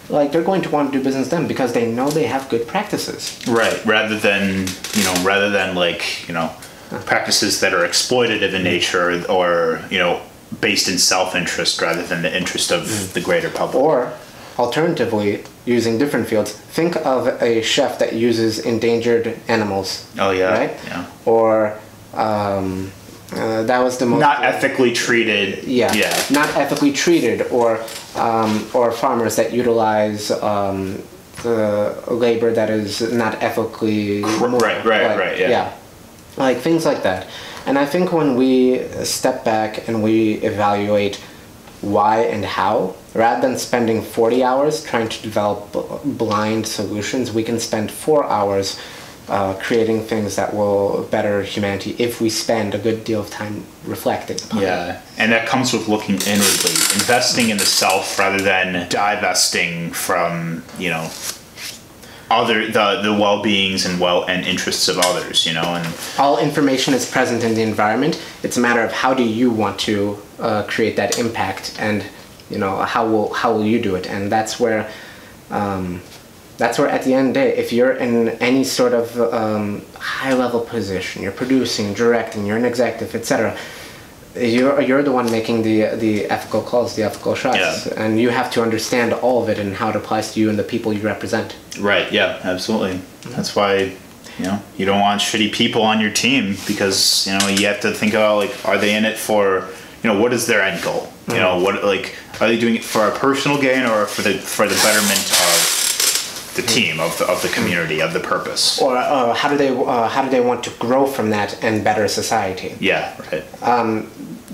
Like 0.10 0.32
they're 0.32 0.44
going 0.44 0.62
to 0.62 0.70
want 0.70 0.92
to 0.92 0.98
do 0.98 1.04
business 1.04 1.30
then 1.30 1.48
because 1.48 1.74
they 1.74 1.92
know 1.92 2.10
they 2.10 2.28
have 2.28 2.48
good 2.50 2.68
practices. 2.68 3.46
Right. 3.48 3.84
Rather 3.86 4.18
than 4.18 4.68
you 4.94 5.04
know, 5.04 5.16
rather 5.24 5.50
than 5.50 5.76
like 5.76 6.28
you 6.28 6.34
know, 6.34 6.54
practices 7.06 7.60
that 7.62 7.74
are 7.74 7.88
exploitative 7.88 8.54
in 8.54 8.64
nature 8.64 9.26
or 9.30 9.84
you 9.90 9.98
know 9.98 10.22
based 10.62 10.88
in 10.88 10.98
self-interest 10.98 11.82
rather 11.82 12.04
than 12.04 12.22
the 12.22 12.38
interest 12.38 12.72
of 12.72 12.84
mm. 12.84 13.14
the 13.14 13.22
greater 13.22 13.50
public. 13.50 13.84
Or 13.84 14.14
alternatively, 14.58 15.44
using 15.66 15.98
different 15.98 16.28
fields, 16.28 16.52
think 16.52 16.96
of 16.98 17.28
a 17.42 17.62
chef 17.62 18.00
that 18.00 18.14
uses 18.14 18.60
endangered 18.60 19.38
animals. 19.48 20.10
Oh 20.18 20.32
yeah. 20.32 20.52
Right. 20.52 20.78
Yeah. 20.86 21.06
Or 21.26 21.80
um, 22.14 22.92
uh, 23.34 23.64
that 23.64 23.80
was 23.80 23.98
the 23.98 24.06
most 24.06 24.22
not 24.22 24.44
ethically 24.44 24.94
treated. 24.94 25.66
Yeah, 25.66 25.94
yeah, 25.94 26.24
not 26.32 26.48
ethically 26.56 26.94
treated, 26.94 27.42
or 27.52 27.84
um, 28.16 28.66
or 28.74 28.92
farmers 28.92 29.36
that 29.36 29.52
utilize 29.52 30.32
um, 30.32 31.04
the 31.44 32.02
labor 32.08 32.54
that 32.54 32.70
is 32.70 33.02
not 33.12 33.44
ethically. 33.44 34.24
Right, 34.24 34.84
right, 34.86 35.18
right. 35.18 35.38
Yeah. 35.38 35.50
yeah, 35.50 35.74
like 36.38 36.58
things 36.60 36.86
like 36.86 37.04
that. 37.04 37.28
And 37.66 37.78
I 37.78 37.86
think 37.86 38.14
when 38.14 38.36
we 38.36 38.80
step 39.04 39.44
back 39.44 39.88
and 39.88 40.02
we 40.02 40.36
evaluate 40.36 41.18
why 41.82 42.22
and 42.22 42.46
how, 42.46 42.96
rather 43.14 43.48
than 43.48 43.58
spending 43.58 44.02
40 44.02 44.44
hours 44.44 44.84
trying 44.84 45.10
to 45.10 45.22
develop 45.22 45.72
blind 46.04 46.66
solutions, 46.68 47.32
we 47.32 47.44
can 47.44 47.60
spend 47.60 47.92
four 47.92 48.24
hours 48.26 48.80
uh, 49.30 49.54
creating 49.62 50.02
things 50.04 50.36
that 50.38 50.54
will 50.54 51.04
better 51.12 51.44
humanity 51.44 51.96
if 52.00 52.22
we 52.22 52.30
spend 52.30 52.74
a 52.74 52.78
good 52.78 53.04
deal 53.04 53.20
of 53.20 53.30
time 53.30 53.64
reflecting 53.84 54.38
upon 54.46 54.62
yeah 54.62 54.94
it. 54.94 55.02
and 55.18 55.32
that 55.34 55.46
comes 55.46 55.74
with 55.74 55.88
looking 55.90 56.16
inwardly 56.16 56.72
investing 56.96 57.50
in 57.50 57.58
the 57.58 57.66
self 57.66 58.18
rather 58.18 58.42
than 58.42 58.88
divesting 58.88 59.92
from 59.92 60.64
you 60.80 60.90
know 60.90 61.10
other 62.30 62.68
the 62.68 63.02
the 63.02 63.14
well-beings 63.14 63.86
and 63.86 64.00
well 64.00 64.26
and 64.26 64.46
interests 64.46 64.90
of 64.90 64.98
others 65.00 65.46
you 65.46 65.54
know 65.54 65.62
and 65.62 65.88
all 66.20 66.38
information 66.38 66.94
is 66.94 67.10
present 67.10 67.44
in 67.44 67.54
the 67.56 67.62
environment. 67.62 68.22
It's 68.44 68.58
a 68.58 68.60
matter 68.60 68.82
of 68.82 68.92
how 68.92 69.14
do 69.14 69.24
you 69.24 69.50
want 69.50 69.80
to 69.82 70.18
uh, 70.40 70.64
create 70.64 70.96
that 70.98 71.18
impact 71.18 71.76
and 71.80 72.06
you 72.50 72.58
know 72.58 72.78
how 72.78 73.08
will 73.08 73.34
how 73.34 73.54
will 73.54 73.66
you 73.66 73.82
do 73.82 73.96
it? 73.96 74.08
And 74.08 74.32
that's 74.32 74.60
where 74.60 74.90
um, 75.50 76.02
that's 76.58 76.80
where 76.80 76.90
at 76.90 77.04
the 77.04 77.14
end 77.14 77.30
of 77.30 77.34
the 77.34 77.40
day 77.40 77.58
if 77.58 77.72
you're 77.72 77.94
in 77.94 78.30
any 78.30 78.64
sort 78.64 78.94
of 78.94 79.18
um, 79.34 79.84
high 79.96 80.34
level 80.34 80.60
position 80.62 81.22
you're 81.22 81.32
producing 81.32 81.94
directing 81.94 82.46
you're 82.46 82.58
an 82.58 82.66
executive 82.66 83.14
etc 83.16 83.56
you're, 84.40 84.82
you're 84.82 85.04
the 85.04 85.12
one 85.12 85.30
making 85.32 85.62
the 85.64 85.96
the 85.96 86.26
ethical 86.26 86.62
calls 86.62 86.96
the 86.96 87.04
ethical 87.04 87.36
shots 87.36 87.86
yeah. 87.86 87.94
and 88.04 88.20
you 88.20 88.30
have 88.30 88.52
to 88.52 88.62
understand 88.62 89.14
all 89.14 89.44
of 89.44 89.50
it 89.50 89.60
and 89.60 89.74
how 89.74 89.90
it 89.90 89.96
applies 89.96 90.34
to 90.34 90.40
you 90.40 90.50
and 90.50 90.58
the 90.58 90.64
people 90.64 90.94
you 90.94 91.02
represent 91.02 91.56
right 91.80 92.12
yeah 92.12 92.40
absolutely 92.44 92.94
mm-hmm. 92.94 93.32
that's 93.32 93.56
why 93.56 93.96
you 94.38 94.46
know 94.46 94.62
you 94.78 94.86
don't 94.86 95.02
want 95.02 95.22
shitty 95.22 95.52
people 95.52 95.82
on 95.82 96.00
your 96.00 96.12
team 96.12 96.56
because 96.68 97.28
you 97.28 97.38
know 97.38 97.48
you 97.48 97.66
have 97.68 97.80
to 97.80 97.92
think 97.92 98.14
about 98.14 98.38
like 98.38 98.66
are 98.66 98.78
they 98.78 98.96
in 98.96 99.06
it 99.06 99.18
for 99.18 99.68
you 100.04 100.12
know 100.12 100.20
what 100.20 100.34
is 100.34 100.46
their 100.48 100.62
end 100.62 100.84
goal 100.84 101.12
you 101.28 101.34
mm-hmm. 101.34 101.38
know 101.38 101.60
what 101.60 101.84
like 101.84 102.16
are 102.40 102.48
they 102.48 102.58
doing 102.58 102.76
it 102.76 102.84
for 102.84 103.08
a 103.08 103.12
personal 103.18 103.60
gain 103.60 103.86
or 103.86 104.06
for 104.06 104.22
the 104.22 104.34
for 104.34 104.68
the 104.68 104.76
betterment 104.76 105.32
of 105.32 105.77
the 106.58 106.64
team 106.64 107.00
of 107.00 107.18
the, 107.20 107.26
of 107.32 107.42
the 107.42 107.48
community 107.50 108.02
of 108.02 108.12
the 108.14 108.20
purpose 108.20 108.82
or 108.82 108.98
uh, 108.98 109.34
how 109.34 109.48
do 109.48 109.58
they 109.58 109.70
uh, 109.70 110.08
how 110.10 110.22
do 110.22 110.30
they 110.30 110.42
want 110.42 110.64
to 110.64 110.72
grow 110.72 111.08
from 111.08 111.30
that 111.30 111.64
and 111.64 111.84
better 111.84 112.08
society 112.08 112.76
yeah 112.80 113.16
right 113.32 113.64
um, 113.64 114.10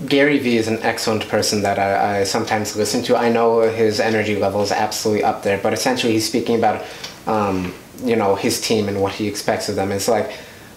Gary 0.07 0.39
Vee 0.39 0.57
is 0.57 0.67
an 0.67 0.79
excellent 0.81 1.27
person 1.29 1.61
that 1.61 1.79
I, 1.79 2.19
I 2.19 2.23
sometimes 2.23 2.75
listen 2.75 3.03
to. 3.03 3.15
I 3.15 3.29
know 3.29 3.61
his 3.61 3.99
energy 3.99 4.35
level 4.35 4.61
is 4.61 4.71
absolutely 4.71 5.23
up 5.23 5.43
there, 5.43 5.57
but 5.57 5.71
essentially 5.71 6.13
he's 6.13 6.27
speaking 6.27 6.57
about, 6.57 6.83
um, 7.27 7.73
you 8.03 8.15
know, 8.15 8.35
his 8.35 8.59
team 8.59 8.87
and 8.89 9.01
what 9.01 9.13
he 9.13 9.27
expects 9.27 9.69
of 9.69 9.75
them. 9.75 9.91
It's 9.91 10.07
like 10.07 10.31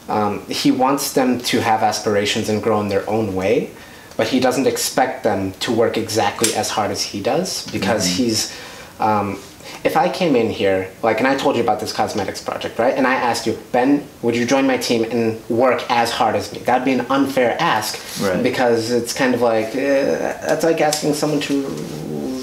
um, 0.09 0.45
he 0.47 0.71
wants 0.71 1.15
them 1.15 1.41
to 1.41 1.61
have 1.61 1.83
aspirations 1.83 2.49
and 2.49 2.63
grow 2.63 2.81
in 2.81 2.89
their 2.89 3.09
own 3.09 3.35
way, 3.35 3.71
but 4.17 4.29
he 4.29 4.39
doesn't 4.39 4.67
expect 4.67 5.25
them 5.25 5.53
to 5.55 5.73
work 5.73 5.97
exactly 5.97 6.55
as 6.55 6.71
hard 6.71 6.91
as 6.91 7.03
he 7.03 7.21
does 7.21 7.67
because 7.71 8.07
he's. 8.07 8.57
Um, 9.01 9.39
if 9.85 9.97
I 9.97 10.09
came 10.09 10.35
in 10.37 10.51
here, 10.51 10.91
like, 11.03 11.19
and 11.19 11.27
I 11.29 11.37
told 11.37 11.57
you 11.57 11.63
about 11.63 11.81
this 11.81 11.93
cosmetics 11.93 12.41
project, 12.43 12.79
right? 12.79 12.95
And 12.95 13.07
I 13.07 13.15
asked 13.15 13.47
you, 13.47 13.59
Ben, 13.73 14.07
would 14.23 14.37
you 14.37 14.45
join 14.47 14.67
my 14.67 14.77
team 14.77 15.05
and 15.11 15.41
work 15.49 15.85
as 15.91 16.11
hard 16.11 16.35
as 16.37 16.53
me? 16.53 16.59
That'd 16.61 16.85
be 16.85 16.93
an 16.93 17.07
unfair 17.11 17.57
ask 17.61 17.99
Right. 18.21 18.43
because 18.43 18.91
it's 18.91 19.13
kind 19.13 19.35
of 19.35 19.41
like 19.43 19.69
uh, 19.69 19.75
that's 20.49 20.65
like 20.65 20.81
asking 20.81 21.15
someone 21.15 21.41
to 21.43 21.63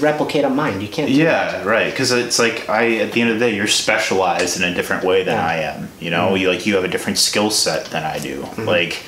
replicate 0.00 0.44
a 0.44 0.50
mind. 0.50 0.82
You 0.82 0.88
can't. 0.88 1.08
do 1.08 1.16
that. 1.24 1.62
Yeah, 1.62 1.64
right. 1.64 1.90
Because 1.90 2.10
it's 2.12 2.38
like 2.38 2.68
I, 2.68 2.96
at 2.98 3.12
the 3.12 3.20
end 3.20 3.30
of 3.30 3.38
the 3.38 3.46
day, 3.46 3.54
you're 3.54 3.66
specialized 3.66 4.56
in 4.60 4.64
a 4.64 4.74
different 4.74 5.04
way 5.04 5.22
than 5.22 5.36
Yeah. 5.36 5.46
I 5.46 5.54
am. 5.56 5.88
You 6.00 6.10
know, 6.10 6.34
you 6.34 6.48
like 6.50 6.66
you 6.66 6.74
have 6.76 6.84
a 6.84 6.88
different 6.88 7.18
skill 7.18 7.50
set 7.50 7.86
than 7.86 8.04
I 8.04 8.18
do. 8.18 8.46
Like, 8.58 9.02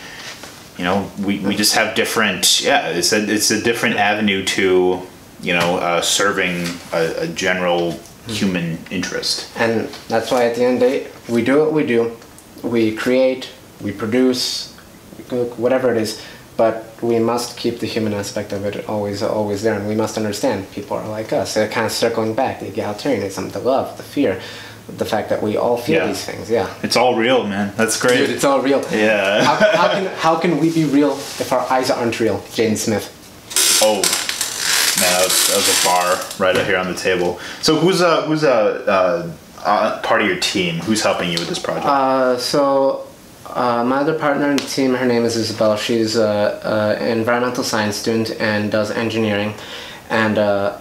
you 0.79 0.85
know, 0.85 1.11
we, 1.21 1.39
we 1.41 1.57
just 1.57 1.75
have 1.75 1.95
different. 1.95 2.61
Yeah, 2.62 2.89
it's 2.89 3.12
a 3.12 3.19
it's 3.33 3.51
a 3.51 3.61
different 3.62 3.97
avenue 3.97 4.45
to, 4.45 5.03
you 5.43 5.53
know, 5.55 5.76
uh, 5.78 6.01
serving 6.01 6.64
a, 6.93 7.22
a 7.24 7.28
general 7.28 7.99
human 8.26 8.78
interest. 8.91 9.51
And 9.57 9.89
that's 10.09 10.30
why 10.30 10.47
at 10.47 10.57
the 10.57 10.64
end 10.64 10.74
of 10.74 10.80
the 10.80 10.99
day, 11.01 11.07
we 11.28 11.45
do 11.45 11.59
what 11.61 11.72
we 11.72 11.87
do. 11.87 12.16
We 12.62 12.95
create, 12.97 13.51
we 13.80 13.93
produce, 13.93 14.76
we 15.18 15.24
cook, 15.24 15.59
whatever 15.59 15.91
it 15.93 15.97
is. 15.99 16.20
But 16.57 16.87
we 17.03 17.18
must 17.18 17.59
keep 17.59 17.80
the 17.80 17.87
human 17.87 18.14
aspect 18.14 18.53
of 18.53 18.64
it 18.64 18.89
always, 18.89 19.22
always 19.22 19.62
there, 19.62 19.74
and 19.74 19.87
we 19.87 19.95
must 19.95 20.16
understand 20.16 20.70
people 20.72 20.97
are 20.97 21.07
like 21.07 21.30
us. 21.34 21.53
They're 21.53 21.68
kind 21.68 21.84
of 21.84 21.93
circling 21.93 22.34
back 22.34 22.61
the 22.61 22.66
egalitarianism, 22.70 23.53
the 23.53 23.59
love, 23.59 23.99
the 23.99 24.03
fear, 24.03 24.41
the 24.89 25.05
fact 25.05 25.28
that 25.28 25.43
we 25.43 25.59
all 25.59 25.76
feel 25.76 25.97
Yeah. 25.97 26.07
these 26.07 26.24
things. 26.24 26.49
Yeah, 26.49 26.72
It's 26.82 26.97
all 26.97 27.14
real, 27.14 27.47
man. 27.47 27.74
That's 27.76 28.01
great. 28.01 28.16
dude, 28.16 28.30
it's 28.30 28.45
all 28.45 28.62
real. 28.62 28.80
Yeah. 28.91 29.45
how, 29.45 29.57
how 29.76 29.89
can 29.93 30.07
how 30.16 30.37
can 30.37 30.59
we 30.59 30.72
be 30.72 30.84
real 30.87 31.11
if 31.12 31.53
our 31.53 31.70
eyes 31.70 31.91
aren't 31.91 32.18
real? 32.20 32.39
Jaden 32.57 32.78
Smith. 32.78 33.12
Oh, 33.82 34.01
man, 35.01 35.13
that 35.13 35.25
was, 35.25 35.47
that 35.49 35.57
was 35.57 35.69
a 35.69 35.85
bar 35.85 36.47
right 36.47 36.57
out 36.57 36.67
here 36.67 36.79
on 36.79 36.87
the 36.87 36.99
table. 36.99 37.39
So 37.63 37.77
who's 37.77 38.01
a 38.01 38.23
who's 38.23 38.45
uh, 38.45 38.85
uh, 38.87 39.33
uh 39.65 40.03
part 40.03 40.23
of 40.23 40.29
your 40.29 40.39
team? 40.41 40.77
Who's 40.77 41.03
helping 41.03 41.31
you 41.31 41.39
with 41.39 41.49
this 41.49 41.59
project? 41.59 41.87
Uh, 41.87 42.39
so 42.39 43.07
uh, 43.47 43.85
my 43.85 43.99
other 43.99 44.19
partner 44.19 44.51
in 44.51 44.57
the 44.57 44.65
team, 44.65 44.95
her 44.95 45.07
name 45.07 45.25
is 45.25 45.37
Isabel. 45.37 45.77
She's 45.77 46.17
an 46.17 47.03
environmental 47.19 47.65
science 47.65 47.97
student 47.97 48.31
and 48.41 48.73
does 48.73 48.91
engineering, 48.91 49.55
and 50.11 50.39
uh, 50.39 50.79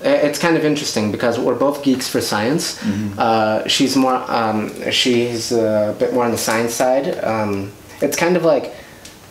it's 0.00 0.38
kind 0.38 0.56
of 0.56 0.64
interesting 0.64 1.10
because 1.10 1.38
we're 1.38 1.58
both 1.58 1.82
geeks 1.82 2.08
for 2.08 2.20
science. 2.20 2.82
Uh, 3.18 3.66
she's 3.66 3.96
more, 3.96 4.14
um, 4.30 4.90
she's 4.90 5.50
a 5.52 5.96
bit 5.98 6.14
more 6.14 6.24
on 6.24 6.30
the 6.30 6.38
science 6.38 6.74
side. 6.74 7.22
Um, 7.24 7.72
it's 8.00 8.16
kind 8.16 8.36
of 8.36 8.44
like. 8.44 8.74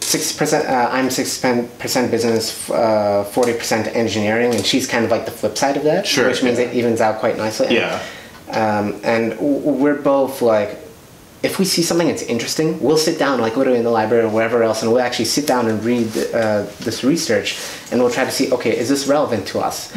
Sixty 0.07 0.37
percent. 0.37 0.69
Uh, 0.69 0.87
I'm 0.89 1.09
sixty 1.09 1.67
percent 1.79 2.09
business, 2.11 2.69
uh, 2.69 3.25
forty 3.25 3.51
percent 3.53 3.87
engineering, 3.93 4.53
and 4.55 4.65
she's 4.65 4.87
kind 4.87 5.03
of 5.03 5.11
like 5.11 5.25
the 5.25 5.31
flip 5.31 5.57
side 5.57 5.75
of 5.75 5.83
that. 5.83 6.07
Sure, 6.07 6.29
Which 6.29 6.41
means 6.43 6.59
it 6.59 6.73
evens 6.73 7.01
out 7.01 7.19
quite 7.19 7.35
nicely. 7.35 7.67
And- 7.67 7.75
Yeah. 7.75 7.99
um, 8.51 9.01
and 9.03 9.37
we're 9.39 10.01
both 10.01 10.41
like 10.41 10.77
if 11.43 11.59
we 11.59 11.65
see 11.65 11.83
something 11.83 12.07
that's 12.07 12.23
interesting 12.23 12.81
we'll 12.81 12.97
sit 13.09 13.19
down 13.19 13.39
like 13.41 13.55
literally 13.57 13.77
in 13.77 13.83
the 13.83 13.91
library 13.91 14.23
or 14.23 14.29
wherever 14.29 14.63
else 14.63 14.81
and 14.81 14.89
we'll 14.91 15.01
actually 15.01 15.25
sit 15.37 15.45
down 15.45 15.67
and 15.67 15.83
read 15.83 16.07
uh, 16.33 16.65
this 16.79 17.03
research 17.03 17.59
and 17.91 17.99
we'll 18.01 18.09
try 18.09 18.23
to 18.25 18.31
see 18.31 18.51
okay 18.51 18.75
is 18.75 18.87
this 18.89 19.05
relevant 19.07 19.45
to 19.45 19.59
us 19.59 19.91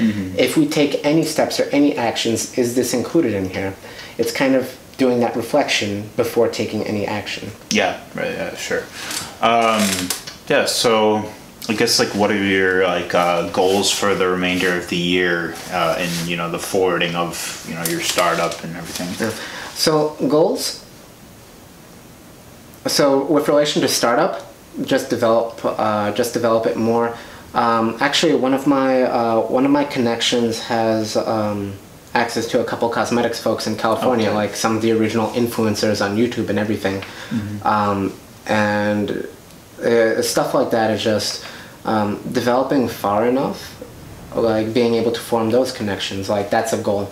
if 0.47 0.57
we 0.59 0.67
take 0.67 1.03
any 1.13 1.25
steps 1.25 1.59
or 1.61 1.65
any 1.81 1.97
actions 1.97 2.59
is 2.59 2.75
this 2.75 2.93
included 2.93 3.33
in 3.33 3.49
here 3.49 3.73
it's 4.19 4.33
kind 4.33 4.55
of 4.55 4.65
doing 5.01 5.21
that 5.21 5.35
reflection 5.35 6.11
before 6.15 6.47
taking 6.47 6.83
any 6.85 7.07
action 7.07 7.49
Yeah, 7.71 7.99
right. 8.15 8.33
Yeah, 8.33 8.55
sure. 8.55 8.85
Um, 9.41 9.83
yeah. 10.47 10.67
So 10.67 11.25
I 11.71 11.75
guess 11.75 11.99
like 11.99 12.15
what 12.15 12.31
are 12.31 12.45
your 12.45 12.85
like 12.85 13.15
uh, 13.15 13.49
goals 13.51 13.91
for 13.91 14.15
the 14.15 14.29
remainder 14.29 14.77
of 14.77 14.89
the 14.91 14.97
year 14.97 15.55
uh, 15.71 15.97
and 15.99 16.29
you 16.29 16.37
know 16.37 16.51
the 16.51 16.59
forwarding 16.59 17.15
of 17.15 17.65
you 17.69 17.75
know 17.77 17.85
your 17.85 18.01
startup 18.01 18.63
and 18.63 18.77
everything? 18.77 19.31
So 19.75 20.17
goals. 20.29 20.85
So 22.87 23.25
with 23.25 23.49
relation 23.49 23.81
to 23.83 23.89
startup, 23.89 24.53
just 24.83 25.11
develop, 25.11 25.61
uh, 25.65 26.13
just 26.13 26.35
develop 26.35 26.67
it 26.67 26.77
more. 26.77 27.17
Um, 27.55 27.97
actually, 28.01 28.35
one 28.35 28.55
of 28.55 28.67
my 28.67 29.03
uh, 29.03 29.41
one 29.41 29.65
of 29.65 29.71
my 29.71 29.85
connections 29.85 30.61
has 30.61 31.17
um, 31.17 31.75
access 32.15 32.47
to 32.49 32.61
a 32.61 32.65
couple 32.65 32.89
cosmetics 32.89 33.41
folks 33.41 33.67
in 33.67 33.77
California, 33.77 34.27
Okay. 34.29 34.35
like 34.35 34.57
some 34.57 34.77
of 34.77 34.83
the 34.83 34.93
original 34.93 35.29
influencers 35.31 36.05
on 36.05 36.17
YouTube 36.17 36.49
and 36.49 36.59
everything. 36.59 37.03
Um, 37.65 38.13
and 38.47 39.27
uh, 39.83 40.21
stuff 40.23 40.53
like 40.55 40.71
that 40.73 40.91
is 40.91 41.03
just 41.03 41.45
um, 41.85 42.21
developing 42.33 42.89
far 42.89 43.27
enough, 43.27 43.83
like 44.35 44.75
being 44.75 44.95
able 44.95 45.13
to 45.13 45.21
form 45.21 45.51
those 45.51 45.73
connections. 45.73 46.29
Like 46.29 46.51
that's 46.51 46.73
a 46.73 46.79
goal. 46.79 47.11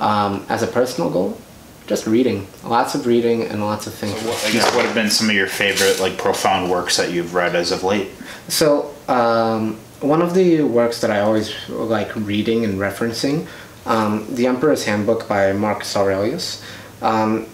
Um, 0.00 0.44
as 0.48 0.62
a 0.62 0.66
personal 0.66 1.08
goal, 1.08 1.38
just 1.86 2.06
reading, 2.06 2.46
lots 2.64 2.94
of 2.94 3.06
reading 3.06 3.44
and 3.44 3.64
lots 3.64 3.86
of 3.86 3.94
thinking. 3.94 4.18
I 4.28 4.50
guess 4.52 4.74
what 4.74 4.84
have 4.84 4.94
been 4.94 5.08
some 5.10 5.30
of 5.30 5.36
your 5.36 5.46
favorite 5.46 6.00
like 6.00 6.18
profound 6.18 6.70
works 6.70 6.96
that 6.96 7.12
you've 7.12 7.32
read 7.34 7.54
as 7.54 7.70
of 7.72 7.82
late? 7.84 8.08
So 8.48 8.92
um, 9.08 9.76
one 10.00 10.20
of 10.20 10.34
the 10.34 10.62
works 10.62 11.00
that 11.00 11.10
I 11.10 11.20
always 11.20 11.54
like 11.68 12.14
reading 12.16 12.64
and 12.64 12.74
referencing, 12.78 13.46
um, 13.86 14.26
The 14.34 14.46
Emperor's 14.46 14.84
Handbook 14.84 15.28
by 15.28 15.52
Marcus 15.52 15.96
Aurelius. 15.96 16.62
Um, 17.02 17.46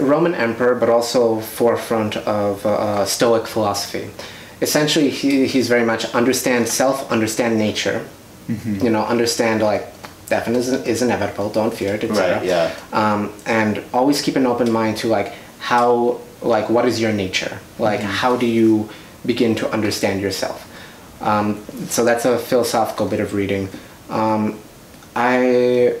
Roman 0.00 0.34
emperor, 0.34 0.74
but 0.76 0.88
also 0.88 1.40
forefront 1.40 2.16
of 2.16 2.64
uh, 2.64 3.04
Stoic 3.04 3.46
philosophy. 3.46 4.08
Essentially, 4.62 5.10
he, 5.10 5.46
he's 5.46 5.68
very 5.68 5.84
much 5.84 6.06
understand 6.14 6.68
self, 6.68 7.10
understand 7.10 7.58
nature. 7.58 8.06
You 8.48 8.90
know, 8.90 9.02
understand 9.04 9.62
like 9.62 9.86
death 10.28 10.48
is, 10.48 10.68
is 10.68 11.02
inevitable. 11.02 11.50
Don't 11.50 11.72
fear 11.74 11.94
it. 11.94 12.04
etc. 12.04 12.36
Right, 12.36 12.44
yeah. 12.44 12.74
Um, 12.92 13.32
and 13.46 13.82
always 13.92 14.22
keep 14.22 14.36
an 14.36 14.46
open 14.46 14.70
mind 14.70 14.98
to 14.98 15.08
like 15.08 15.32
how 15.58 16.20
like 16.42 16.68
what 16.68 16.84
is 16.86 17.00
your 17.00 17.12
nature 17.12 17.58
like 17.78 18.00
how 18.00 18.36
do 18.36 18.46
you 18.46 18.88
begin 19.24 19.54
to 19.54 19.70
understand 19.70 20.20
yourself 20.20 20.70
um, 21.22 21.64
so 21.88 22.04
that's 22.04 22.26
a 22.26 22.38
philosophical 22.38 23.08
bit 23.08 23.18
of 23.20 23.32
reading 23.32 23.68
um, 24.10 24.58
i 25.16 25.94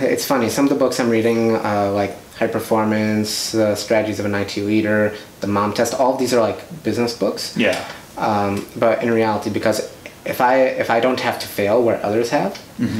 it's 0.00 0.26
funny. 0.26 0.50
Some 0.50 0.66
of 0.66 0.70
the 0.70 0.76
books 0.76 1.00
i'm 1.00 1.08
reading 1.10 1.56
uh, 1.56 1.90
like 1.94 2.16
high 2.36 2.46
performance 2.46 3.52
the 3.52 3.74
strategies 3.74 4.18
of 4.20 4.26
an 4.26 4.34
it 4.34 4.56
leader 4.56 5.14
the 5.40 5.46
mom 5.46 5.72
test 5.72 5.94
all 5.94 6.12
of 6.14 6.18
these 6.18 6.32
are 6.34 6.40
like 6.40 6.60
business 6.82 7.16
books. 7.16 7.56
Yeah. 7.56 7.82
um, 8.16 8.66
but 8.76 9.02
in 9.02 9.10
reality 9.10 9.50
because 9.50 9.78
if 10.24 10.40
i 10.40 10.54
if 10.82 10.90
i 10.90 11.00
don't 11.00 11.20
have 11.20 11.38
to 11.38 11.46
fail 11.46 11.82
where 11.82 11.98
others 12.04 12.30
have 12.30 12.52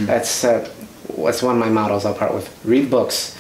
that's 0.07 0.45
uh, 0.45 0.69
what's 1.09 1.43
one 1.43 1.55
of 1.57 1.61
my 1.61 1.69
models 1.71 2.05
i'll 2.05 2.15
part 2.15 2.35
with 2.35 2.49
read 2.65 2.91
books. 2.91 3.37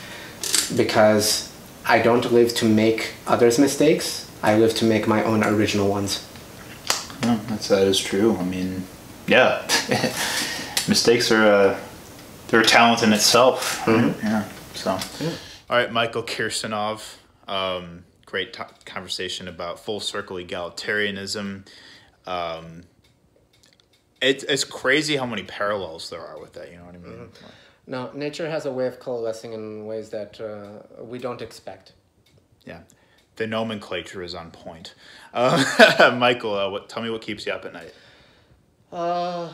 Because 0.76 1.50
i 1.86 1.98
don't 2.00 2.30
live 2.32 2.54
to 2.56 2.64
make 2.66 3.14
others 3.26 3.58
mistakes. 3.58 4.30
I 4.42 4.56
live 4.56 4.74
to 4.76 4.84
make 4.84 5.06
my 5.06 5.22
own 5.24 5.42
original 5.44 5.88
ones. 5.88 6.26
No, 7.22 7.36
that's 7.48 7.68
that 7.68 7.86
is 7.86 7.98
true. 7.98 8.36
I 8.38 8.44
mean, 8.44 8.84
yeah, 9.26 9.66
mistakes 10.88 11.30
are 11.30 11.44
uh, 11.44 11.80
they're 12.48 12.60
a 12.60 12.66
talent 12.66 13.02
in 13.02 13.12
itself. 13.12 13.86
right? 13.86 14.14
Yeah. 14.22 14.48
So, 14.74 14.90
all 14.90 15.76
right, 15.76 15.92
Michael 15.92 16.22
Kirsanov. 16.22 17.16
Um, 17.48 18.04
great 18.26 18.52
to 18.54 18.66
conversation 18.84 19.48
about 19.48 19.80
full 19.80 20.00
circle 20.00 20.36
egalitarianism. 20.36 21.66
Um, 22.26 22.82
it's 24.20 24.44
it's 24.44 24.64
crazy 24.64 25.16
how 25.16 25.26
many 25.26 25.42
parallels 25.42 26.10
there 26.10 26.20
are 26.24 26.38
with 26.40 26.52
that. 26.54 26.70
You 26.70 26.78
know 26.78 26.84
what 26.84 26.94
I 26.94 26.98
mean? 26.98 27.28
no 27.86 28.10
nature 28.12 28.48
has 28.48 28.66
a 28.66 28.72
way 28.72 28.86
of 28.86 29.00
coalescing 29.00 29.52
in 29.52 29.86
ways 29.86 30.10
that 30.10 30.40
uh, 30.40 31.02
we 31.02 31.18
don't 31.18 31.42
expect 31.42 31.92
Yeah. 32.64 32.80
The 33.36 33.46
nomenclature 33.46 34.22
is 34.22 34.34
on 34.34 34.50
point. 34.50 34.94
Uh, 35.32 36.14
Michael, 36.18 36.54
uh, 36.54 36.68
what, 36.68 36.88
tell 36.90 37.02
me 37.02 37.08
what 37.08 37.22
keeps 37.22 37.46
you 37.46 37.52
up 37.52 37.64
at 37.64 37.72
night. 37.72 37.94
uh, 38.92 39.52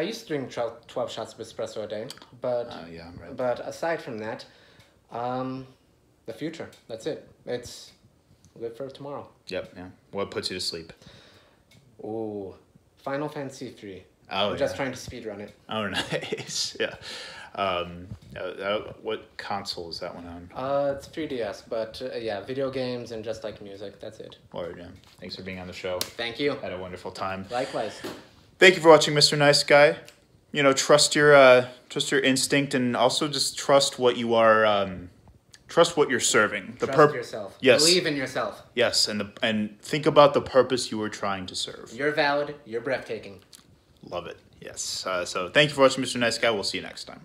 i 0.00 0.02
used 0.02 0.22
to 0.22 0.28
drink 0.28 0.50
12, 0.50 0.86
12 0.86 1.10
shots 1.10 1.32
of 1.34 1.38
espresso 1.40 1.84
a 1.84 1.86
day 1.86 2.06
but 2.40 2.66
Uh, 2.68 2.84
yeah, 2.90 3.10
right. 3.20 3.36
But 3.36 3.60
aside 3.60 4.00
from 4.00 4.16
that, 4.18 4.46
um, 5.12 5.66
the 6.26 6.32
future. 6.32 6.68
That's 6.88 7.06
it. 7.06 7.28
It's 7.44 7.92
live 8.58 8.76
for 8.76 8.88
tomorrow. 8.88 9.28
Yep. 9.48 9.72
Yeah. 9.76 9.88
What 10.12 10.30
puts 10.30 10.50
you 10.50 10.56
to 10.56 10.64
sleep? 10.64 10.92
Ooh, 12.02 12.54
Final 13.04 13.28
Fantasy 13.28 13.70
three. 13.70 14.04
Oh, 14.30 14.50
I'm 14.52 14.56
just 14.58 14.76
trying 14.76 14.92
to 14.92 14.96
speed 14.96 15.26
run 15.26 15.40
it. 15.40 15.52
Oh, 15.68 15.86
nice. 15.98 16.76
Yeah. 16.80 16.94
Um, 17.56 18.06
uh, 18.36 18.40
uh, 18.40 18.92
what 19.02 19.20
console 19.36 19.90
is 19.90 19.98
that 20.00 20.14
one 20.14 20.26
on? 20.26 20.50
Uh, 20.54 20.94
it's 20.96 21.08
3DS, 21.08 21.64
but 21.68 22.00
uh, 22.00 22.16
yeah, 22.16 22.40
video 22.40 22.70
games 22.70 23.10
and 23.12 23.24
just 23.24 23.42
like 23.42 23.60
music. 23.60 23.98
That's 24.00 24.20
it. 24.20 24.38
Or, 24.52 24.72
yeah. 24.78 24.86
Thanks 25.18 25.34
for 25.36 25.42
being 25.42 25.58
on 25.58 25.66
the 25.66 25.72
show. 25.72 25.98
Thank 26.16 26.38
you. 26.38 26.52
Had 26.62 26.72
a 26.72 26.78
wonderful 26.78 27.10
time. 27.10 27.44
Likewise. 27.50 28.00
Thank 28.60 28.76
you 28.76 28.82
for 28.82 28.90
watching, 28.90 29.14
Mr. 29.14 29.38
Nice 29.38 29.62
Guy. 29.62 29.96
You 30.52 30.62
know, 30.62 30.74
trust 30.74 31.14
your 31.14 31.34
uh, 31.34 31.68
trust 31.88 32.10
your 32.10 32.20
instinct, 32.20 32.74
and 32.74 32.94
also 32.94 33.26
just 33.26 33.56
trust 33.56 33.98
what 33.98 34.18
you 34.18 34.34
are. 34.34 34.66
Um, 34.66 35.08
trust 35.66 35.96
what 35.96 36.10
you're 36.10 36.20
serving. 36.20 36.76
The 36.78 36.84
Trust 36.84 36.98
purp- 36.98 37.14
yourself. 37.14 37.56
Yes. 37.62 37.82
Believe 37.82 38.04
in 38.04 38.16
yourself. 38.16 38.62
Yes, 38.74 39.08
and 39.08 39.18
the 39.18 39.32
and 39.42 39.80
think 39.80 40.04
about 40.04 40.34
the 40.34 40.42
purpose 40.42 40.90
you 40.90 41.00
are 41.00 41.08
trying 41.08 41.46
to 41.46 41.54
serve. 41.54 41.90
You're 41.94 42.12
valid. 42.12 42.54
You're 42.66 42.82
breathtaking. 42.82 43.40
Love 44.02 44.26
it. 44.26 44.36
Yes. 44.60 45.06
Uh, 45.06 45.24
so 45.24 45.48
thank 45.48 45.70
you 45.70 45.74
for 45.74 45.80
watching, 45.80 46.04
Mr. 46.04 46.16
Nice 46.20 46.36
Guy. 46.36 46.50
We'll 46.50 46.62
see 46.62 46.76
you 46.76 46.84
next 46.84 47.04
time. 47.04 47.22